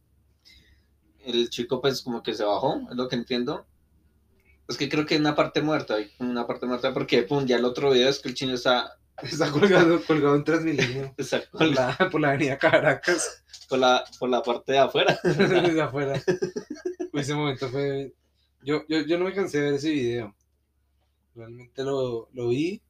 El 1.21 1.49
chico 1.51 1.81
pues 1.81 2.03
como 2.03 2.23
que 2.23 2.35
se 2.35 2.45
bajó, 2.45 2.81
es 2.91 2.97
lo 2.97 3.09
que 3.09 3.17
entiendo. 3.17 3.67
Es 4.69 4.77
que 4.77 4.89
creo 4.89 5.07
que 5.07 5.15
hay 5.15 5.21
una 5.21 5.35
parte 5.35 5.63
muerta, 5.63 5.95
hay 5.95 6.11
una 6.19 6.47
parte 6.47 6.67
muerta 6.67 6.93
porque 6.93 7.23
pum, 7.23 7.47
ya 7.47 7.57
el 7.57 7.65
otro 7.65 7.91
video 7.91 8.09
es 8.09 8.19
que 8.19 8.29
el 8.29 8.35
chino 8.35 8.53
está, 8.55 8.99
Está 9.23 9.51
colgado, 9.51 10.03
colgado 10.05 10.37
en 10.37 10.45
Transmilenio 10.45 11.15
está 11.19 11.43
por 11.51 11.67
la, 11.67 11.97
por 12.11 12.21
la 12.21 12.29
avenida 12.31 12.59
Caracas, 12.59 13.43
por, 13.69 13.79
la, 13.79 14.05
por 14.19 14.29
la 14.29 14.43
parte 14.43 14.73
de 14.73 14.79
afuera. 14.79 15.19
desde 15.25 15.81
afuera. 15.81 16.23
Uy, 17.13 17.21
ese 17.21 17.35
momento 17.35 17.69
fue... 17.69 18.15
Yo, 18.63 18.83
yo, 18.89 19.01
yo 19.03 19.19
no 19.19 19.25
me 19.25 19.33
cansé 19.33 19.59
de 19.59 19.65
ver 19.65 19.75
ese 19.75 19.91
video. 19.91 20.35
Realmente 21.35 21.83
lo, 21.83 22.29
lo 22.33 22.49
vi, 22.49 22.83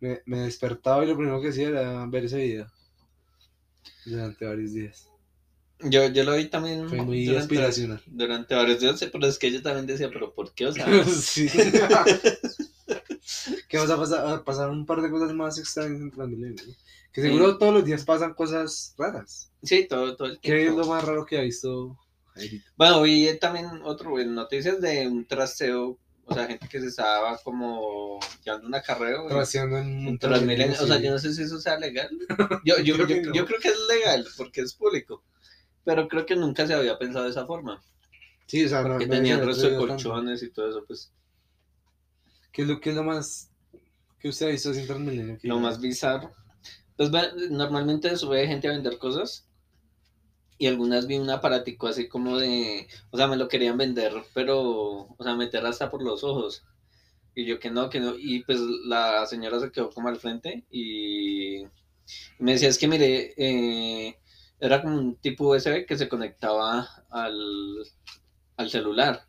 me, 0.00 0.22
me 0.26 0.40
despertaba 0.40 1.04
y 1.04 1.08
lo 1.08 1.16
primero 1.16 1.40
que 1.40 1.48
hacía 1.48 1.68
era 1.68 2.06
ver 2.06 2.24
ese 2.24 2.38
video. 2.38 2.72
Durante 4.04 4.44
varios 4.44 4.72
días. 4.72 5.08
Yo, 5.84 6.06
yo 6.08 6.24
lo 6.24 6.36
vi 6.36 6.46
también 6.46 6.88
Fue 6.88 7.02
muy 7.02 7.24
durante, 7.24 7.42
aspiracional. 7.42 8.02
durante 8.06 8.54
varios 8.54 8.80
días, 8.80 9.08
pero 9.12 9.26
es 9.26 9.38
que 9.38 9.50
yo 9.50 9.62
también 9.62 9.86
decía, 9.86 10.08
pero 10.12 10.32
¿por 10.32 10.52
qué? 10.54 10.66
O 10.66 10.72
sea, 10.72 10.86
sí. 11.04 11.48
Que 13.72 13.78
vas 13.78 13.88
a 13.90 13.96
pasar, 13.96 14.26
a 14.28 14.44
pasar 14.44 14.68
un 14.68 14.84
par 14.84 15.00
de 15.00 15.08
cosas 15.10 15.32
más 15.32 15.58
extrañas 15.58 15.98
en 15.98 16.10
Transmilenio. 16.10 16.62
¿no? 16.66 16.74
Que 17.10 17.22
seguro 17.22 17.56
todos 17.56 17.72
los 17.72 17.84
días 17.86 18.04
pasan 18.04 18.34
cosas 18.34 18.94
raras. 18.98 19.50
sí, 19.62 19.86
todo, 19.88 20.14
todo 20.14 20.28
el 20.28 20.38
¿Qué 20.40 20.56
es 20.56 20.62
tiempo. 20.64 20.80
lo 20.80 20.86
más 20.88 21.02
raro 21.02 21.24
que 21.24 21.38
ha 21.38 21.40
visto 21.40 21.96
Jairito? 22.34 22.66
Bueno, 22.76 23.00
vi 23.00 23.38
también 23.38 23.66
otro, 23.82 24.18
en 24.18 24.34
noticias 24.34 24.78
de 24.78 25.08
un 25.08 25.24
trasteo, 25.26 25.98
o 26.26 26.34
sea, 26.34 26.46
gente 26.48 26.68
que 26.68 26.80
se 26.80 26.88
estaba 26.88 27.38
como 27.38 28.20
llevando 28.44 28.66
un 28.68 28.74
acarreo. 28.74 29.22
güey, 29.22 29.34
Traseando 29.34 29.78
en 29.78 30.06
un 30.06 30.18
Transmilenio. 30.18 30.76
O 30.78 30.86
sea, 30.86 31.00
yo 31.00 31.10
no 31.10 31.18
sé 31.18 31.32
si 31.32 31.42
eso 31.42 31.58
sea 31.58 31.78
legal. 31.78 32.10
Yo, 32.66 32.78
yo, 32.78 32.94
Creo 32.96 33.32
yo, 33.32 33.46
creo 33.46 33.58
que 33.58 33.68
es 33.68 33.78
legal 33.88 34.26
porque 34.36 34.60
es 34.60 34.74
público. 34.74 35.24
Pero 35.84 36.08
creo 36.08 36.26
que 36.26 36.36
nunca 36.36 36.66
se 36.66 36.74
había 36.74 36.98
pensado 36.98 37.24
de 37.24 37.30
esa 37.30 37.46
forma. 37.46 37.82
Sí, 38.46 38.66
o 38.66 38.68
sea, 38.68 38.82
Porque 38.82 39.06
no 39.06 39.14
tenían 39.14 39.46
resto 39.46 39.62
de 39.62 39.70
tanto. 39.78 39.86
colchones 39.88 40.42
y 40.42 40.50
todo 40.50 40.68
eso, 40.68 40.84
pues. 40.86 41.10
¿Qué 42.52 42.62
es 42.62 42.68
lo, 42.68 42.78
qué 42.80 42.90
es 42.90 42.96
lo 42.96 43.02
más 43.04 43.48
que 44.22 44.28
usted 44.28 44.46
ha 44.46 44.50
visto 44.50 44.70
así 44.70 44.80
en 44.80 44.86
Transmilenio? 44.86 45.38
Lo 45.42 45.58
más 45.58 45.80
bizarro. 45.80 46.32
Pues 46.96 47.10
normalmente 47.50 48.16
sube 48.16 48.46
gente 48.46 48.68
a 48.68 48.72
vender 48.72 48.98
cosas. 48.98 49.48
Y 50.58 50.68
algunas 50.68 51.08
vi 51.08 51.18
un 51.18 51.28
aparatico 51.28 51.88
así 51.88 52.08
como 52.08 52.38
de. 52.38 52.86
O 53.10 53.16
sea, 53.16 53.26
me 53.26 53.36
lo 53.36 53.48
querían 53.48 53.76
vender, 53.76 54.12
pero. 54.32 54.60
O 54.60 55.16
sea, 55.20 55.34
meter 55.34 55.66
hasta 55.66 55.90
por 55.90 56.02
los 56.02 56.22
ojos. 56.22 56.64
Y 57.34 57.46
yo 57.46 57.58
que 57.58 57.70
no, 57.70 57.90
que 57.90 57.98
no. 57.98 58.14
Y 58.16 58.44
pues 58.44 58.60
la 58.86 59.26
señora 59.26 59.58
se 59.58 59.72
quedó 59.72 59.90
como 59.90 60.08
al 60.08 60.18
frente 60.18 60.64
y. 60.70 61.64
Me 62.38 62.52
decía, 62.52 62.68
es 62.68 62.78
que 62.78 62.88
mire, 62.88 63.34
eh, 63.36 64.18
era 64.60 64.82
como 64.82 64.98
un 64.98 65.16
tipo 65.16 65.48
USB 65.48 65.86
que 65.86 65.96
se 65.98 66.08
conectaba 66.08 66.88
al, 67.10 67.78
al 68.56 68.70
celular. 68.70 69.26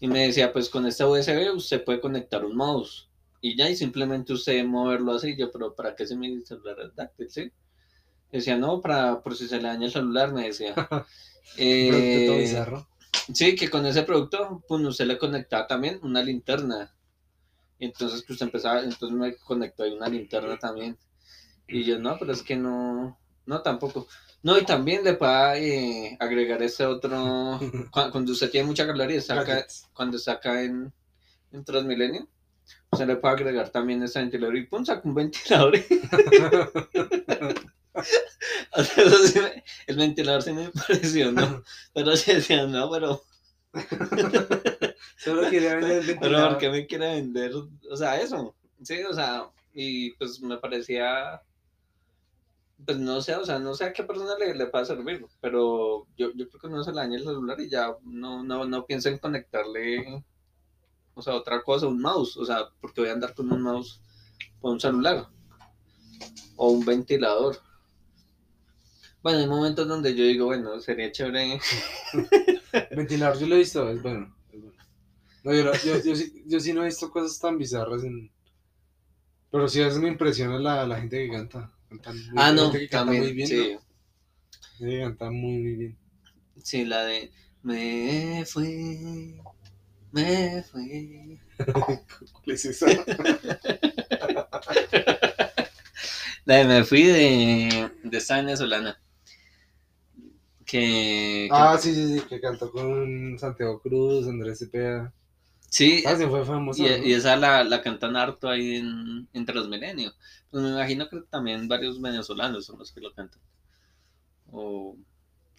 Y 0.00 0.08
me 0.08 0.26
decía, 0.26 0.52
pues 0.52 0.68
con 0.68 0.86
esta 0.86 1.06
USB 1.06 1.54
usted 1.54 1.84
puede 1.84 2.00
conectar 2.00 2.44
un 2.44 2.56
mouse. 2.56 3.07
Y 3.40 3.56
ya, 3.56 3.68
y 3.70 3.76
simplemente 3.76 4.32
usted 4.32 4.64
moverlo 4.64 5.12
así. 5.12 5.36
Yo, 5.36 5.50
pero 5.50 5.74
¿para 5.74 5.94
qué 5.94 6.06
se 6.06 6.16
mi 6.16 6.40
celular 6.44 6.76
es 6.80 6.94
táctil, 6.94 7.30
sí? 7.30 7.52
Decía, 8.32 8.56
no, 8.56 8.80
para, 8.80 9.20
por 9.22 9.36
si 9.36 9.48
se 9.48 9.56
le 9.58 9.68
daña 9.68 9.86
el 9.86 9.92
celular, 9.92 10.32
me 10.32 10.46
decía. 10.46 10.74
Eh, 11.60 12.24
todo 12.26 12.36
bizarro. 12.38 12.86
Sí, 13.34 13.56
que 13.56 13.68
con 13.68 13.84
ese 13.84 14.04
producto, 14.04 14.62
pues 14.68 14.80
usted 14.84 15.06
le 15.06 15.18
conectaba 15.18 15.66
también 15.66 15.98
una 16.02 16.22
linterna. 16.22 16.94
Y 17.80 17.86
entonces 17.86 18.22
que 18.22 18.32
usted 18.32 18.46
empezaba, 18.46 18.80
entonces 18.82 19.10
me 19.10 19.34
conectó 19.36 19.82
ahí 19.82 19.92
una 19.92 20.08
linterna 20.08 20.56
también. 20.58 20.96
Y 21.66 21.84
yo, 21.84 21.98
no, 21.98 22.16
pero 22.18 22.32
es 22.32 22.42
que 22.42 22.54
no, 22.56 23.18
no 23.46 23.62
tampoco. 23.62 24.06
No, 24.42 24.56
y 24.58 24.64
también 24.64 25.02
le 25.02 25.14
puede 25.14 26.16
agregar 26.20 26.62
ese 26.62 26.86
otro, 26.86 27.58
cu- 27.90 28.10
cuando 28.12 28.32
usted 28.32 28.50
tiene 28.50 28.66
mucha 28.66 28.86
caloría, 28.86 29.20
saca, 29.20 29.66
cuando 29.92 30.18
acá 30.26 30.62
en, 30.62 30.92
en 31.52 31.64
Transmilenio, 31.64 32.28
se 32.96 33.06
le 33.06 33.16
puede 33.16 33.34
agregar 33.34 33.70
también 33.70 34.02
ese 34.02 34.18
ventilador 34.20 34.56
y 34.56 34.66
pum, 34.66 34.84
saca 34.84 35.06
un 35.08 35.14
ventilador. 35.14 35.74
O 38.72 38.82
sea, 38.84 39.04
eso 39.04 39.26
sí 39.26 39.40
me- 39.40 39.64
el 39.86 39.96
ventilador 39.96 40.42
sí 40.42 40.52
me 40.52 40.64
impresionó. 40.64 41.62
Pero 41.94 42.16
sí 42.16 42.32
decía, 42.34 42.66
no, 42.66 42.90
pero, 42.90 43.22
Solo 45.16 45.50
quería 45.50 45.76
vender 45.76 45.98
el 45.98 46.06
pero 46.20 46.20
ventilador. 46.20 46.48
¿por 46.50 46.58
qué 46.58 46.70
me 46.70 46.86
quiere 46.86 47.14
vender? 47.16 47.52
O 47.90 47.96
sea, 47.96 48.20
eso. 48.20 48.54
Sí, 48.82 49.02
o 49.02 49.12
sea, 49.12 49.50
y 49.72 50.12
pues 50.12 50.40
me 50.40 50.58
parecía. 50.58 51.42
Pues 52.84 52.96
no 52.98 53.20
sé, 53.20 53.34
o 53.34 53.44
sea, 53.44 53.58
no 53.58 53.74
sé 53.74 53.84
a 53.84 53.92
qué 53.92 54.04
persona 54.04 54.36
le, 54.38 54.54
le 54.54 54.66
pueda 54.66 54.84
servir, 54.84 55.26
pero 55.40 56.06
yo, 56.16 56.30
yo 56.34 56.48
creo 56.48 56.60
que 56.60 56.68
no 56.68 56.84
se 56.84 56.92
le 56.92 56.98
daña 57.00 57.16
el 57.18 57.24
celular 57.24 57.60
y 57.60 57.68
ya 57.68 57.96
no, 58.04 58.44
no, 58.44 58.64
no 58.66 58.86
pienso 58.86 59.08
en 59.08 59.18
conectarle, 59.18 60.22
o 61.18 61.22
sea, 61.22 61.34
otra 61.34 61.62
cosa, 61.62 61.86
un 61.88 62.00
mouse, 62.00 62.36
o 62.36 62.44
sea, 62.46 62.68
porque 62.80 63.00
voy 63.00 63.10
a 63.10 63.14
andar 63.14 63.34
con 63.34 63.50
un 63.52 63.60
mouse 63.62 64.00
por 64.60 64.72
un 64.72 64.80
celular 64.80 65.28
o 66.56 66.70
un 66.70 66.84
ventilador. 66.84 67.60
Bueno, 69.22 69.40
hay 69.40 69.46
momentos 69.48 69.86
donde 69.88 70.14
yo 70.14 70.24
digo, 70.24 70.46
bueno, 70.46 70.80
sería 70.80 71.10
chévere. 71.10 71.60
Ventilador, 72.96 73.38
yo 73.38 73.46
lo 73.48 73.56
he 73.56 73.58
visto, 73.58 73.88
es 73.90 74.00
bueno. 74.02 74.34
es 74.52 74.60
bueno. 74.62 74.76
No, 75.44 75.52
yo, 75.54 75.64
lo- 75.64 75.74
yo, 75.74 76.02
yo 76.04 76.14
sí, 76.16 76.42
yo 76.46 76.60
sí 76.60 76.72
no 76.72 76.82
he 76.82 76.86
visto 76.86 77.10
cosas 77.10 77.38
tan 77.40 77.58
bizarras 77.58 78.04
en... 78.04 78.30
Pero 79.50 79.66
sí 79.68 79.80
a 79.80 79.86
veces 79.86 80.00
me 80.00 80.08
impresiona 80.08 80.58
la, 80.58 80.86
la 80.86 81.00
gente 81.00 81.16
que 81.26 81.32
canta. 81.32 81.72
Cantan 81.88 82.16
muy- 82.28 82.34
Ah, 82.36 82.52
no, 82.52 82.64
gente 82.70 82.78
que 82.80 82.88
canta 82.88 83.04
también, 83.06 83.22
muy 83.24 83.32
bien, 83.32 83.48
sí. 83.48 83.56
¿no? 83.74 83.80
Gente 84.78 84.94
que 84.96 85.00
canta 85.00 85.30
muy, 85.30 85.58
muy 85.62 85.74
bien. 85.74 85.98
Sí, 86.62 86.84
la 86.84 87.02
de 87.04 87.32
me 87.62 88.44
fui, 88.46 89.40
me 90.12 90.62
fui. 90.62 91.40
¿Cuál 92.32 92.54
es 92.54 92.64
esa? 92.64 92.86
La 96.46 96.56
de 96.56 96.64
me 96.64 96.84
fui 96.84 97.04
de, 97.04 97.90
de 98.02 98.18
esta 98.18 98.36
venezolana. 98.36 98.98
Que, 100.64 101.50
que- 101.54 101.62
ah, 101.62 101.78
sí, 101.78 101.94
sí, 101.94 102.18
sí, 102.18 102.26
que 102.28 102.40
cantó 102.40 102.70
con 102.70 103.38
Santiago 103.38 103.80
Cruz, 103.80 104.26
Andrés 104.28 104.58
Cepeda. 104.58 105.12
sí, 105.70 106.02
Ah, 106.04 106.16
se 106.16 106.26
fue 106.28 106.44
famoso. 106.44 106.82
y, 106.82 106.86
¿no? 106.86 106.96
y 107.06 107.12
esa 107.14 107.36
la, 107.36 107.64
la 107.64 107.82
cantan 107.82 108.16
harto 108.16 108.48
ahí 108.48 108.76
en, 108.76 109.28
en 109.32 109.46
Transmilenio. 109.46 110.12
Pues 110.50 110.62
me 110.62 110.70
imagino 110.70 111.08
que 111.08 111.22
también 111.30 111.68
varios 111.68 112.00
venezolanos 112.00 112.66
son 112.66 112.78
los 112.78 112.92
que 112.92 113.00
lo 113.00 113.12
cantan. 113.14 113.40
O 114.52 114.96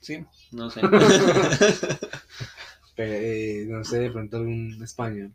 sí, 0.02 0.26
no 0.52 0.70
sé. 0.70 0.82
Eh, 3.02 3.66
no 3.68 3.84
sé, 3.84 4.00
de 4.00 4.12
pronto 4.12 4.38
algún 4.38 4.78
español. 4.84 5.34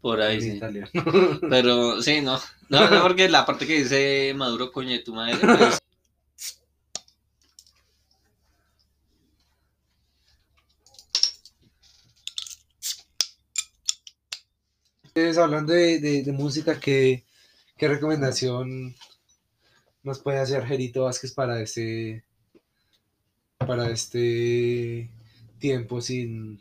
Por 0.00 0.20
ahí 0.20 0.40
sí. 0.40 0.50
italiano. 0.52 0.90
Pero 1.50 2.02
sí, 2.02 2.20
no. 2.20 2.38
No, 2.68 2.90
no, 2.90 3.02
porque 3.02 3.28
la 3.28 3.46
parte 3.46 3.66
que 3.66 3.78
dice 3.82 4.32
Maduro, 4.36 4.70
coño 4.72 4.90
de 4.90 4.98
tu 5.00 5.14
madre. 5.14 5.38
pues, 5.40 5.78
Entonces, 15.02 15.38
hablando 15.38 15.72
de, 15.72 15.98
de- 16.00 16.22
de 16.22 16.32
música, 16.32 16.78
¿qué, 16.78 17.24
¿qué 17.76 17.88
recomendación 17.88 18.94
nos 20.02 20.20
puede 20.20 20.38
hacer 20.38 20.64
Gerito 20.66 21.04
Vázquez 21.04 21.32
para 21.32 21.60
este, 21.60 22.24
para 23.58 23.90
este 23.90 25.10
tiempo 25.58 26.00
sin, 26.00 26.60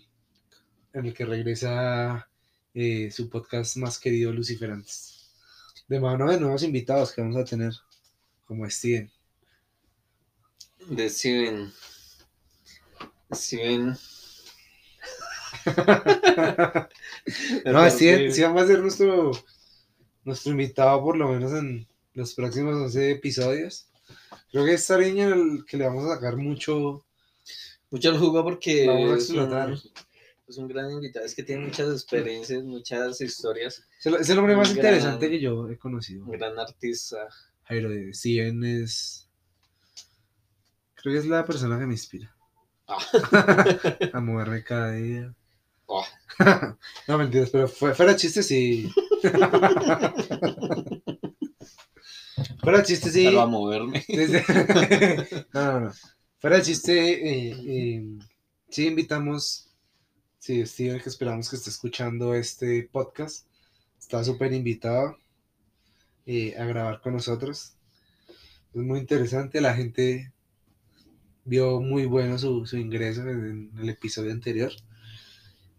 en 0.96 1.06
el 1.06 1.14
que 1.14 1.26
regresa 1.26 2.28
eh, 2.74 3.12
su 3.12 3.30
podcast 3.30 3.76
más 3.78 4.00
querido, 4.00 4.32
Lucifer 4.32 4.72
Antes? 4.72 5.30
De 5.88 6.00
mano 6.00 6.32
de 6.32 6.40
nuevos 6.40 6.64
invitados 6.64 7.12
que 7.12 7.22
vamos 7.22 7.36
a 7.36 7.44
tener, 7.44 7.74
como 8.46 8.68
Steven. 8.70 9.12
De 10.90 11.10
Steven. 11.10 11.72
Steven. 13.34 13.98
no, 17.66 17.90
Steven, 17.90 18.32
Steven 18.32 18.56
va 18.56 18.62
a 18.62 18.68
ser 18.68 18.80
nuestro, 18.80 19.32
nuestro 20.24 20.52
invitado 20.52 21.04
por 21.04 21.18
lo 21.18 21.28
menos 21.30 21.52
en 21.52 21.86
los 22.14 22.34
próximos 22.34 22.76
11 22.76 23.12
episodios. 23.12 23.90
Creo 24.50 24.64
que 24.64 24.76
es 24.76 24.90
niña 24.90 25.28
el 25.28 25.66
que 25.68 25.76
le 25.76 25.88
vamos 25.88 26.06
a 26.06 26.16
sacar 26.16 26.38
mucho. 26.38 27.04
Mucho 27.92 28.12
el 28.12 28.18
jugo 28.18 28.44
porque 28.44 28.88
vamos 28.88 29.12
a 29.12 29.16
explotar. 29.16 29.74
Es, 29.74 29.86
un, 29.86 29.92
es 30.48 30.58
un 30.58 30.68
gran 30.68 30.92
invitado, 30.92 31.26
es 31.26 31.34
que 31.36 31.44
tiene 31.44 31.66
muchas 31.66 31.90
experiencias, 31.90 32.64
muchas 32.64 33.20
historias. 33.22 33.84
Es 34.04 34.30
el 34.30 34.40
hombre 34.40 34.56
más 34.56 34.76
interesante 34.76 35.30
que 35.30 35.40
yo 35.40 35.70
he 35.70 35.78
conocido. 35.78 36.26
Un 36.26 36.32
gran 36.32 36.58
artista. 36.60 37.28
Jairo 37.64 37.90
de 37.90 38.14
Steven 38.14 38.64
es. 38.64 39.28
Creo 40.96 41.14
que 41.14 41.20
es 41.20 41.26
la 41.26 41.46
persona 41.46 41.80
que 41.80 41.88
me 41.88 41.94
inspira. 41.94 42.36
Ah. 42.88 43.00
a 44.14 44.22
moverme 44.22 44.64
cada 44.64 44.92
día. 44.92 45.34
Ah. 45.90 46.06
no, 47.08 47.18
mentiras, 47.18 47.50
pero 47.50 47.68
fuera 47.68 48.16
chiste 48.16 48.44
sí. 48.44 48.88
fuera 52.62 52.84
chiste 52.84 53.10
sí. 53.10 53.26
Pero 53.26 53.42
a 53.42 53.48
moverme. 53.48 54.06
no, 55.54 55.64
no, 55.64 55.80
no. 55.82 55.92
Fuera 56.38 56.62
chiste, 56.62 56.94
eh, 56.94 57.56
eh, 57.66 58.04
sí 58.70 58.86
invitamos. 58.86 59.66
Sí, 60.46 60.64
Steven, 60.64 61.02
que 61.02 61.10
esperamos 61.10 61.50
que 61.50 61.56
esté 61.56 61.72
escuchando 61.72 62.36
este 62.36 62.88
podcast. 62.92 63.48
Está 64.00 64.24
súper 64.24 64.54
invitado 64.54 65.18
eh, 66.28 66.56
a 66.56 66.66
grabar 66.66 67.02
con 67.02 67.14
nosotros. 67.14 67.76
Es 68.72 68.82
muy 68.84 69.00
interesante. 69.00 69.60
La 69.60 69.74
gente 69.74 70.32
vio 71.46 71.82
muy 71.82 72.06
bueno 72.06 72.38
su, 72.38 72.64
ingreso 72.74 73.28
en 73.28 73.72
el 73.76 73.90
episodio 73.90 74.32
anterior. 74.32 74.72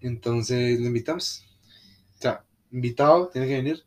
Entonces 0.00 0.80
lo 0.80 0.86
invitamos. 0.88 1.46
O 2.18 2.22
sea, 2.22 2.44
invitado, 2.72 3.28
tiene 3.28 3.46
que 3.46 3.56
venir. 3.58 3.84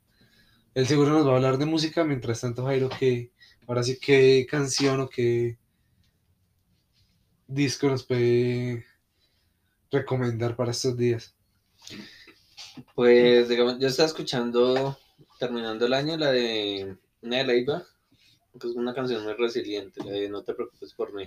Él 0.76 0.88
seguro 0.88 1.10
nos 1.12 1.28
va 1.28 1.34
a 1.34 1.36
hablar 1.36 1.58
de 1.58 1.66
música. 1.66 2.06
Mientras 2.06 2.40
tanto, 2.40 2.64
Jairo, 2.64 2.88
que 2.88 3.34
ahora 3.68 3.84
sí, 3.84 4.00
¿qué 4.00 4.48
canción 4.50 5.02
o 5.02 5.10
qué 5.10 5.58
disco 7.48 7.90
nos 7.90 8.06
puede 8.06 8.86
recomendar 9.92 10.56
para 10.56 10.72
estos 10.72 10.98
días? 10.98 11.36
Pues, 12.96 13.50
digamos, 13.50 13.80
yo 13.80 13.88
estaba 13.88 14.08
escuchando, 14.08 14.98
terminando 15.40 15.86
el 15.86 15.94
año, 15.94 16.18
la 16.18 16.32
de 16.32 16.98
Una 17.22 17.44
Leiva, 17.44 17.84
que 18.60 18.68
es 18.68 18.76
una 18.76 18.94
canción 18.94 19.24
muy 19.24 19.34
resiliente, 19.34 20.04
la 20.04 20.12
de 20.12 20.30
No 20.30 20.44
te 20.44 20.54
preocupes 20.54 20.94
por 20.94 21.14
mí. 21.14 21.26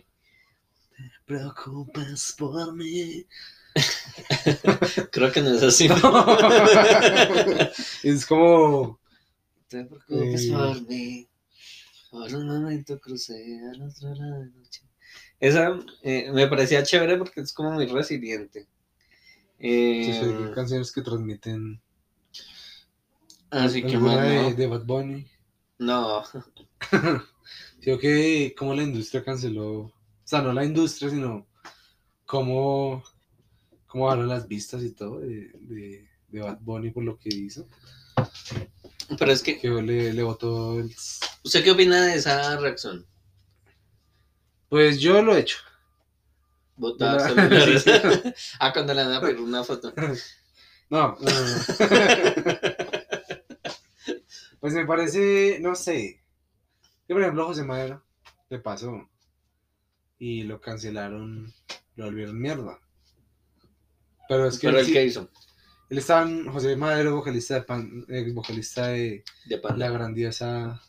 Te 0.96 1.10
preocupes 1.26 2.34
por 2.38 2.74
mí. 2.74 3.26
Creo 5.10 5.32
que 5.32 5.40
no 5.40 5.50
es 5.54 5.62
así. 5.62 5.88
es 8.02 8.26
como. 8.26 9.00
Te 9.68 9.84
preocupes 9.84 10.44
Eh. 10.44 10.52
por 10.52 10.88
mí. 10.88 11.28
Por 12.10 12.34
un 12.34 12.46
momento 12.46 13.00
crucé 13.00 13.58
al 13.72 13.82
otro 13.82 14.14
lado 14.14 14.40
de 14.42 14.50
noche. 14.50 14.82
Esa 15.42 15.76
eh, 16.04 16.30
me 16.32 16.46
parecía 16.46 16.84
chévere 16.84 17.16
porque 17.16 17.40
es 17.40 17.52
como 17.52 17.72
muy 17.72 17.86
resiliente. 17.86 18.68
Eh, 19.58 20.52
canciones 20.54 20.92
que 20.92 21.02
transmiten. 21.02 21.82
así 23.50 23.82
que 23.82 23.98
más 23.98 24.22
de, 24.22 24.36
no. 24.36 24.50
de 24.52 24.66
Bad 24.68 24.84
Bunny. 24.84 25.26
No, 25.78 26.22
Creo 27.82 27.98
que 27.98 28.54
como 28.56 28.72
la 28.72 28.84
industria 28.84 29.24
canceló. 29.24 29.80
O 29.80 29.92
sea, 30.22 30.42
no 30.42 30.52
la 30.52 30.64
industria, 30.64 31.10
sino 31.10 31.48
cómo, 32.24 33.02
cómo 33.88 34.04
bajaron 34.04 34.28
las 34.28 34.46
vistas 34.46 34.84
y 34.84 34.92
todo 34.92 35.18
de, 35.18 35.50
de, 35.58 36.08
de 36.28 36.40
Bad 36.40 36.60
Bunny 36.60 36.92
por 36.92 37.02
lo 37.02 37.18
que 37.18 37.30
hizo. 37.30 37.66
pero 39.18 39.32
es 39.32 39.42
que, 39.42 39.58
Que 39.58 39.70
le, 39.70 40.12
le 40.12 40.22
votó 40.22 40.78
el... 40.78 40.94
¿usted 41.42 41.64
qué 41.64 41.72
opina 41.72 42.00
de 42.00 42.14
esa 42.14 42.56
reacción? 42.60 43.08
Pues 44.72 44.98
yo 45.00 45.20
lo 45.22 45.36
he 45.36 45.40
hecho. 45.40 45.58
La- 46.78 47.18
celulares. 47.28 47.82
Sí. 47.82 47.90
ah, 48.58 48.72
cuando 48.72 48.94
le 48.94 49.04
van 49.04 49.12
a 49.12 49.20
pedir 49.20 49.38
una 49.38 49.62
foto. 49.62 49.92
No, 50.88 51.18
no, 51.18 51.18
no. 51.20 51.20
Pues 54.60 54.74
me 54.74 54.86
parece, 54.86 55.58
no 55.60 55.74
sé. 55.74 56.22
Que 57.06 57.12
por 57.14 57.20
ejemplo 57.22 57.46
José 57.46 57.64
Madero 57.64 58.02
le 58.48 58.60
pasó. 58.60 59.10
Y 60.18 60.44
lo 60.44 60.60
cancelaron, 60.60 61.52
lo 61.96 62.04
volvieron 62.04 62.40
mierda. 62.40 62.78
Pero 64.28 64.46
es 64.46 64.58
que 64.58 64.68
Pero 64.68 64.78
él, 64.78 64.86
el 64.86 64.92
que 64.92 65.04
hizo, 65.04 65.28
él 65.90 65.98
estaba 65.98 66.22
en 66.22 66.46
José 66.50 66.76
Madero, 66.76 67.16
vocalista 67.16 67.54
de 67.56 67.62
Pan- 67.62 68.06
ex 68.08 68.32
vocalista 68.32 68.86
de 68.86 69.24
de 69.46 69.56
la 69.56 69.60
panda. 69.62 69.90
grandiosa 69.90 70.80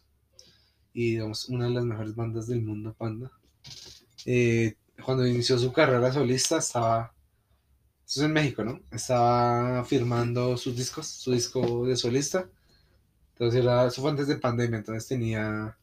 y 0.93 1.11
digamos 1.15 1.49
una 1.49 1.65
de 1.65 1.71
las 1.71 1.83
mejores 1.83 2.15
bandas 2.15 2.47
del 2.47 2.61
mundo, 2.61 2.93
Panda. 2.97 3.31
Eh, 4.25 4.75
cuando 5.03 5.27
inició 5.27 5.57
su 5.57 5.71
carrera 5.73 6.11
solista 6.11 6.57
estaba, 6.57 7.13
eso 8.05 8.21
es 8.21 8.25
en 8.25 8.33
México, 8.33 8.63
¿no? 8.63 8.79
Estaba 8.91 9.83
firmando 9.85 10.57
sus 10.57 10.75
discos, 10.75 11.07
su 11.07 11.31
disco 11.31 11.85
de 11.85 11.95
solista. 11.95 12.49
Entonces 13.33 13.61
era, 13.61 13.87
eso 13.87 14.01
fue 14.01 14.11
antes 14.11 14.27
de 14.27 14.37
pandemia, 14.37 14.77
entonces 14.77 15.07
tenía, 15.07 15.77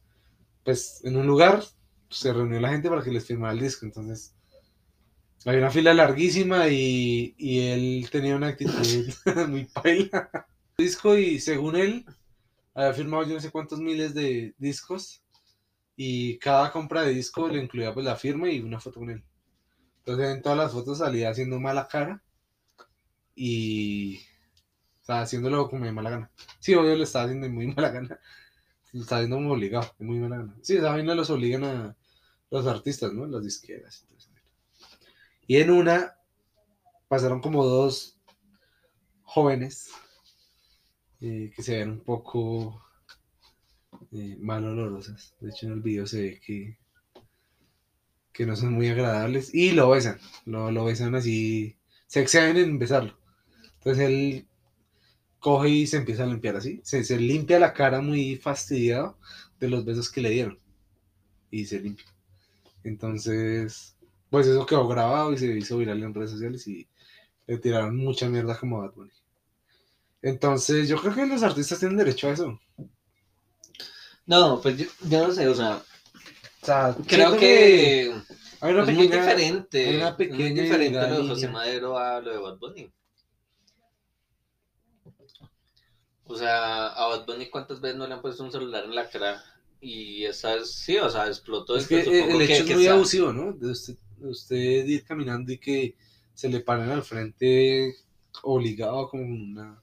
pues 0.63 1.01
en 1.03 1.17
un 1.17 1.27
lugar 1.27 1.63
se 2.09 2.33
reunió 2.33 2.59
la 2.59 2.69
gente 2.69 2.89
para 2.89 3.03
que 3.03 3.11
les 3.11 3.25
firmara 3.25 3.53
el 3.53 3.59
disco, 3.59 3.85
entonces 3.85 4.33
había 5.45 5.59
una 5.59 5.71
fila 5.71 5.93
larguísima 5.93 6.67
y, 6.69 7.35
y 7.37 7.59
él 7.59 8.07
tenía 8.11 8.35
una 8.35 8.47
actitud 8.47 8.73
muy 9.49 9.65
paila. 9.65 10.29
disco 10.77 11.15
y 11.17 11.39
según 11.39 11.75
él 11.75 12.05
había 12.73 12.93
firmado 12.93 13.23
yo 13.23 13.33
no 13.35 13.39
sé 13.39 13.51
cuántos 13.51 13.79
miles 13.79 14.13
de 14.13 14.53
discos 14.57 15.21
y 15.95 16.37
cada 16.39 16.71
compra 16.71 17.03
de 17.03 17.13
disco 17.13 17.47
le 17.47 17.61
incluía 17.61 17.93
pues 17.93 18.05
la 18.05 18.15
firma 18.15 18.49
y 18.49 18.59
una 18.59 18.79
foto 18.79 18.99
con 18.99 19.09
él. 19.09 19.23
Entonces 19.99 20.35
en 20.35 20.41
todas 20.41 20.57
las 20.57 20.71
fotos 20.71 20.97
salía 20.99 21.29
haciendo 21.29 21.59
mala 21.59 21.87
cara 21.87 22.23
y 23.35 24.17
o 25.01 25.03
sea, 25.03 25.21
haciéndolo 25.21 25.69
como 25.69 25.85
de 25.85 25.91
mala 25.91 26.09
gana. 26.09 26.31
Sí, 26.59 26.73
obvio 26.75 26.95
lo 26.95 27.03
estaba 27.03 27.25
haciendo 27.25 27.47
de 27.47 27.53
muy 27.53 27.67
mala 27.67 27.89
gana. 27.89 28.19
Lo 28.93 29.01
estaba 29.01 29.19
haciendo 29.19 29.37
como 29.37 29.53
obligado, 29.53 29.93
de 29.97 30.05
muy 30.05 30.19
mala 30.19 30.37
gana. 30.37 30.55
Sí, 30.61 30.77
esa 30.77 30.91
vaina 30.91 31.15
los 31.15 31.29
obligan 31.29 31.63
a 31.63 31.97
los 32.49 32.67
artistas, 32.67 33.13
¿no? 33.13 33.25
Las 33.25 33.43
disqueras. 33.43 34.05
y 35.47 35.57
en 35.57 35.71
una 35.71 36.15
pasaron 37.07 37.41
como 37.41 37.65
dos 37.65 38.19
jóvenes 39.23 39.91
eh, 41.21 41.51
que 41.55 41.63
se 41.63 41.77
ven 41.77 41.91
un 41.91 42.03
poco 42.03 42.83
eh, 44.11 44.37
mal 44.39 44.65
olorosas. 44.65 45.35
De 45.39 45.49
hecho, 45.49 45.67
en 45.67 45.73
el 45.73 45.81
video 45.81 46.05
se 46.05 46.21
ve 46.21 46.41
que, 46.45 46.77
que 48.33 48.45
no 48.45 48.55
son 48.55 48.73
muy 48.73 48.87
agradables. 48.89 49.53
Y 49.53 49.71
lo 49.71 49.89
besan. 49.89 50.19
Lo, 50.45 50.71
lo 50.71 50.85
besan 50.85 51.15
así. 51.15 51.77
Se 52.07 52.21
exceden 52.21 52.57
en 52.57 52.79
besarlo. 52.79 53.17
Entonces 53.75 54.07
él 54.07 54.47
coge 55.39 55.69
y 55.69 55.87
se 55.87 55.97
empieza 55.97 56.23
a 56.23 56.27
limpiar 56.27 56.55
así. 56.55 56.81
Se, 56.83 57.03
se 57.03 57.19
limpia 57.19 57.59
la 57.59 57.73
cara 57.73 58.01
muy 58.01 58.35
fastidiado 58.37 59.17
de 59.59 59.69
los 59.69 59.85
besos 59.85 60.11
que 60.11 60.21
le 60.21 60.29
dieron. 60.29 60.59
Y 61.49 61.65
se 61.65 61.79
limpia. 61.79 62.05
Entonces, 62.83 63.97
pues 64.29 64.47
eso 64.47 64.65
quedó 64.65 64.87
grabado 64.87 65.33
y 65.33 65.37
se 65.37 65.57
hizo 65.57 65.77
viral 65.77 66.01
en 66.01 66.13
redes 66.13 66.31
sociales 66.31 66.67
y 66.67 66.87
le 67.47 67.57
tiraron 67.57 67.97
mucha 67.97 68.29
mierda 68.29 68.57
como 68.57 68.79
Bad. 68.79 68.93
Entonces, 70.21 70.87
yo 70.87 70.97
creo 70.97 71.13
que 71.13 71.25
los 71.25 71.43
artistas 71.43 71.79
tienen 71.79 71.97
derecho 71.97 72.27
a 72.27 72.31
eso. 72.31 72.59
No, 74.25 74.61
pues 74.61 74.77
yo, 74.77 74.85
yo 75.09 75.27
no 75.27 75.33
sé, 75.33 75.47
o 75.47 75.55
sea, 75.55 75.81
O 76.61 76.65
sea, 76.65 76.95
creo 77.07 77.37
que 77.37 78.13
hay 78.61 78.71
una 78.73 78.83
es 78.83 78.87
muy 78.95 79.07
pequeña- 79.07 79.21
diferente. 79.21 79.87
hay 79.89 79.95
una 79.97 80.09
es 80.09 80.17
muy 80.17 80.27
pequeña 80.27 80.61
diferente 80.63 81.07
lo 81.09 81.23
de. 81.23 81.27
José 81.29 81.47
Madero 81.49 81.97
a 81.97 82.21
lo 82.21 82.31
de 82.31 82.37
Bad 82.37 82.57
Bunny. 82.59 82.91
O 86.25 86.35
sea, 86.37 86.87
a 86.87 87.07
Bad 87.07 87.25
Bunny 87.25 87.49
cuántas 87.49 87.81
veces 87.81 87.97
no 87.97 88.07
le 88.07 88.13
han 88.13 88.21
puesto 88.21 88.43
un 88.43 88.51
celular 88.51 88.85
en 88.85 88.95
la 88.95 89.09
cara 89.09 89.43
y 89.81 90.23
esa 90.25 90.55
es, 90.55 90.71
sí, 90.71 90.97
o 90.97 91.09
sea, 91.09 91.27
explotó. 91.27 91.75
Es 91.75 91.87
que 91.87 92.01
el 92.01 92.05
que- 92.05 92.43
hecho 92.45 92.53
es 92.53 92.63
que 92.63 92.75
muy 92.75 92.87
abusivo, 92.87 93.33
¿no? 93.33 93.51
De 93.53 93.71
usted, 93.71 93.95
de 94.17 94.29
usted 94.29 94.85
ir 94.85 95.03
caminando 95.03 95.51
y 95.51 95.57
que 95.57 95.95
se 96.33 96.47
le 96.47 96.61
paren 96.61 96.89
al 96.89 97.03
frente 97.03 97.95
obligado 98.43 99.09
como 99.09 99.23
una... 99.23 99.81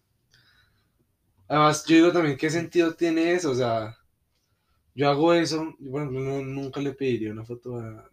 Además, 1.49 1.85
yo 1.87 1.97
digo 1.97 2.13
también, 2.13 2.37
¿qué 2.37 2.49
sentido 2.51 2.95
tiene 2.95 3.33
eso? 3.33 3.51
O 3.51 3.55
sea, 3.55 3.98
yo 4.99 5.09
hago 5.09 5.33
eso, 5.33 5.75
yo, 5.79 5.91
por 5.93 6.03
ejemplo, 6.03 6.21
no- 6.21 6.43
nunca 6.43 6.81
le 6.81 6.93
pediría 6.93 7.33
una 7.33 7.45
foto 7.45 7.77
a... 7.79 7.87
a- 7.89 8.11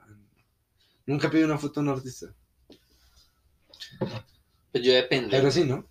Nunca 1.07 1.29
pedí 1.29 1.43
una 1.43 1.57
foto 1.57 1.79
a 1.79 1.83
un 1.83 1.89
artista. 1.89 2.27
Pues 4.71 4.83
yo 4.83 4.93
depende, 4.93 5.29
Pero 5.37 5.51
sí, 5.51 5.63
¿no? 5.63 5.85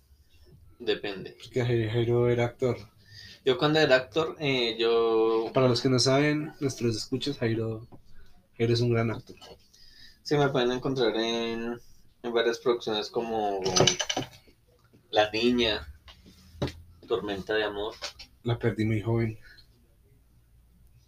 depende. 0.79 1.35
Porque 1.41 1.63
Jairo 1.63 1.91
Jairo 1.91 2.29
era 2.29 2.45
actor. 2.45 2.77
Yo 3.45 3.57
cuando 3.57 3.79
era 3.79 3.95
actor, 3.95 4.35
eh, 4.39 4.75
yo... 4.79 5.51
Para 5.53 5.67
los 5.67 5.81
que 5.81 5.89
no 5.89 5.99
saben, 5.99 6.51
nuestros 6.59 6.95
escuchas, 6.97 7.37
Jairo 7.37 7.87
Eres 8.57 8.81
un 8.81 8.91
gran 8.91 9.11
actor. 9.11 9.35
Sí, 10.23 10.35
me 10.37 10.49
pueden 10.49 10.71
encontrar 10.71 11.15
en, 11.17 11.79
en 12.23 12.33
varias 12.33 12.59
producciones 12.59 13.09
como 13.09 13.59
La 15.11 15.29
Niña, 15.31 15.87
Tormenta 17.07 17.53
de 17.53 17.63
Amor, 17.63 17.93
La 18.43 18.57
perdí 18.57 18.85
muy 18.85 19.01
joven. 19.01 19.37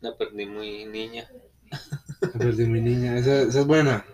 La 0.01 0.15
Perdí 0.15 0.45
Muy 0.45 0.85
Niña. 0.85 1.27
La 2.21 2.31
perdí 2.31 2.65
muy 2.65 2.81
niña. 2.81 3.17
Esa, 3.17 3.41
esa 3.41 3.59
es 3.59 3.65
buena. 3.67 4.05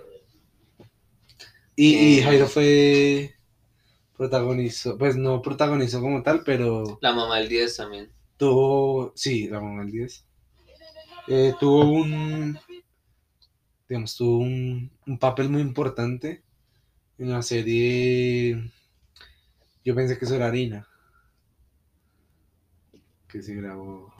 Y, 1.75 1.93
y 1.95 2.19
Eh. 2.19 2.23
Jairo 2.23 2.47
fue 2.47 3.35
protagonizó, 4.17 4.97
pues 4.97 5.15
no 5.15 5.41
protagonizó 5.41 5.99
como 6.01 6.23
tal, 6.23 6.43
pero 6.43 6.97
La 7.01 7.13
Mamá 7.13 7.37
del 7.37 7.49
10 7.49 7.75
también. 7.77 8.11
tuvo, 8.37 9.11
sí, 9.15 9.47
la 9.49 9.59
mamá 9.59 9.83
del 9.83 9.91
10. 9.91 10.25
Eh, 11.27 11.53
tuvo 11.59 11.85
un, 11.89 12.59
digamos, 13.87 14.15
tuvo 14.15 14.39
un, 14.39 14.91
un 15.07 15.17
papel 15.19 15.49
muy 15.49 15.61
importante 15.61 16.43
en 17.17 17.29
la 17.29 17.41
serie. 17.41 18.71
Yo 19.85 19.95
pensé 19.95 20.17
que 20.17 20.25
eso 20.25 20.35
era 20.35 20.47
harina. 20.47 20.87
Que 23.27 23.41
se 23.41 23.55
grabó. 23.55 24.13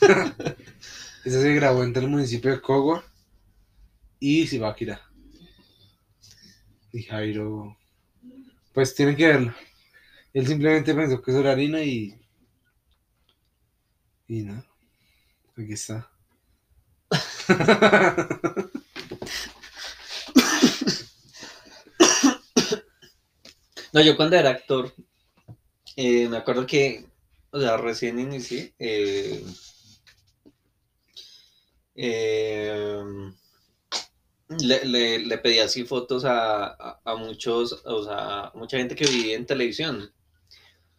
Esa 1.24 1.40
se 1.40 1.54
grabó 1.54 1.82
entre 1.82 2.02
el 2.02 2.10
municipio 2.10 2.50
de 2.50 2.60
Cogua 2.60 3.04
y 4.20 4.46
Zipaquirá. 4.46 5.00
Y 6.92 7.02
Jairo, 7.02 7.76
pues 8.72 8.94
tiene 8.94 9.16
que 9.16 9.26
verlo. 9.26 9.54
Él 10.32 10.46
simplemente 10.46 10.94
pensó 10.94 11.22
que 11.22 11.30
eso 11.30 11.40
era 11.40 11.52
harina 11.52 11.82
y. 11.82 12.14
Y 14.28 14.42
no. 14.42 14.64
Aquí 15.56 15.72
está. 15.72 16.10
No, 23.94 24.00
yo 24.00 24.16
cuando 24.16 24.34
era 24.34 24.50
actor, 24.50 24.92
eh, 25.94 26.28
me 26.28 26.38
acuerdo 26.38 26.66
que, 26.66 27.06
o 27.52 27.60
sea, 27.60 27.76
recién 27.76 28.18
inicié, 28.18 28.74
eh, 28.76 29.40
eh, 31.94 33.02
le, 34.60 34.84
le, 34.84 35.18
le 35.20 35.38
pedí 35.38 35.58
así 35.58 35.84
fotos 35.84 36.24
a, 36.24 36.66
a, 36.66 37.00
a 37.04 37.16
muchos, 37.16 37.82
o 37.84 38.04
sea, 38.04 38.46
a 38.46 38.52
mucha 38.54 38.76
gente 38.78 38.94
que 38.94 39.06
vivía 39.06 39.36
en 39.36 39.46
televisión, 39.46 40.12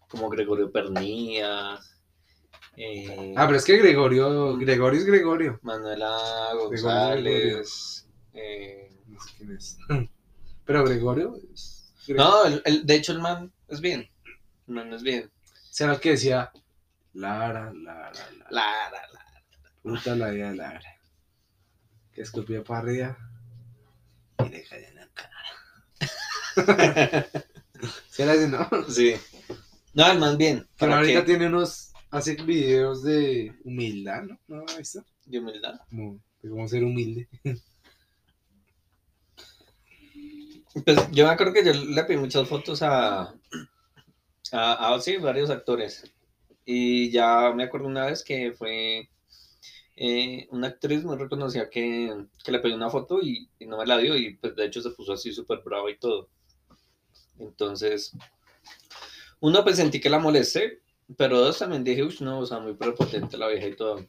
como 0.09 0.29
Gregorio 0.29 0.71
Pernía, 0.71 1.79
eh, 2.77 3.33
Ah, 3.37 3.45
pero 3.45 3.57
es 3.57 3.63
que 3.65 3.77
Gregorio. 3.77 4.57
Gregorio 4.57 4.99
es 4.99 5.05
Gregorio. 5.05 5.59
Manuela 5.61 6.17
Gregorio. 6.51 6.67
González. 6.67 8.07
eh, 8.33 8.91
No 9.07 9.19
sé 9.21 9.29
quién 9.37 9.51
es. 9.55 9.77
Pero 10.65 10.83
Gregorio 10.83 11.35
es. 11.53 11.93
no, 12.09 12.45
el- 12.45 12.61
el- 12.65 12.85
de 12.85 12.95
hecho 12.95 13.11
el 13.13 13.19
man 13.21 13.53
es 13.67 13.79
bien, 13.79 14.09
el 14.67 14.73
man 14.73 14.91
es 14.93 15.03
bien. 15.03 15.31
Será 15.69 15.93
el 15.93 15.99
que 15.99 16.11
decía. 16.11 16.51
Lara, 17.13 17.71
Lara, 17.73 18.11
Lara. 18.49 18.49
La, 18.49 18.89
la, 19.13 19.24
la. 19.85 19.97
Puta 19.97 20.15
la 20.15 20.29
vida 20.31 20.49
de 20.49 20.55
Lara. 20.55 20.81
Que 22.13 22.21
escupía 22.21 22.63
para 22.63 22.79
arriba. 22.79 23.17
Y 24.45 24.49
le 24.49 24.63
caía 24.63 24.89
en 24.89 24.95
la 24.95 25.09
cara. 25.09 25.31
¿Será 28.09 28.33
ese, 28.33 28.47
no? 28.47 28.67
Sí. 28.89 29.15
No, 29.93 30.11
el 30.11 30.19
man 30.19 30.37
bien. 30.37 30.67
Pero 30.77 30.91
¿Para 30.91 30.97
ahorita 30.97 31.21
qué? 31.21 31.25
tiene 31.25 31.47
unos. 31.47 31.91
Hace 32.11 32.35
videos 32.35 33.03
de 33.03 33.53
humildad, 33.65 34.23
¿no? 34.23 34.39
¿No 34.47 34.63
has 34.65 34.77
visto? 34.77 35.03
De 35.25 35.39
humildad. 35.39 35.79
Como 35.89 36.19
de 36.41 36.49
cómo 36.49 36.67
ser 36.67 36.83
humilde. 36.83 37.27
Pues 40.83 41.09
yo 41.11 41.25
me 41.25 41.31
acuerdo 41.31 41.53
que 41.53 41.63
yo 41.63 41.71
le 41.73 42.03
pedí 42.03 42.17
muchas 42.17 42.49
fotos 42.49 42.81
a, 42.81 43.33
a, 44.51 44.93
a, 44.93 44.99
sí, 44.99 45.15
varios 45.15 45.49
actores. 45.49 46.03
Y 46.65 47.09
ya 47.11 47.53
me 47.55 47.63
acuerdo 47.63 47.87
una 47.87 48.07
vez 48.07 48.25
que 48.25 48.51
fue 48.51 49.09
eh, 49.95 50.47
una 50.51 50.67
actriz 50.67 51.03
muy 51.03 51.17
reconocida 51.17 51.69
que, 51.69 52.25
que 52.43 52.51
le 52.51 52.59
pedí 52.59 52.73
una 52.73 52.89
foto 52.89 53.19
y, 53.21 53.49
y 53.59 53.65
no 53.65 53.77
me 53.77 53.85
la 53.85 53.97
dio. 53.97 54.15
Y 54.17 54.35
pues 54.37 54.55
de 54.55 54.65
hecho 54.65 54.81
se 54.81 54.91
puso 54.91 55.13
así 55.13 55.31
súper 55.33 55.59
brava 55.63 55.89
y 55.91 55.97
todo. 55.97 56.29
Entonces, 57.39 58.13
uno 59.39 59.63
pues 59.63 59.75
sentí 59.77 59.99
que 59.99 60.09
la 60.09 60.19
molesté, 60.19 60.81
pero 61.17 61.39
dos 61.39 61.59
también 61.59 61.83
dije, 61.83 62.03
uff, 62.03 62.21
no, 62.21 62.39
o 62.39 62.45
sea, 62.45 62.59
muy 62.59 62.73
prepotente 62.75 63.37
la 63.37 63.47
vieja 63.49 63.67
y 63.67 63.75
todo. 63.75 64.05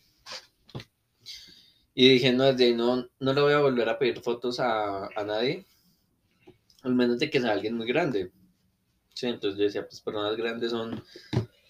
Y 1.95 2.09
dije, 2.11 2.33
no, 2.33 2.45
desde 2.45 2.67
ahí 2.67 2.75
no, 2.75 3.09
no 3.21 3.33
le 3.33 3.41
voy 3.41 3.53
a 3.55 3.61
volver 3.61 3.89
a 3.89 3.99
pedir 3.99 4.21
fotos 4.21 4.61
a, 4.61 5.07
a 5.07 5.25
nadie, 5.25 5.65
al 6.83 6.95
menos 6.95 7.19
de 7.19 7.31
que 7.31 7.41
sea 7.41 7.53
alguien 7.53 7.75
muy 7.77 7.87
grande. 7.87 8.31
Sí, 9.15 9.27
entonces 9.27 9.59
yo 9.59 9.65
decía, 9.65 9.89
pues 9.89 10.01
personas 10.03 10.37
grandes 10.37 10.71
son, 10.73 11.03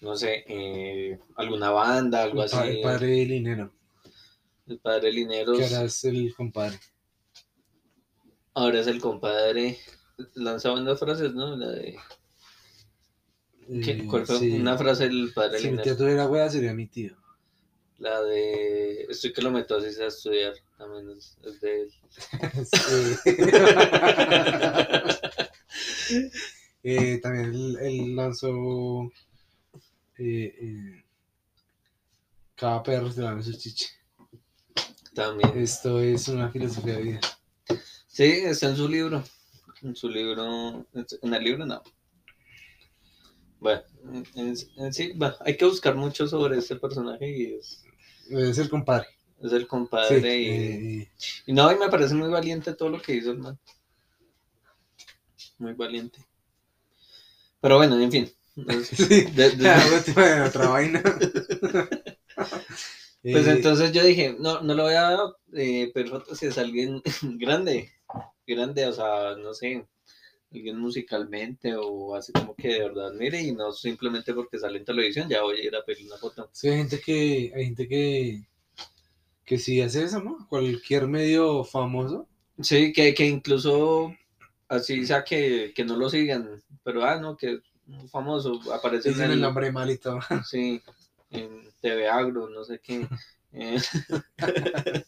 no 0.01 0.15
sé, 0.17 0.43
eh, 0.47 1.17
alguna 1.35 1.71
banda, 1.71 2.23
algo 2.23 2.43
El 2.43 2.45
así. 2.45 2.79
padre 2.83 3.07
de 3.07 3.25
Linero. 3.25 3.73
El 4.67 4.79
padre 4.79 5.11
Lineros, 5.11 5.57
Que 5.57 5.65
ahora 5.65 5.83
es 5.85 6.03
el 6.03 6.33
compadre. 6.35 6.79
ahora 8.53 8.79
es 8.81 8.87
el 8.87 8.99
compadre. 8.99 9.77
Lanzaba 10.35 10.79
unas 10.79 10.99
frases, 10.99 11.33
¿no? 11.33 11.55
La 11.55 11.69
de. 11.69 11.97
¿qué? 13.83 13.91
Eh, 13.91 14.05
¿Cuál 14.09 14.25
fue? 14.25 14.39
sí. 14.39 14.51
Una 14.51 14.77
frase 14.77 15.07
del 15.09 15.31
padre 15.33 15.59
Si 15.59 15.65
mi 15.65 15.69
Lineros. 15.71 15.83
tía 15.85 15.97
tuviera 15.97 16.27
wea, 16.27 16.49
sería 16.49 16.73
mi 16.73 16.87
tío. 16.87 17.15
La 17.99 18.21
de. 18.23 19.03
Estoy 19.09 19.33
que 19.33 19.41
lo 19.41 19.51
meto 19.51 19.77
así 19.77 20.01
a 20.01 20.07
estudiar. 20.07 20.53
También 20.77 21.09
es, 21.17 21.37
es 21.43 21.61
de 21.61 21.81
él. 21.83 21.91
Sí. 26.07 26.29
Eh, 26.83 27.19
también 27.21 27.53
él, 27.53 27.77
él 27.81 28.15
lanzó 28.15 29.11
eh, 30.17 30.55
eh, 30.61 31.03
cada 32.55 32.81
perro 32.81 33.11
se 33.11 33.21
lame 33.21 33.43
su 33.43 33.51
chiche. 33.57 33.87
También. 35.17 35.57
Esto 35.57 35.99
es 35.99 36.27
una 36.27 36.51
filosofía 36.51 36.93
de 36.97 37.01
vida. 37.01 37.19
Sí, 38.07 38.23
está 38.23 38.69
en 38.69 38.75
su 38.77 38.87
libro. 38.87 39.23
En 39.81 39.95
su 39.95 40.09
libro. 40.09 40.85
En 41.23 41.33
el 41.33 41.43
libro 41.43 41.65
no. 41.65 41.81
Bueno, 43.59 43.81
en, 44.35 44.55
en 44.77 44.93
sí, 44.93 45.13
bueno, 45.15 45.33
hay 45.39 45.57
que 45.57 45.65
buscar 45.65 45.95
mucho 45.95 46.27
sobre 46.27 46.59
este 46.59 46.75
personaje 46.75 47.27
y 47.35 47.53
es, 47.55 47.83
Es 48.29 48.59
el 48.59 48.69
compadre. 48.69 49.07
es 49.41 49.51
el 49.51 49.61
Sí, 49.61 49.65
compadre. 49.67 50.37
y, 50.39 50.47
eh, 51.01 51.11
y 51.47 51.53
no, 51.53 51.71
y 51.71 51.77
me 51.79 51.89
parece 51.89 52.13
muy 52.13 52.29
valiente 52.29 52.75
todo 52.75 52.89
lo 52.89 53.01
que 53.01 53.15
hizo 53.15 53.31
el 53.31 53.39
man. 53.39 53.57
Muy 55.57 55.73
valiente. 55.73 56.19
Pero 57.59 57.77
bueno, 57.77 57.99
en 57.99 58.11
fin. 58.11 58.31
Sí. 58.83 59.23
de- 59.31 59.49
de- 59.51 59.69
Ah, 59.69 60.03
bueno, 60.13 60.45
otra 60.45 60.67
vaina. 60.69 61.01
Pues 63.23 63.47
Eh, 63.47 63.51
entonces 63.51 63.91
yo 63.91 64.03
dije, 64.03 64.35
no, 64.39 64.61
no 64.61 64.73
lo 64.73 64.83
voy 64.83 64.93
a 64.93 65.17
eh, 65.53 65.91
fotos 66.09 66.37
si 66.37 66.45
es 66.45 66.57
alguien 66.57 67.01
grande, 67.39 67.91
grande, 68.45 68.85
o 68.85 68.93
sea, 68.93 69.35
no 69.35 69.53
sé, 69.53 69.85
alguien 70.51 70.79
musicalmente 70.79 71.75
o 71.75 72.15
así 72.15 72.31
como 72.31 72.55
que 72.55 72.69
de 72.69 72.79
verdad 72.79 73.11
mire 73.13 73.41
y 73.41 73.51
no 73.53 73.71
simplemente 73.71 74.33
porque 74.33 74.59
sale 74.59 74.77
en 74.79 74.85
televisión, 74.85 75.27
ya 75.29 75.41
voy 75.41 75.59
a 75.59 75.63
ir 75.63 75.75
a 75.75 75.83
pedir 75.83 76.05
una 76.07 76.17
foto. 76.17 76.49
sí, 76.51 76.69
hay 76.69 76.77
gente 76.77 77.01
que, 77.01 77.51
hay 77.55 77.65
gente 77.65 77.87
que, 77.87 78.43
que 79.43 79.57
sí 79.57 79.81
hace 79.81 80.03
eso, 80.03 80.21
¿no? 80.21 80.47
Cualquier 80.49 81.07
medio 81.07 81.63
famoso. 81.63 82.27
Sí, 82.61 82.93
que, 82.93 83.13
que 83.13 83.25
incluso 83.25 84.13
así 84.67 85.05
sea 85.05 85.23
que, 85.23 85.73
que 85.75 85.85
no 85.85 85.95
lo 85.95 86.09
sigan, 86.09 86.63
pero 86.83 87.03
ah, 87.03 87.19
no, 87.19 87.35
que 87.37 87.59
famoso 88.11 88.59
aparece 88.73 89.09
en 89.09 89.21
el 89.21 89.31
el, 89.31 89.41
nombre 89.41 89.71
mal 89.71 89.89
y 89.89 89.97
todo. 89.97 90.19
sí, 90.49 90.81
en 91.31 91.66
TV 91.81 92.07
Agro, 92.09 92.49
no 92.49 92.63
sé 92.63 92.79
qué. 92.79 93.07
eh. 93.53 93.79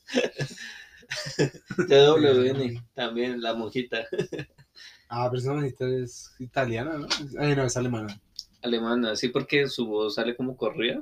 TWN, 1.87 2.87
también, 2.93 3.41
la 3.41 3.53
monjita. 3.55 4.05
Ah, 5.09 5.27
pero 5.29 5.39
esa 5.41 5.53
manita 5.53 5.85
es 5.87 6.33
italiana, 6.39 6.97
¿no? 6.97 7.07
Ay, 7.39 7.55
no, 7.55 7.63
es 7.63 7.75
alemana. 7.77 8.21
alemana, 8.61 9.15
sí, 9.17 9.29
porque 9.29 9.67
su 9.67 9.85
voz 9.87 10.15
sale 10.15 10.35
como 10.35 10.55
corrida. 10.57 11.01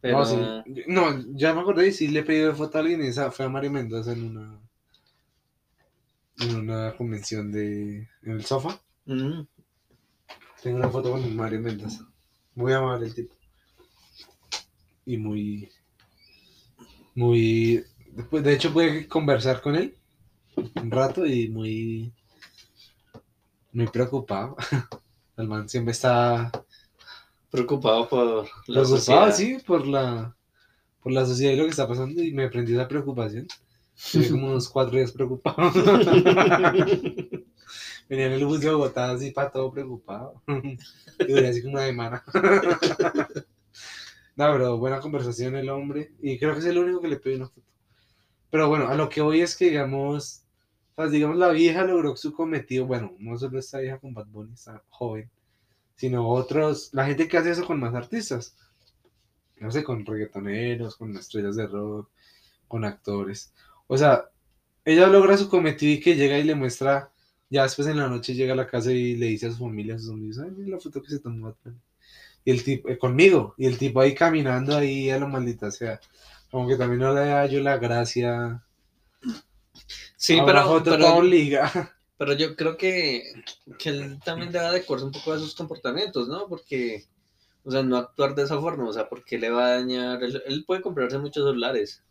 Pero 0.00 0.18
No, 0.18 0.24
sí. 0.24 0.52
No, 0.88 1.22
ya 1.36 1.54
me 1.54 1.60
acordé 1.60 1.88
y 1.88 1.92
sí 1.92 2.08
le 2.08 2.22
pedí 2.24 2.50
foto 2.54 2.78
a 2.78 2.80
alguien 2.80 3.02
y 3.02 3.08
esa 3.08 3.30
fue 3.30 3.44
a 3.46 3.48
Mario 3.48 3.70
Mendoza 3.70 4.12
en 4.12 4.24
una 4.24 4.60
en 6.40 6.56
una 6.56 6.96
convención 6.96 7.52
de 7.52 8.08
en 8.22 8.32
el 8.32 8.44
sofá. 8.44 8.80
mm, 9.06 9.46
Tengo 10.62 10.76
una 10.76 10.88
foto 10.88 11.10
con 11.12 11.34
Mario 11.34 11.60
Mendoza. 11.60 12.06
Muy 12.54 12.72
amable 12.72 13.06
el 13.06 13.14
tipo. 13.14 13.37
Y 15.08 15.16
muy 15.16 15.70
muy 17.14 17.82
después 18.12 18.44
de 18.44 18.52
hecho 18.52 18.72
pude 18.72 19.08
conversar 19.08 19.62
con 19.62 19.74
él 19.74 19.96
un 20.82 20.90
rato 20.90 21.24
y 21.24 21.48
muy 21.48 22.12
muy 23.72 23.86
preocupado. 23.88 24.56
El 25.38 25.48
man 25.48 25.68
siempre 25.68 25.92
está 25.92 26.50
preocupado 27.50 28.08
por 28.08 28.44
la 28.66 28.82
preocupado, 28.82 28.86
sociedad. 28.86 29.32
sí, 29.32 29.58
por 29.66 29.86
la, 29.86 30.36
por 31.00 31.12
la 31.12 31.24
sociedad 31.24 31.52
y 31.52 31.56
lo 31.56 31.64
que 31.64 31.70
está 31.70 31.88
pasando 31.88 32.22
y 32.22 32.32
me 32.32 32.50
prendió 32.50 32.78
esa 32.78 32.88
preocupación. 32.88 33.46
Tenía 34.12 34.30
como 34.30 34.46
unos 34.48 34.68
cuatro 34.68 34.98
días 34.98 35.12
preocupado. 35.12 35.72
Venía 38.08 38.26
en 38.26 38.32
el 38.32 38.46
bus 38.46 38.60
de 38.60 38.70
Bogotá 38.70 39.12
así 39.12 39.30
para 39.30 39.50
todo 39.50 39.70
preocupado. 39.70 40.42
Y 41.20 41.32
duré 41.32 41.48
así 41.48 41.62
como 41.62 41.74
una 41.74 41.86
semana. 41.86 42.24
No, 44.38 44.52
pero 44.52 44.78
buena 44.78 45.00
conversación 45.00 45.56
el 45.56 45.68
hombre. 45.68 46.12
Y 46.22 46.38
creo 46.38 46.54
que 46.54 46.60
es 46.60 46.66
el 46.66 46.78
único 46.78 47.00
que 47.00 47.08
le 47.08 47.16
pedí 47.18 47.34
una 47.34 47.48
foto. 47.48 47.66
Pero 48.50 48.68
bueno, 48.68 48.88
a 48.88 48.94
lo 48.94 49.08
que 49.08 49.20
voy 49.20 49.40
es 49.40 49.56
que, 49.56 49.66
digamos, 49.66 50.44
sea, 50.96 51.08
digamos, 51.08 51.36
la 51.36 51.50
vieja 51.50 51.84
logró 51.84 52.16
su 52.16 52.32
cometido. 52.32 52.86
Bueno, 52.86 53.14
no 53.18 53.36
solo 53.38 53.58
esta 53.58 53.80
vieja 53.80 53.98
con 53.98 54.14
Bad 54.14 54.26
Bunny, 54.28 54.54
está 54.54 54.82
joven, 54.90 55.30
sino 55.96 56.28
otros, 56.28 56.90
la 56.92 57.06
gente 57.06 57.28
que 57.28 57.36
hace 57.38 57.50
eso 57.50 57.66
con 57.66 57.80
más 57.80 57.94
artistas. 57.94 58.56
No 59.58 59.70
sé, 59.72 59.82
con 59.84 60.06
reggaetoneros, 60.06 60.96
con 60.96 61.16
estrellas 61.16 61.56
de 61.56 61.66
rock, 61.66 62.08
con 62.68 62.84
actores. 62.84 63.52
O 63.88 63.98
sea, 63.98 64.30
ella 64.84 65.08
logra 65.08 65.36
su 65.36 65.48
cometido 65.48 65.92
y 65.94 66.00
que 66.00 66.16
llega 66.16 66.38
y 66.38 66.44
le 66.44 66.54
muestra, 66.54 67.12
ya 67.50 67.64
después 67.64 67.88
en 67.88 67.98
la 67.98 68.08
noche 68.08 68.34
llega 68.34 68.52
a 68.52 68.56
la 68.56 68.68
casa 68.68 68.92
y 68.92 69.16
le 69.16 69.26
dice 69.26 69.46
a 69.48 69.50
su 69.52 69.58
familia, 69.58 69.96
a 69.96 69.98
sus 69.98 70.10
amigos, 70.10 70.38
ay, 70.38 70.50
mira 70.52 70.76
la 70.76 70.80
foto 70.80 71.02
que 71.02 71.10
se 71.10 71.18
tomó 71.20 71.46
Bad 71.48 71.56
Bunny". 71.64 71.87
Y 72.48 72.50
el 72.50 72.64
tipo, 72.64 72.88
eh, 72.88 72.96
conmigo, 72.96 73.54
y 73.58 73.66
el 73.66 73.76
tipo 73.76 74.00
ahí 74.00 74.14
caminando 74.14 74.74
ahí 74.74 75.10
a 75.10 75.18
lo 75.18 75.28
maldita 75.28 75.70
sea. 75.70 76.00
Como 76.50 76.66
que 76.66 76.76
también 76.76 77.00
no 77.00 77.12
le 77.12 77.26
da 77.26 77.44
yo 77.44 77.60
la 77.60 77.76
gracia. 77.76 78.64
Sí, 80.16 80.38
a 80.38 80.46
pero, 80.46 80.64
foto 80.64 80.92
pero, 80.92 81.16
obliga. 81.16 81.92
pero 82.16 82.32
yo 82.32 82.56
creo 82.56 82.78
que, 82.78 83.34
que 83.78 83.90
él 83.90 84.18
también 84.24 84.50
debe 84.50 84.64
adecuarse 84.64 85.04
un 85.04 85.12
poco 85.12 85.34
a 85.34 85.38
sus 85.38 85.54
comportamientos, 85.54 86.26
¿no? 86.26 86.48
Porque, 86.48 87.04
o 87.64 87.70
sea, 87.70 87.82
no 87.82 87.98
actuar 87.98 88.34
de 88.34 88.44
esa 88.44 88.58
forma, 88.58 88.88
o 88.88 88.92
sea, 88.94 89.10
porque 89.10 89.36
le 89.36 89.50
va 89.50 89.66
a 89.66 89.74
dañar. 89.80 90.24
Él, 90.24 90.42
él 90.46 90.64
puede 90.66 90.80
comprarse 90.80 91.18
muchos 91.18 91.46
celulares, 91.46 92.02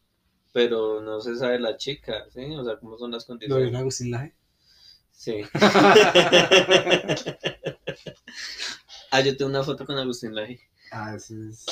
pero 0.53 1.01
no 1.01 1.19
se 1.19 1.35
sabe 1.35 1.59
la 1.59 1.77
chica, 1.77 2.25
¿sí? 2.31 2.45
O 2.53 2.63
sea, 2.63 2.77
cómo 2.77 2.95
son 2.99 3.09
las 3.09 3.27
Lo 3.27 3.37
de 3.37 3.47
condiciones. 3.47 3.81
Agustín 3.81 4.11
Laje. 4.11 4.35
Sí. 5.09 5.41
ah, 9.11 9.21
yo 9.21 9.35
tengo 9.37 9.49
una 9.49 9.63
foto 9.63 9.85
con 9.85 9.97
Agustín 9.97 10.35
Laje. 10.35 10.59
Ah, 10.91 11.15
ese 11.15 11.33
es, 11.49 11.65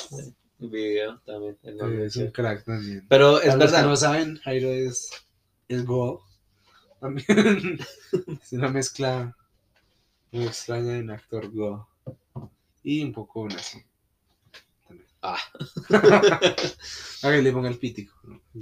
Un 0.58 0.70
video 0.70 1.20
también. 1.20 1.56
es 2.02 2.16
un 2.16 2.30
crack 2.30 2.64
también. 2.64 3.06
Pero 3.08 3.38
es 3.40 3.46
Para 3.46 3.56
los 3.56 3.66
que 3.66 3.72
verdad. 3.76 3.88
no 3.88 3.96
saben, 3.96 4.36
Jairo 4.38 4.70
es, 4.70 5.10
es 5.68 5.84
Go. 5.84 6.24
También 7.00 7.78
es 8.42 8.52
una 8.52 8.68
mezcla 8.68 9.36
muy 10.32 10.46
extraña 10.46 10.92
de 10.92 11.00
un 11.00 11.10
actor 11.10 11.50
Go. 11.52 11.88
Y 12.82 13.02
un 13.02 13.12
poco 13.12 13.48
nazi. 13.48 13.82
También. 14.86 15.08
Ah. 15.22 15.38
A 17.22 17.30
que 17.30 17.42
le 17.42 17.52
ponga 17.52 17.68
el 17.68 17.78
pítico. 17.78 18.14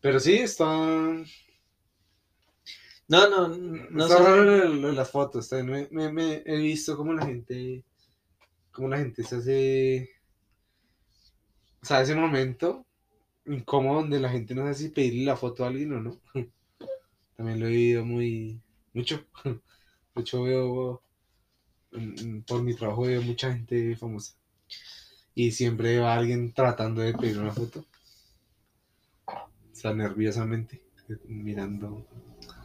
Pero 0.00 0.20
sí, 0.20 0.34
está. 0.38 0.66
No, 3.08 3.28
no, 3.30 3.48
no 3.48 4.04
está 4.04 4.18
raro 4.18 4.92
las 4.92 5.10
fotos. 5.10 5.50
me, 5.52 5.88
me- 5.90 6.12
me- 6.12 6.42
he 6.44 6.56
visto 6.58 6.96
cómo 6.96 7.12
la 7.12 7.26
gente. 7.26 7.84
Cómo 8.72 8.88
la 8.88 8.98
gente 8.98 9.22
se 9.24 9.36
hace. 9.36 10.10
O 11.82 11.86
sea, 11.86 12.02
ese 12.02 12.14
momento 12.14 12.86
incómodo 13.46 14.00
donde 14.02 14.20
la 14.20 14.30
gente 14.30 14.54
no 14.54 14.62
sabe 14.62 14.74
si 14.74 14.88
pedirle 14.90 15.24
la 15.26 15.36
foto 15.36 15.64
a 15.64 15.68
alguien 15.68 15.92
o 15.94 16.00
no. 16.00 16.20
También 17.36 17.60
lo 17.60 17.66
he 17.66 17.70
vivido 17.70 18.04
muy. 18.04 18.60
Mucho. 18.94 19.24
De 20.14 20.22
hecho, 20.22 20.42
veo. 20.44 21.02
Por 22.46 22.62
mi 22.62 22.74
trabajo 22.74 23.02
veo 23.02 23.20
mucha 23.22 23.52
gente 23.52 23.94
famosa. 23.96 24.34
Y 25.34 25.52
siempre 25.52 25.98
va 26.00 26.14
alguien 26.16 26.52
tratando 26.52 27.00
de 27.00 27.14
pedir 27.14 27.38
una 27.38 27.52
foto. 27.52 27.86
O 29.72 29.74
sea, 29.74 29.94
nerviosamente. 29.94 30.82
Mirando. 31.26 32.04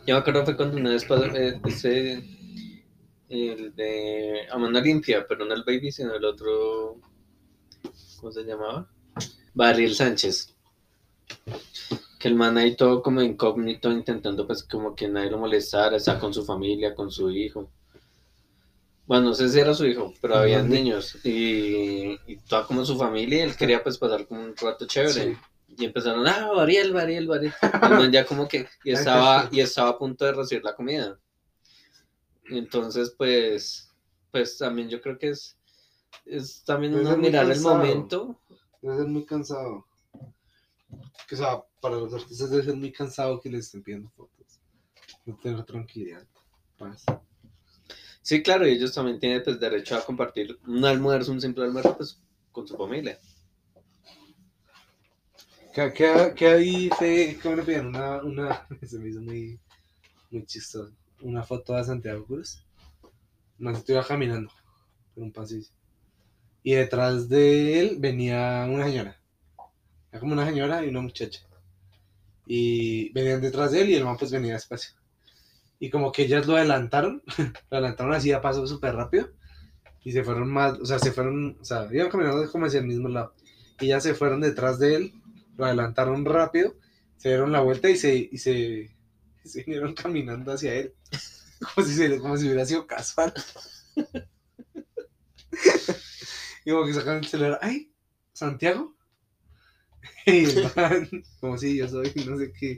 Yo 0.05 0.15
me 0.15 0.19
acuerdo 0.19 0.43
fue 0.43 0.57
cuando 0.57 0.77
una 0.77 0.89
vez 0.91 1.05
pasó 1.05 1.25
eh, 1.27 1.61
ese, 1.65 2.23
el 3.29 3.73
de 3.75 4.47
A 4.51 4.57
Mano 4.57 4.81
Limpia, 4.81 5.25
pero 5.27 5.45
no 5.45 5.53
el 5.53 5.63
Baby, 5.63 5.91
sino 5.91 6.13
el 6.13 6.25
otro, 6.25 6.99
¿cómo 8.19 8.31
se 8.31 8.43
llamaba? 8.43 8.89
Barriel 9.53 9.95
Sánchez. 9.95 10.53
Que 12.19 12.27
el 12.27 12.35
man 12.35 12.57
ahí 12.57 12.75
todo 12.75 13.01
como 13.01 13.21
incógnito, 13.21 13.91
intentando 13.91 14.45
pues 14.45 14.63
como 14.63 14.95
que 14.95 15.07
nadie 15.07 15.31
lo 15.31 15.37
molestara, 15.37 15.97
está 15.97 16.19
con 16.19 16.33
su 16.33 16.43
familia, 16.43 16.93
con 16.95 17.09
su 17.09 17.29
hijo. 17.31 17.69
Bueno, 19.05 19.25
no 19.29 19.33
sé 19.33 19.49
si 19.49 19.59
era 19.59 19.73
su 19.73 19.85
hijo, 19.85 20.13
pero 20.21 20.35
había 20.35 20.61
niños 20.63 21.17
y, 21.25 22.17
y 22.25 22.37
toda 22.47 22.65
como 22.65 22.85
su 22.85 22.97
familia 22.97 23.39
y 23.39 23.41
él 23.41 23.55
quería 23.55 23.83
pues 23.83 23.97
pasar 23.97 24.25
como 24.27 24.41
un 24.41 24.55
rato 24.55 24.85
chévere. 24.85 25.13
Sí. 25.13 25.37
Y 25.77 25.85
empezaron, 25.85 26.27
ah, 26.27 26.51
Bariel, 26.55 26.93
Bariel, 26.93 27.27
Bariel. 27.27 27.53
El 27.61 27.89
man 27.89 28.11
ya 28.11 28.25
como 28.25 28.47
que, 28.47 28.67
y 28.83 28.91
estaba, 28.91 29.49
y 29.51 29.59
estaba 29.59 29.89
a 29.89 29.97
punto 29.97 30.25
de 30.25 30.33
recibir 30.33 30.63
la 30.63 30.75
comida. 30.75 31.19
Entonces, 32.45 33.13
pues, 33.17 33.91
pues 34.31 34.57
también 34.57 34.89
yo 34.89 35.01
creo 35.01 35.17
que 35.17 35.29
es, 35.29 35.57
es 36.25 36.63
también 36.63 36.93
uno 36.95 37.17
mirar 37.17 37.49
el 37.49 37.61
momento. 37.61 38.39
Debe 38.81 38.97
ser 38.97 39.07
muy 39.07 39.25
cansado. 39.25 39.85
Que, 41.27 41.35
o 41.35 41.37
sea, 41.37 41.63
para 41.81 41.95
los 41.95 42.13
artistas 42.13 42.49
debe 42.49 42.63
ser 42.63 42.75
muy 42.75 42.91
cansado 42.91 43.39
que 43.39 43.49
les 43.49 43.65
estén 43.65 43.83
pidiendo 43.83 44.09
fotos. 44.09 44.59
No 45.25 45.37
tener 45.37 45.63
tranquilidad. 45.63 46.27
paz. 46.77 47.05
Sí, 48.21 48.41
claro, 48.41 48.67
y 48.67 48.71
ellos 48.71 48.93
también 48.93 49.19
tienen 49.19 49.43
pues 49.43 49.59
derecho 49.59 49.97
a 49.97 50.05
compartir 50.05 50.57
un 50.65 50.85
almuerzo, 50.85 51.31
un 51.31 51.41
simple 51.41 51.65
almuerzo, 51.65 51.95
pues, 51.97 52.21
con 52.51 52.67
su 52.67 52.77
familia. 52.77 53.19
¿Qué, 55.73 55.91
qué, 55.91 56.33
qué 56.35 56.47
ahí 56.47 56.89
fue? 56.95 57.39
¿Cómo 57.41 57.55
le 57.55 57.63
pidieron 57.63 57.87
una, 57.87 58.21
una. 58.21 58.67
Se 58.83 58.99
me 58.99 59.09
hizo 59.09 59.21
muy, 59.21 59.59
muy 60.29 60.45
chistoso. 60.45 60.93
Una 61.21 61.41
foto 61.41 61.73
de 61.73 61.83
Santiago 61.83 62.23
Cruz. 62.25 62.63
Más 63.57 63.79
estuviera 63.79 64.05
caminando 64.05 64.51
por 65.15 65.23
un 65.23 65.31
pasillo. 65.31 65.67
Y 66.61 66.73
detrás 66.73 67.27
de 67.27 67.79
él 67.79 67.97
venía 67.99 68.67
una 68.69 68.85
señora. 68.85 69.19
Era 70.11 70.19
como 70.19 70.33
una 70.33 70.45
señora 70.45 70.85
y 70.85 70.89
una 70.89 71.01
muchacha. 71.01 71.41
Y 72.45 73.11
venían 73.13 73.41
detrás 73.41 73.71
de 73.71 73.81
él 73.81 73.89
y 73.89 73.95
el 73.95 74.05
man 74.05 74.17
pues 74.17 74.31
venía 74.31 74.53
despacio. 74.53 74.93
Y 75.79 75.89
como 75.89 76.11
que 76.11 76.23
ellas 76.23 76.45
lo 76.45 76.55
adelantaron, 76.55 77.23
lo 77.71 77.77
adelantaron 77.77 78.13
así 78.13 78.31
a 78.31 78.41
paso 78.41 78.67
súper 78.67 78.93
rápido. 78.93 79.29
Y 80.03 80.11
se 80.11 80.23
fueron 80.23 80.51
más, 80.51 80.79
o 80.79 80.85
sea, 80.85 80.99
se 80.99 81.11
fueron, 81.11 81.57
o 81.59 81.65
sea, 81.65 81.87
iban 81.91 82.09
caminando 82.09 82.51
como 82.51 82.67
hacia 82.67 82.79
el 82.79 82.85
mismo 82.85 83.09
lado. 83.09 83.33
Y 83.79 83.87
ya 83.87 83.99
se 83.99 84.13
fueron 84.13 84.39
detrás 84.39 84.77
de 84.77 84.95
él, 84.95 85.13
lo 85.57 85.65
adelantaron 85.65 86.25
rápido, 86.25 86.75
se 87.17 87.29
dieron 87.29 87.51
la 87.51 87.61
vuelta 87.61 87.89
y 87.89 87.97
se, 87.97 88.29
y 88.31 88.37
se, 88.37 88.89
vinieron 89.65 89.93
caminando 89.95 90.51
hacia 90.51 90.73
él. 90.75 90.93
Como 91.75 92.37
si, 92.37 92.45
hubiera 92.47 92.65
sido 92.65 92.85
casual. 92.85 93.33
y 96.65 96.71
como 96.71 96.85
que 96.85 96.93
sacaron 96.93 97.19
el 97.19 97.27
celular, 97.27 97.59
¡ay! 97.61 97.91
¿Santiago? 98.33 98.95
Y 100.25 100.45
el 100.45 100.63
man, 100.75 101.07
como 101.39 101.57
si 101.57 101.77
yo 101.77 101.87
soy, 101.87 102.11
no 102.25 102.37
sé 102.37 102.51
qué. 102.57 102.77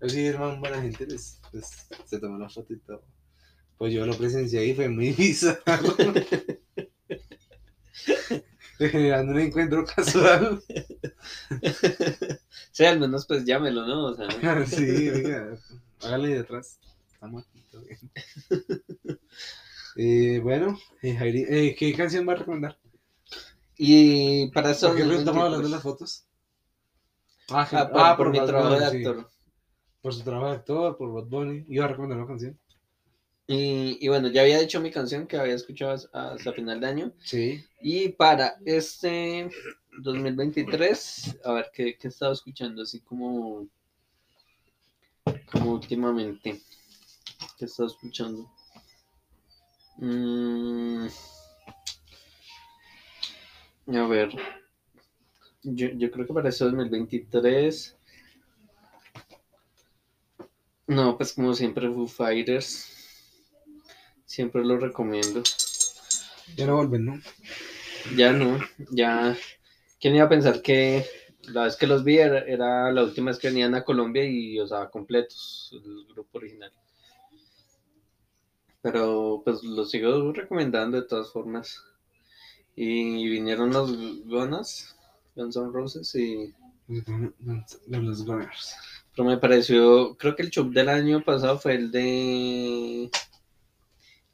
Así, 0.00 0.26
hermano, 0.26 0.58
buena 0.58 0.80
gente, 0.82 1.06
les, 1.06 1.38
les- 1.52 1.86
se 2.06 2.18
tomó 2.18 2.38
la 2.38 2.48
foto 2.48 2.72
y 2.72 2.78
todo. 2.80 3.04
Pues 3.78 3.92
yo 3.92 4.06
lo 4.06 4.16
presencié 4.16 4.64
y 4.66 4.74
fue 4.74 4.88
muy 4.88 5.12
bizarro. 5.12 5.96
Generando 8.90 9.32
un 9.32 9.40
encuentro 9.40 9.84
casual. 9.84 10.62
Sí, 12.72 12.84
al 12.86 12.98
menos 12.98 13.26
pues 13.26 13.44
llámelo, 13.44 13.86
¿no? 13.86 14.06
O 14.06 14.14
sea, 14.14 14.28
sí, 14.66 15.10
venga, 15.10 15.58
hágale 16.02 16.28
de 16.28 16.38
atrás. 16.40 16.78
Estamos 17.12 17.44
aquí, 17.46 17.62
todo 17.70 17.82
bien. 17.82 18.00
Eh, 19.94 20.40
bueno, 20.42 20.78
eh, 21.02 21.14
Jairi, 21.14 21.44
eh, 21.48 21.76
¿qué 21.78 21.94
canción 21.94 22.26
va 22.26 22.32
a 22.32 22.36
recomendar? 22.36 22.78
y 23.76 24.50
para 24.52 24.70
eso... 24.70 24.88
¿Por 24.88 24.96
qué 24.96 25.14
estamos 25.16 25.44
hablando 25.44 25.66
de 25.68 25.74
las 25.74 25.82
fotos? 25.82 26.24
Ah, 27.50 27.68
Ah, 27.70 28.16
por, 28.16 28.16
por 28.16 28.30
mi 28.30 28.46
trabajo 28.46 28.74
de 28.74 28.90
sí. 28.90 28.96
actor. 28.96 29.28
Por 30.00 30.14
su 30.14 30.22
trabajo 30.22 30.46
de 30.48 30.56
actor, 30.56 30.96
por 30.96 31.12
Bad 31.12 31.24
Bunny. 31.24 31.64
Iba 31.68 31.84
a 31.84 31.88
recomendar 31.88 32.18
una 32.18 32.26
canción. 32.26 32.58
Y, 33.46 33.98
y 34.00 34.08
bueno, 34.08 34.28
ya 34.28 34.42
había 34.42 34.60
dicho 34.60 34.80
mi 34.80 34.90
canción 34.90 35.26
que 35.26 35.36
había 35.36 35.54
escuchado 35.54 35.92
hasta 35.92 36.32
hasta 36.32 36.52
final 36.52 36.80
de 36.80 36.86
año. 36.86 37.12
Sí. 37.24 37.64
Y 37.80 38.10
para 38.10 38.56
este 38.64 39.50
2023, 39.98 41.38
a 41.44 41.52
ver 41.52 41.70
qué, 41.74 41.96
qué 41.98 42.08
he 42.08 42.10
estado 42.10 42.32
escuchando, 42.32 42.82
así 42.82 43.00
como, 43.00 43.68
como 45.50 45.72
últimamente. 45.72 46.60
¿Qué 47.58 47.64
he 47.64 47.66
estado 47.66 47.88
escuchando? 47.88 48.50
Mm, 49.98 51.06
a 53.88 54.06
ver, 54.06 54.30
yo, 55.62 55.88
yo 55.90 56.10
creo 56.10 56.26
que 56.26 56.32
para 56.32 56.48
este 56.48 56.64
2023. 56.64 57.96
No, 60.86 61.16
pues 61.16 61.32
como 61.32 61.54
siempre, 61.54 61.88
Foo 61.90 62.06
Fighters. 62.06 62.91
Siempre 64.32 64.64
lo 64.64 64.78
recomiendo. 64.78 65.42
Ya 66.56 66.66
no 66.66 66.76
vuelven, 66.76 67.04
¿no? 67.04 67.20
Ya 68.16 68.32
no, 68.32 68.58
ya. 68.90 69.36
¿Quién 70.00 70.14
iba 70.16 70.24
a 70.24 70.30
pensar 70.30 70.62
que 70.62 71.04
La 71.48 71.64
vez 71.64 71.76
que 71.76 71.86
los 71.86 72.02
vi 72.02 72.16
era, 72.16 72.38
era 72.38 72.90
la 72.92 73.02
última 73.02 73.30
vez 73.30 73.38
que 73.38 73.48
venían 73.48 73.74
a 73.74 73.84
Colombia 73.84 74.24
y, 74.24 74.58
o 74.58 74.66
sea, 74.66 74.88
completos, 74.88 75.70
el 75.72 76.06
grupo 76.14 76.38
original. 76.38 76.72
Pero 78.80 79.42
pues 79.44 79.62
los 79.64 79.90
sigo 79.90 80.32
recomendando 80.32 80.98
de 80.98 81.06
todas 81.06 81.30
formas. 81.30 81.84
Y 82.74 83.28
vinieron 83.28 83.70
los 83.70 84.24
Gonas, 84.24 84.96
Guns 85.34 85.56
N' 85.56 85.72
Roses, 85.72 86.14
y... 86.14 86.54
De 86.88 87.98
los 87.98 88.24
Gunners. 88.24 88.76
Pero 89.14 89.28
me 89.28 89.36
pareció, 89.36 90.16
creo 90.16 90.34
que 90.34 90.42
el 90.42 90.50
show 90.50 90.70
del 90.70 90.88
año 90.88 91.22
pasado 91.22 91.58
fue 91.58 91.74
el 91.74 91.92
de... 91.92 93.10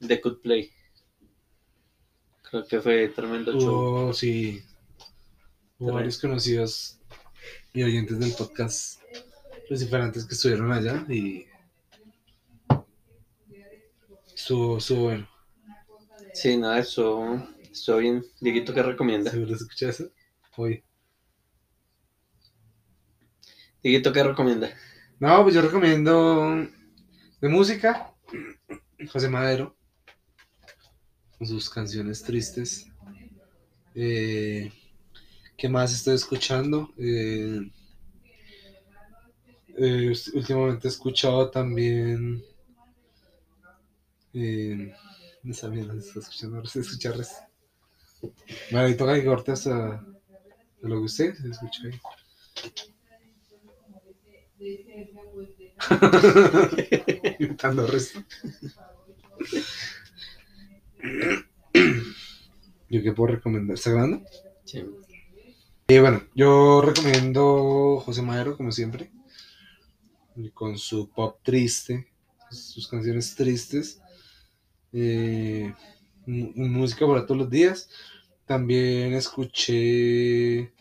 de 0.00 0.16
Good 0.16 0.40
Play. 0.40 0.70
Creo 2.42 2.66
que 2.66 2.80
fue 2.80 3.08
tremendo 3.08 3.52
show. 3.58 4.08
Oh, 4.08 4.12
sí. 4.12 4.62
Hubo 5.78 5.92
varios 5.92 6.18
conocidos 6.18 6.98
y 7.72 7.82
oyentes 7.82 8.18
del 8.18 8.32
podcast 8.32 9.00
los 9.68 9.80
diferentes 9.80 10.24
que 10.24 10.34
estuvieron 10.34 10.72
allá 10.72 11.04
y 11.08 11.46
estuvo, 14.34 14.78
estuvo 14.78 15.02
bueno. 15.04 15.28
Sí, 16.32 16.56
nada, 16.56 16.78
eso 16.78 17.46
estuvo 17.70 17.98
bien. 17.98 18.24
Dieguito, 18.40 18.72
¿qué 18.72 18.82
recomienda? 18.82 19.30
¿Seguro 19.30 19.54
escuchas 19.54 20.00
eso? 20.00 20.10
Hoy. 20.56 20.82
Dieguito, 23.82 24.12
¿qué 24.12 24.24
recomienda? 24.24 24.70
No, 25.20 25.42
pues 25.42 25.54
yo 25.54 25.62
recomiendo 25.62 26.66
de 27.40 27.48
música 27.48 28.14
José 29.12 29.28
Madero 29.28 29.77
sus 31.46 31.70
canciones 31.70 32.22
tristes. 32.22 32.86
Eh, 33.94 34.72
¿Qué 35.56 35.68
más 35.68 35.92
estoy 35.94 36.14
escuchando? 36.16 36.90
Eh, 36.98 37.60
eh, 39.76 40.12
últimamente 40.34 40.88
he 40.88 40.90
escuchado 40.90 41.50
también. 41.50 42.42
Eh, 44.32 44.94
no 45.42 45.52
sabía, 45.54 45.84
no 45.84 45.94
estoy 45.98 46.22
escuchando, 46.22 46.56
no 46.58 46.66
sé 46.66 46.80
escuchar. 46.80 47.16
Bueno, 48.70 48.86
ahí 48.86 48.96
toca 48.96 49.14
que 49.14 49.24
corte 49.24 49.52
hasta 49.52 50.02
lo 50.82 50.96
que 50.96 51.04
usted 51.04 51.34
se 51.36 51.48
escucha 51.50 51.82
ahí. 51.86 52.00
Gritando 57.38 57.86
resto. 57.86 58.20
¿Yo 62.90 63.02
qué 63.02 63.12
puedo 63.12 63.34
recomendar? 63.34 63.74
¿Está 63.74 63.90
grabando? 63.90 64.22
Sí. 64.64 64.84
Y 65.88 65.98
bueno, 65.98 66.22
yo 66.34 66.82
recomiendo 66.82 68.00
José 68.04 68.22
Madero, 68.22 68.56
como 68.56 68.72
siempre, 68.72 69.10
con 70.52 70.76
su 70.78 71.08
pop 71.10 71.38
triste, 71.42 72.08
sus 72.50 72.88
canciones 72.88 73.34
tristes, 73.34 74.00
eh, 74.92 75.72
música 76.26 77.06
para 77.06 77.24
todos 77.24 77.40
los 77.40 77.50
días. 77.50 77.88
También 78.44 79.14
escuché, 79.14 80.58
he 80.60 80.72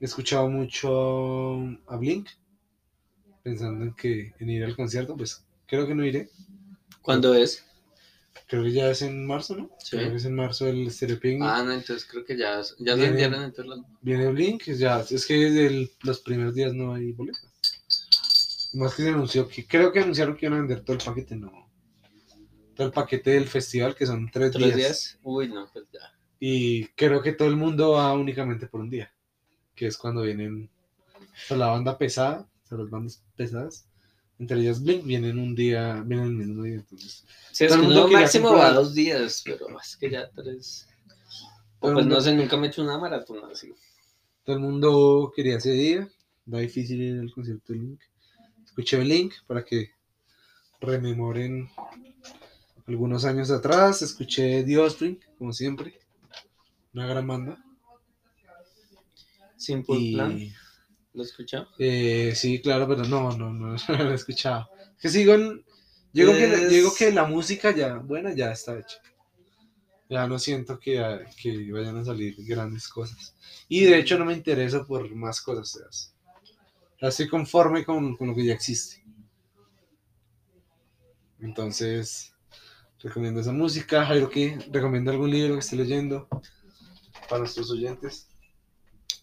escuchado 0.00 0.48
mucho 0.48 1.56
a 1.86 1.96
Blink, 1.96 2.28
pensando 3.42 3.84
en 3.84 3.94
que 3.94 4.32
en 4.38 4.50
ir 4.50 4.64
al 4.64 4.76
concierto, 4.76 5.16
pues 5.16 5.44
creo 5.66 5.86
que 5.86 5.94
no 5.94 6.04
iré. 6.04 6.28
¿Cuándo 7.02 7.34
es? 7.34 7.64
Creo 8.48 8.62
que 8.64 8.72
ya 8.72 8.90
es 8.90 9.02
en 9.02 9.26
marzo, 9.26 9.56
¿no? 9.56 9.70
Sí. 9.78 9.96
Creo 9.96 10.10
que 10.10 10.16
es 10.16 10.24
en 10.24 10.34
marzo 10.34 10.66
el 10.66 10.90
Stereo 10.90 11.20
Picnic. 11.20 11.42
Ah, 11.44 11.62
no, 11.62 11.72
entonces 11.72 12.04
creo 12.10 12.24
que 12.24 12.36
ya, 12.36 12.56
ya 12.58 12.64
se 12.64 12.74
Viene- 12.82 13.02
vendieron 13.08 13.42
en. 13.44 13.84
Viene 14.00 14.28
Blink, 14.28 14.64
ya, 14.64 15.00
es 15.08 15.26
que 15.26 15.34
del- 15.50 15.90
los 16.02 16.20
primeros 16.20 16.54
días 16.54 16.72
no 16.74 16.94
hay 16.94 17.12
boletos. 17.12 17.42
Más 18.74 18.94
que 18.94 19.02
se 19.02 19.08
anunció 19.08 19.48
que, 19.48 19.66
creo 19.66 19.92
que 19.92 20.00
anunciaron 20.00 20.36
que 20.36 20.46
iban 20.46 20.58
a 20.58 20.62
vender 20.62 20.80
todo 20.84 20.96
el 20.96 21.02
paquete, 21.02 21.36
no. 21.36 21.68
Todo 22.74 22.86
el 22.86 22.92
paquete 22.92 23.30
del 23.30 23.46
festival, 23.48 23.94
que 23.94 24.06
son 24.06 24.30
tres, 24.30 24.52
¿Tres 24.52 24.64
días. 24.66 24.76
días? 24.76 25.18
Uy, 25.22 25.48
no, 25.48 25.68
pues 25.72 25.86
ya. 25.92 26.00
Y 26.38 26.86
creo 26.88 27.20
que 27.22 27.32
todo 27.32 27.48
el 27.48 27.56
mundo 27.56 27.90
va 27.92 28.12
únicamente 28.14 28.66
por 28.66 28.80
un 28.80 28.88
día, 28.90 29.12
que 29.74 29.86
es 29.86 29.96
cuando 29.96 30.22
vienen 30.22 30.70
o 31.18 31.46
sea, 31.46 31.56
la 31.56 31.66
banda 31.66 31.98
pesada, 31.98 32.48
o 32.64 32.66
sea, 32.68 32.78
las 32.78 32.88
bandas 32.90 33.22
pesadas, 33.36 33.86
entre 34.40 34.58
ellas 34.58 34.82
Blink, 34.82 35.04
vienen 35.04 35.38
un 35.38 35.54
día, 35.54 36.02
vienen 36.04 36.28
el 36.28 36.32
mismo 36.32 36.62
día, 36.62 36.76
entonces. 36.76 37.26
Sí, 37.52 37.66
es 37.66 37.76
que 37.76 37.86
máximo 38.10 38.54
va 38.54 38.72
dos 38.72 38.94
días, 38.94 39.42
pero 39.44 39.66
es 39.78 39.96
que 39.96 40.10
ya 40.10 40.30
tres. 40.30 40.88
Pues 41.78 42.06
no 42.06 42.20
sé, 42.22 42.34
nunca 42.34 42.56
me 42.56 42.66
he 42.66 42.70
hecho 42.70 42.82
una 42.82 42.98
maratón 42.98 43.38
así. 43.50 43.74
Todo 44.44 44.56
el 44.56 44.62
mundo 44.62 45.30
quería 45.36 45.58
ese 45.58 45.72
día, 45.72 46.08
va 46.52 46.60
difícil 46.60 47.02
ir 47.02 47.20
al 47.20 47.30
concierto 47.30 47.74
de 47.74 47.80
Blink. 47.80 48.00
Escuché 48.64 48.96
Blink 48.98 49.34
para 49.46 49.62
que 49.62 49.90
rememoren 50.80 51.68
algunos 52.86 53.26
años 53.26 53.50
atrás, 53.50 54.00
escuché 54.00 54.64
The 54.64 54.78
Offspring, 54.78 55.20
como 55.36 55.52
siempre, 55.52 56.00
una 56.94 57.06
gran 57.06 57.26
banda. 57.26 57.62
Simple 59.58 59.96
Y 59.98 60.14
Plan, 60.14 60.40
¿lo 61.14 61.22
escuchó? 61.22 61.68
eh, 61.78 62.32
sí, 62.34 62.60
claro, 62.60 62.86
pero 62.88 63.04
no, 63.04 63.32
no, 63.36 63.52
no, 63.52 63.74
no 63.88 64.04
lo 64.04 64.12
he 64.12 64.14
escuchado. 64.14 64.68
Que 65.00 65.08
sigo 65.08 65.34
en, 65.34 65.64
digo 66.12 66.32
que, 66.32 66.46
Es- 66.46 66.68
digo 66.68 66.94
que 66.94 67.12
la 67.12 67.24
música 67.24 67.74
ya, 67.74 67.96
buena, 67.96 68.34
ya 68.34 68.52
está 68.52 68.78
hecha. 68.78 68.98
Ya 70.10 70.26
no 70.26 70.38
siento 70.38 70.78
que, 70.78 71.24
que 71.40 71.72
vayan 71.72 71.96
a 71.96 72.04
salir 72.04 72.34
grandes 72.40 72.88
cosas. 72.88 73.34
Y 73.68 73.84
de 73.84 73.98
hecho 73.98 74.18
no 74.18 74.24
me 74.26 74.34
interesa 74.34 74.84
por 74.84 75.08
más 75.14 75.40
cosas. 75.40 76.14
ya 77.00 77.08
estoy 77.08 77.28
conforme 77.28 77.84
con, 77.84 78.16
con 78.16 78.28
lo 78.28 78.34
que 78.34 78.44
ya 78.46 78.54
existe. 78.54 79.02
Entonces, 81.40 82.32
recomiendo 83.00 83.40
esa 83.40 83.52
música. 83.52 84.06
Jairo, 84.06 84.30
¿qué? 84.30 84.58
¿Recomiendo 84.72 85.10
algún 85.12 85.30
libro 85.30 85.54
que 85.54 85.60
esté 85.60 85.76
leyendo 85.76 86.28
para 87.28 87.40
nuestros 87.40 87.70
oyentes? 87.70 88.29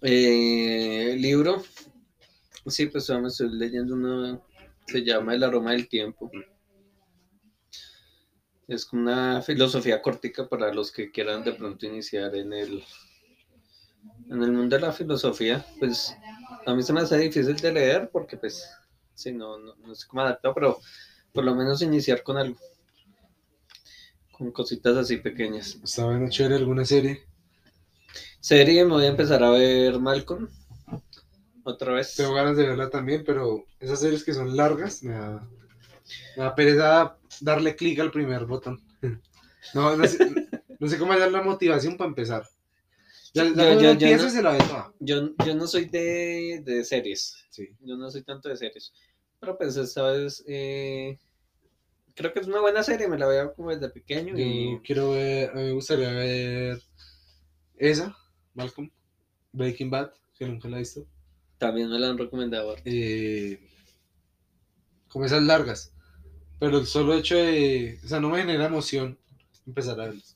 Eh, 0.02 1.16
libro. 1.18 1.64
Sí, 2.66 2.88
pues 2.88 3.10
me 3.10 3.28
estoy 3.28 3.50
leyendo 3.52 3.96
uno. 3.96 4.46
Se 4.86 5.04
llama 5.04 5.34
El 5.34 5.44
aroma 5.44 5.72
del 5.72 5.88
tiempo. 5.88 6.30
Es 8.68 8.86
como 8.86 9.04
una 9.04 9.42
filosofía 9.42 10.02
cortica 10.02 10.48
para 10.48 10.74
los 10.74 10.92
que 10.92 11.12
quieran 11.12 11.44
de 11.44 11.54
pronto 11.54 11.86
iniciar 11.86 12.36
en 12.36 12.54
el 12.54 12.84
en 14.30 14.44
el 14.44 14.52
mundo 14.52 14.76
de 14.76 14.82
la 14.82 14.92
filosofía. 14.92 15.66
Pues 15.80 16.16
a 16.66 16.74
mí 16.74 16.84
se 16.84 16.94
me 16.94 17.02
hace 17.02 17.18
difícil 17.18 17.56
de 17.56 17.72
leer 17.72 18.10
porque 18.12 18.38
pues 18.38 18.70
sí, 19.14 19.32
no, 19.32 19.58
no, 19.58 19.76
no 19.76 19.96
sé 19.96 20.06
cómo 20.08 20.22
adaptado, 20.22 20.54
pero 20.54 20.80
por 21.34 21.44
lo 21.44 21.56
menos 21.56 21.82
iniciar 21.82 22.24
con 22.24 22.38
algo. 22.38 22.60
Con 24.32 24.52
cositas 24.52 24.96
así 24.98 25.18
pequeñas. 25.18 25.78
¿Está 25.84 26.06
bueno, 26.06 26.30
chévere 26.30 26.56
alguna 26.56 26.86
serie? 26.86 27.27
Serie, 28.48 28.86
me 28.86 28.92
voy 28.94 29.04
a 29.04 29.10
empezar 29.10 29.44
a 29.44 29.50
ver 29.50 30.00
Malcolm. 30.00 30.48
Otra 31.66 31.92
vez. 31.92 32.16
Tengo 32.16 32.34
ganas 32.34 32.56
de 32.56 32.66
verla 32.66 32.90
también, 32.90 33.26
pero 33.26 33.66
esas 33.78 34.00
series 34.00 34.24
que 34.24 34.34
son 34.34 34.56
largas, 34.56 35.04
me 35.04 35.16
da, 35.16 35.46
me 36.38 36.44
da 36.44 36.56
pereza 36.56 37.18
darle 37.42 37.76
clic 37.76 38.00
al 38.00 38.10
primer 38.10 38.46
botón. 38.46 38.82
No, 39.74 39.98
no 39.98 40.08
sé, 40.08 40.18
no 40.80 40.88
sé 40.88 40.98
cómo 40.98 41.12
hallar 41.12 41.30
la 41.30 41.42
motivación 41.42 41.98
para 41.98 42.08
empezar. 42.08 42.48
Ya, 43.34 43.44
ya 43.54 43.74
Yo- 43.98 44.18
no- 44.18 44.30
se 44.30 44.42
la. 44.42 44.94
Yo, 45.02 45.32
yo 45.46 45.56
no 45.56 45.68
soy 45.68 45.90
de, 45.90 46.62
de 46.64 46.86
series. 46.86 47.36
Sí. 47.50 47.68
Yo 47.82 47.98
no 47.98 48.10
soy 48.10 48.24
tanto 48.24 48.48
de 48.48 48.56
series. 48.56 48.94
Pero 49.42 49.58
pues 49.58 49.76
esta 49.76 50.04
vez 50.04 50.42
eh, 50.48 51.20
creo 52.16 52.32
que 52.32 52.40
es 52.40 52.48
una 52.48 52.62
buena 52.62 52.82
serie. 52.82 53.10
Me 53.10 53.18
la 53.18 53.28
veo 53.28 53.54
como 53.56 53.72
desde 53.72 53.90
pequeño. 53.90 54.36
Y 54.38 54.80
quiero 54.86 55.12
ver, 55.12 55.50
a 55.50 55.56
mí 55.56 55.64
me 55.64 55.72
gustaría 55.74 56.12
ver 56.12 56.82
esa, 57.76 58.16
Malcolm, 58.58 58.92
Breaking 59.54 59.90
Bad, 59.90 60.12
que 60.38 60.46
nunca 60.48 60.68
la 60.68 60.78
he 60.78 60.80
visto. 60.80 61.06
también 61.58 61.90
me 61.90 61.98
la 62.00 62.10
han 62.10 62.18
recomendado. 62.18 62.76
Eh, 62.86 63.60
como 65.08 65.26
esas 65.26 65.44
largas. 65.44 65.94
Pero 66.60 66.80
el 66.80 66.86
solo 66.88 67.14
hecho 67.14 67.36
de, 67.36 68.00
o 68.04 68.08
sea, 68.08 68.20
no 68.20 68.30
me 68.30 68.40
genera 68.40 68.66
emoción 68.66 69.18
empezar 69.66 70.00
a 70.02 70.08
verlas. 70.08 70.36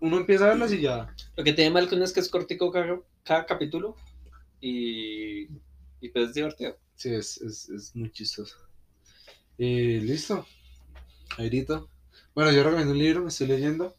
Uno 0.00 0.18
empieza 0.18 0.44
a 0.44 0.48
verlas 0.48 0.72
y 0.72 0.80
ya. 0.82 1.14
Lo 1.36 1.44
que 1.44 1.52
tiene 1.52 1.70
Malcolm 1.70 2.02
es 2.02 2.12
que 2.12 2.20
es 2.20 2.28
cortico 2.28 2.70
cada, 2.70 3.00
cada 3.24 3.46
capítulo. 3.46 3.96
Y, 4.60 5.48
y 6.00 6.08
pues 6.12 6.28
es 6.28 6.34
divertido. 6.34 6.78
Sí, 6.94 7.14
es, 7.14 7.38
es, 7.40 7.68
es 7.68 7.96
muy 7.96 8.10
chistoso. 8.10 8.56
Eh, 9.58 10.00
Listo. 10.02 10.46
Airito. 11.38 11.88
Bueno, 12.34 12.52
yo 12.52 12.62
recomiendo 12.62 12.92
un 12.92 12.98
libro 12.98 13.22
que 13.22 13.28
estoy 13.28 13.46
leyendo. 13.48 13.96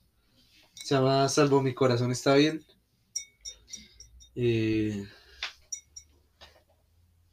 Se 0.73 0.95
llama 0.95 1.27
Salvo 1.29 1.61
mi 1.61 1.73
corazón 1.73 2.11
está 2.11 2.35
bien. 2.35 2.63
Eh, 4.39 5.03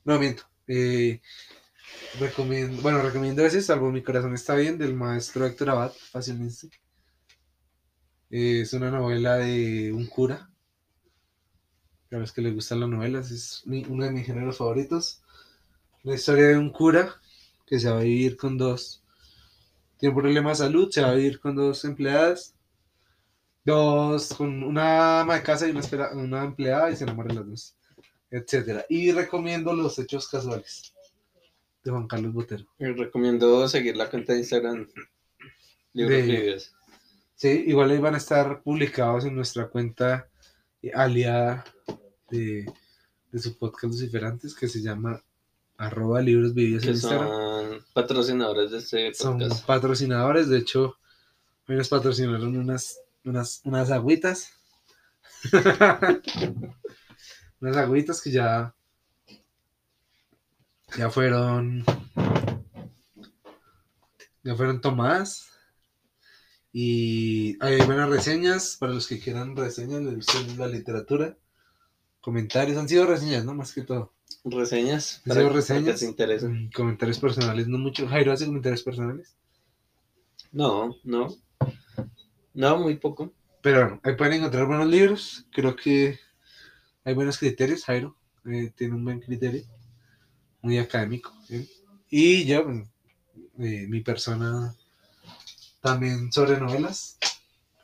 No, 0.05 0.19
miento. 0.19 0.45
Eh, 0.67 1.21
recomiendo, 2.21 2.83
bueno, 2.83 3.03
recomiendo 3.03 3.45
ese, 3.45 3.63
Salvo 3.63 3.91
mi 3.91 4.03
corazón 4.03 4.35
está 4.35 4.55
bien, 4.57 4.79
del 4.79 4.95
maestro 4.95 5.47
Héctor 5.47 5.71
Abad, 5.71 5.93
fácilmente. 5.93 6.71
Eh, 8.31 8.61
es 8.61 8.73
una 8.75 8.91
novela 8.91 9.37
de 9.37 9.91
un 9.93 10.07
cura 10.07 10.51
A 12.11 12.17
los 12.17 12.33
que 12.33 12.41
les 12.41 12.55
gustan 12.55 12.81
las 12.81 12.89
novelas, 12.89 13.31
es 13.31 13.63
uno 13.67 14.05
de 14.05 14.11
mis 14.11 14.25
géneros 14.25 14.57
favoritos. 14.57 15.21
La 16.05 16.15
historia 16.15 16.49
de 16.49 16.59
un 16.59 16.71
cura 16.71 17.21
que 17.67 17.79
se 17.79 17.91
va 17.91 17.99
a 17.99 18.03
vivir 18.03 18.37
con 18.37 18.57
dos. 18.57 19.03
Tiene 19.99 20.15
un 20.15 20.21
problema 20.23 20.51
de 20.51 20.57
salud, 20.57 20.91
se 20.91 21.03
va 21.03 21.11
a 21.11 21.15
vivir 21.15 21.41
con 21.41 21.57
dos 21.57 21.85
empleadas. 21.85 22.54
Dos, 23.65 24.35
con 24.35 24.63
una 24.63 25.21
ama 25.21 25.37
de 25.37 25.43
casa 25.43 25.67
y 25.67 25.71
una, 25.71 25.81
espera- 25.81 26.13
una 26.15 26.45
empleada 26.45 26.91
y 26.91 26.97
se 26.97 27.05
enamoran 27.05 27.37
las 27.37 27.47
dos. 27.49 27.77
Etcétera. 28.31 28.85
Y 28.89 29.13
recomiendo 29.13 29.73
los 29.73 29.99
hechos 29.99 30.29
casuales 30.29 30.93
de 31.83 31.91
Juan 31.91 32.07
Carlos 32.09 32.33
Botero. 32.33 32.65
Y 32.79 32.87
recomiendo 32.87 33.67
seguir 33.69 33.97
la 33.97 34.11
cuenta 34.11 34.33
de 34.33 34.41
Instagram. 34.41 34.89
Libros 35.93 36.27
De-. 36.27 36.63
Sí, 37.37 37.65
igual 37.67 37.91
ahí 37.91 37.99
van 37.99 38.15
a 38.15 38.19
estar 38.19 38.63
publicados 38.63 39.25
en 39.25 39.35
nuestra 39.35 39.69
cuenta 39.69 40.29
eh, 40.83 40.91
aliada 40.95 41.65
de, 42.31 42.65
de 43.31 43.39
su 43.39 43.57
podcast 43.59 43.85
Luciferantes 43.85 44.55
que 44.55 44.69
se 44.69 44.81
llama 44.83 45.23
arroba 45.77 46.21
libros 46.23 46.55
vividos 46.55 46.85
en 46.85 46.91
Instagram. 46.91 47.29
son 47.29 47.85
patrocinadores 47.93 48.71
de 48.71 48.79
este 48.79 49.15
Son 49.15 49.39
podcast. 49.39 49.67
patrocinadores, 49.67 50.49
de 50.49 50.59
hecho, 50.59 50.97
hoy 51.69 51.77
nos 51.77 51.89
patrocinaron 51.89 52.57
unas, 52.57 53.01
unas, 53.25 53.61
unas 53.65 53.91
agüitas. 53.91 54.53
unas 57.61 57.77
agüitas 57.77 58.23
que 58.23 58.31
ya, 58.31 58.75
ya 60.97 61.11
fueron, 61.11 61.85
ya 64.43 64.55
fueron 64.55 64.81
tomadas. 64.81 65.51
Y 66.73 67.57
hay 67.65 67.81
buenas 67.87 68.11
reseñas 68.11 68.77
para 68.79 68.93
los 68.93 69.07
que 69.07 69.21
quieran 69.21 69.55
reseñas, 69.57 70.03
gusta 70.15 70.41
la 70.59 70.67
literatura. 70.67 71.37
Comentarios, 72.21 72.77
han 72.79 72.89
sido 72.89 73.07
reseñas, 73.07 73.45
¿no? 73.45 73.55
Más 73.55 73.73
que 73.73 73.83
todo. 73.83 74.13
Reseñas. 74.45 75.23
Han 75.27 75.35
sido 75.35 75.49
que 75.49 75.55
reseñas. 75.55 76.05
Comentarios 76.75 77.19
personales, 77.21 77.69
no 77.69 77.79
mucho. 77.79 78.09
Jairo 78.09 78.33
hace 78.33 78.47
comentarios 78.47 78.83
personales. 78.83 79.37
No, 80.51 80.97
no. 81.05 81.37
No, 82.55 82.79
muy 82.79 82.97
poco. 82.97 83.33
Pero 83.61 84.01
ahí 84.03 84.15
pueden 84.15 84.35
encontrar 84.35 84.67
buenos 84.67 84.87
libros. 84.87 85.47
Creo 85.53 85.75
que 85.75 86.19
hay 87.05 87.15
buenos 87.15 87.39
criterios. 87.39 87.85
Jairo 87.85 88.17
eh, 88.47 88.73
tiene 88.75 88.95
un 88.95 89.05
buen 89.05 89.21
criterio. 89.21 89.65
Muy 90.63 90.79
académico. 90.79 91.33
él. 91.51 91.69
Y 92.09 92.45
yo, 92.45 92.65
pues, 92.65 92.89
eh, 93.59 93.87
mi 93.89 94.01
persona 94.01 94.75
también 95.83 96.33
sobre 96.33 96.59
novelas. 96.59 97.19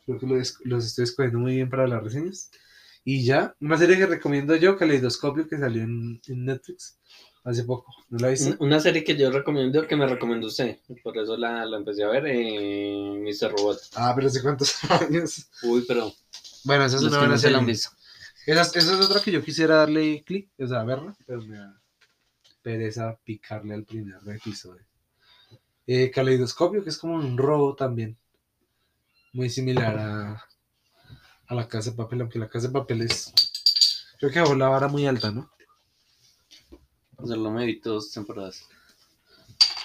Creo 0.06 0.18
que 0.18 0.26
los, 0.26 0.86
estoy 0.86 1.04
escogiendo 1.04 1.38
muy 1.38 1.56
bien 1.56 1.68
para 1.68 1.86
las 1.86 2.02
reseñas. 2.02 2.50
Y 3.04 3.24
ya, 3.24 3.54
una 3.60 3.76
serie 3.76 3.96
que 3.98 4.06
recomiendo 4.06 4.54
yo, 4.56 4.76
Caleidoscopio, 4.76 5.48
que 5.48 5.58
salió 5.58 5.82
en 5.82 6.20
Netflix 6.28 6.99
hace 7.44 7.64
poco. 7.64 7.92
¿No 8.08 8.18
la 8.18 8.28
viste? 8.28 8.50
Un- 8.50 8.56
Una 8.66 8.80
serie 8.80 9.04
que 9.04 9.16
yo 9.16 9.30
recomiendo, 9.30 9.86
que 9.86 9.96
me 9.96 10.06
recomendó 10.06 10.46
usted. 10.48 10.78
Por 11.02 11.16
eso 11.18 11.36
la, 11.36 11.64
la 11.64 11.76
empecé 11.78 12.04
a 12.04 12.08
ver, 12.08 12.24
eh, 12.26 13.18
Mr. 13.22 13.52
Robot. 13.52 13.78
Ah, 13.96 14.12
pero 14.14 14.28
hace 14.28 14.42
cuántos 14.42 14.74
años. 14.90 15.48
Uy, 15.62 15.84
pero 15.86 16.12
Bueno, 16.64 16.84
esa 16.84 16.96
es 16.96 17.02
una 17.02 17.18
buena 17.18 17.38
serie. 17.38 17.58
Esa, 17.70 18.62
es- 18.62 18.76
esa 18.76 18.94
es 18.98 19.00
otra 19.06 19.20
que 19.20 19.30
yo 19.32 19.42
quisiera 19.42 19.76
darle 19.76 20.22
clic, 20.24 20.50
o 20.58 20.66
sea, 20.66 20.82
verla, 20.84 21.16
pero 21.26 21.42
me 21.42 21.56
da 21.58 21.80
pereza 22.62 23.18
picarle 23.24 23.74
al 23.74 23.84
primer 23.84 24.16
episodio. 24.28 24.84
Eh, 25.86 26.10
Caleidoscopio, 26.10 26.82
que 26.84 26.90
es 26.90 26.98
como 26.98 27.14
un 27.16 27.36
robo 27.38 27.74
también. 27.74 28.16
Muy 29.32 29.48
similar 29.48 29.96
a, 29.98 30.44
a 31.46 31.54
la 31.54 31.68
casa 31.68 31.90
de 31.90 31.96
papel, 31.96 32.20
aunque 32.22 32.38
la 32.38 32.48
casa 32.48 32.66
de 32.66 32.72
papel 32.72 33.02
es. 33.02 33.32
Creo 34.18 34.30
que 34.30 34.40
dejó 34.40 34.54
la 34.54 34.68
vara 34.68 34.88
muy 34.88 35.06
alta, 35.06 35.30
¿no? 35.30 35.50
Solo 37.24 37.50
me 37.50 37.66
vi 37.66 37.80
dos 37.80 38.10
temporadas. 38.12 38.66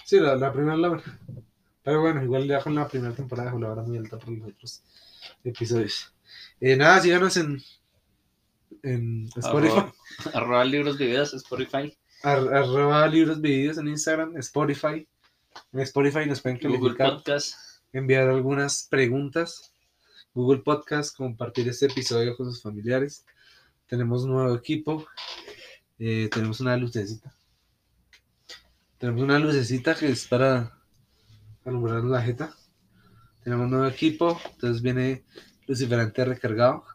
Sí, 0.06 0.20
la, 0.20 0.36
la 0.36 0.52
primera 0.54 0.78
la 0.78 1.02
Pero 1.84 2.02
bueno, 2.02 2.24
igual 2.24 2.48
ya 2.48 2.62
con 2.62 2.76
la 2.76 2.88
primera 2.88 3.14
temporada 3.14 3.54
la 3.58 3.68
vara 3.70 3.84
muy 3.84 3.98
alta 3.98 4.18
por 4.18 4.30
los 4.30 4.50
otros 4.50 4.84
episodios. 5.44 6.14
Eh, 6.60 6.76
nada, 6.76 7.00
síganos 7.02 7.36
en, 7.38 7.62
en 8.84 9.30
Spotify. 9.36 9.78
Arroba, 9.78 9.94
arroba 10.34 10.66
libros 10.66 10.98
vividos, 10.98 11.34
Spotify, 11.34 11.96
Ar- 12.24 12.54
arroba 12.54 13.08
libros 13.08 13.42
videos 13.42 13.78
en 13.78 13.88
Instagram, 13.88 14.38
Spotify. 14.38 15.08
En 15.74 15.80
Spotify 15.82 16.26
nos 16.28 16.42
pueden 16.42 16.60
Google 16.60 16.96
calificar, 16.96 17.10
Podcast. 17.16 17.56
enviar 17.94 18.30
algunas 18.30 18.88
preguntas. 18.90 19.72
Google 20.34 20.60
Podcast, 20.64 21.16
compartir 21.16 21.68
este 21.70 21.86
episodio 21.86 22.36
con 22.36 22.48
sus 22.52 22.62
familiares. 22.62 23.26
Tenemos 23.88 24.24
un 24.24 24.32
nuevo 24.32 24.54
equipo. 24.56 25.06
Eh, 26.00 26.30
tenemos 26.32 26.60
una 26.60 26.76
lucecita. 26.78 27.34
Tenemos 28.98 29.22
una 29.22 29.40
lucecita 29.40 29.96
que 29.96 30.10
es 30.10 30.28
para 30.28 30.78
alumbrar 31.64 32.04
la 32.04 32.22
jeta. 32.22 32.56
Tenemos 33.44 33.66
un 33.66 33.72
nuevo 33.72 33.88
equipo. 33.88 34.40
Entonces 34.54 34.82
viene 34.82 35.26
Luciferante 35.68 36.26
recargado. 36.26 36.86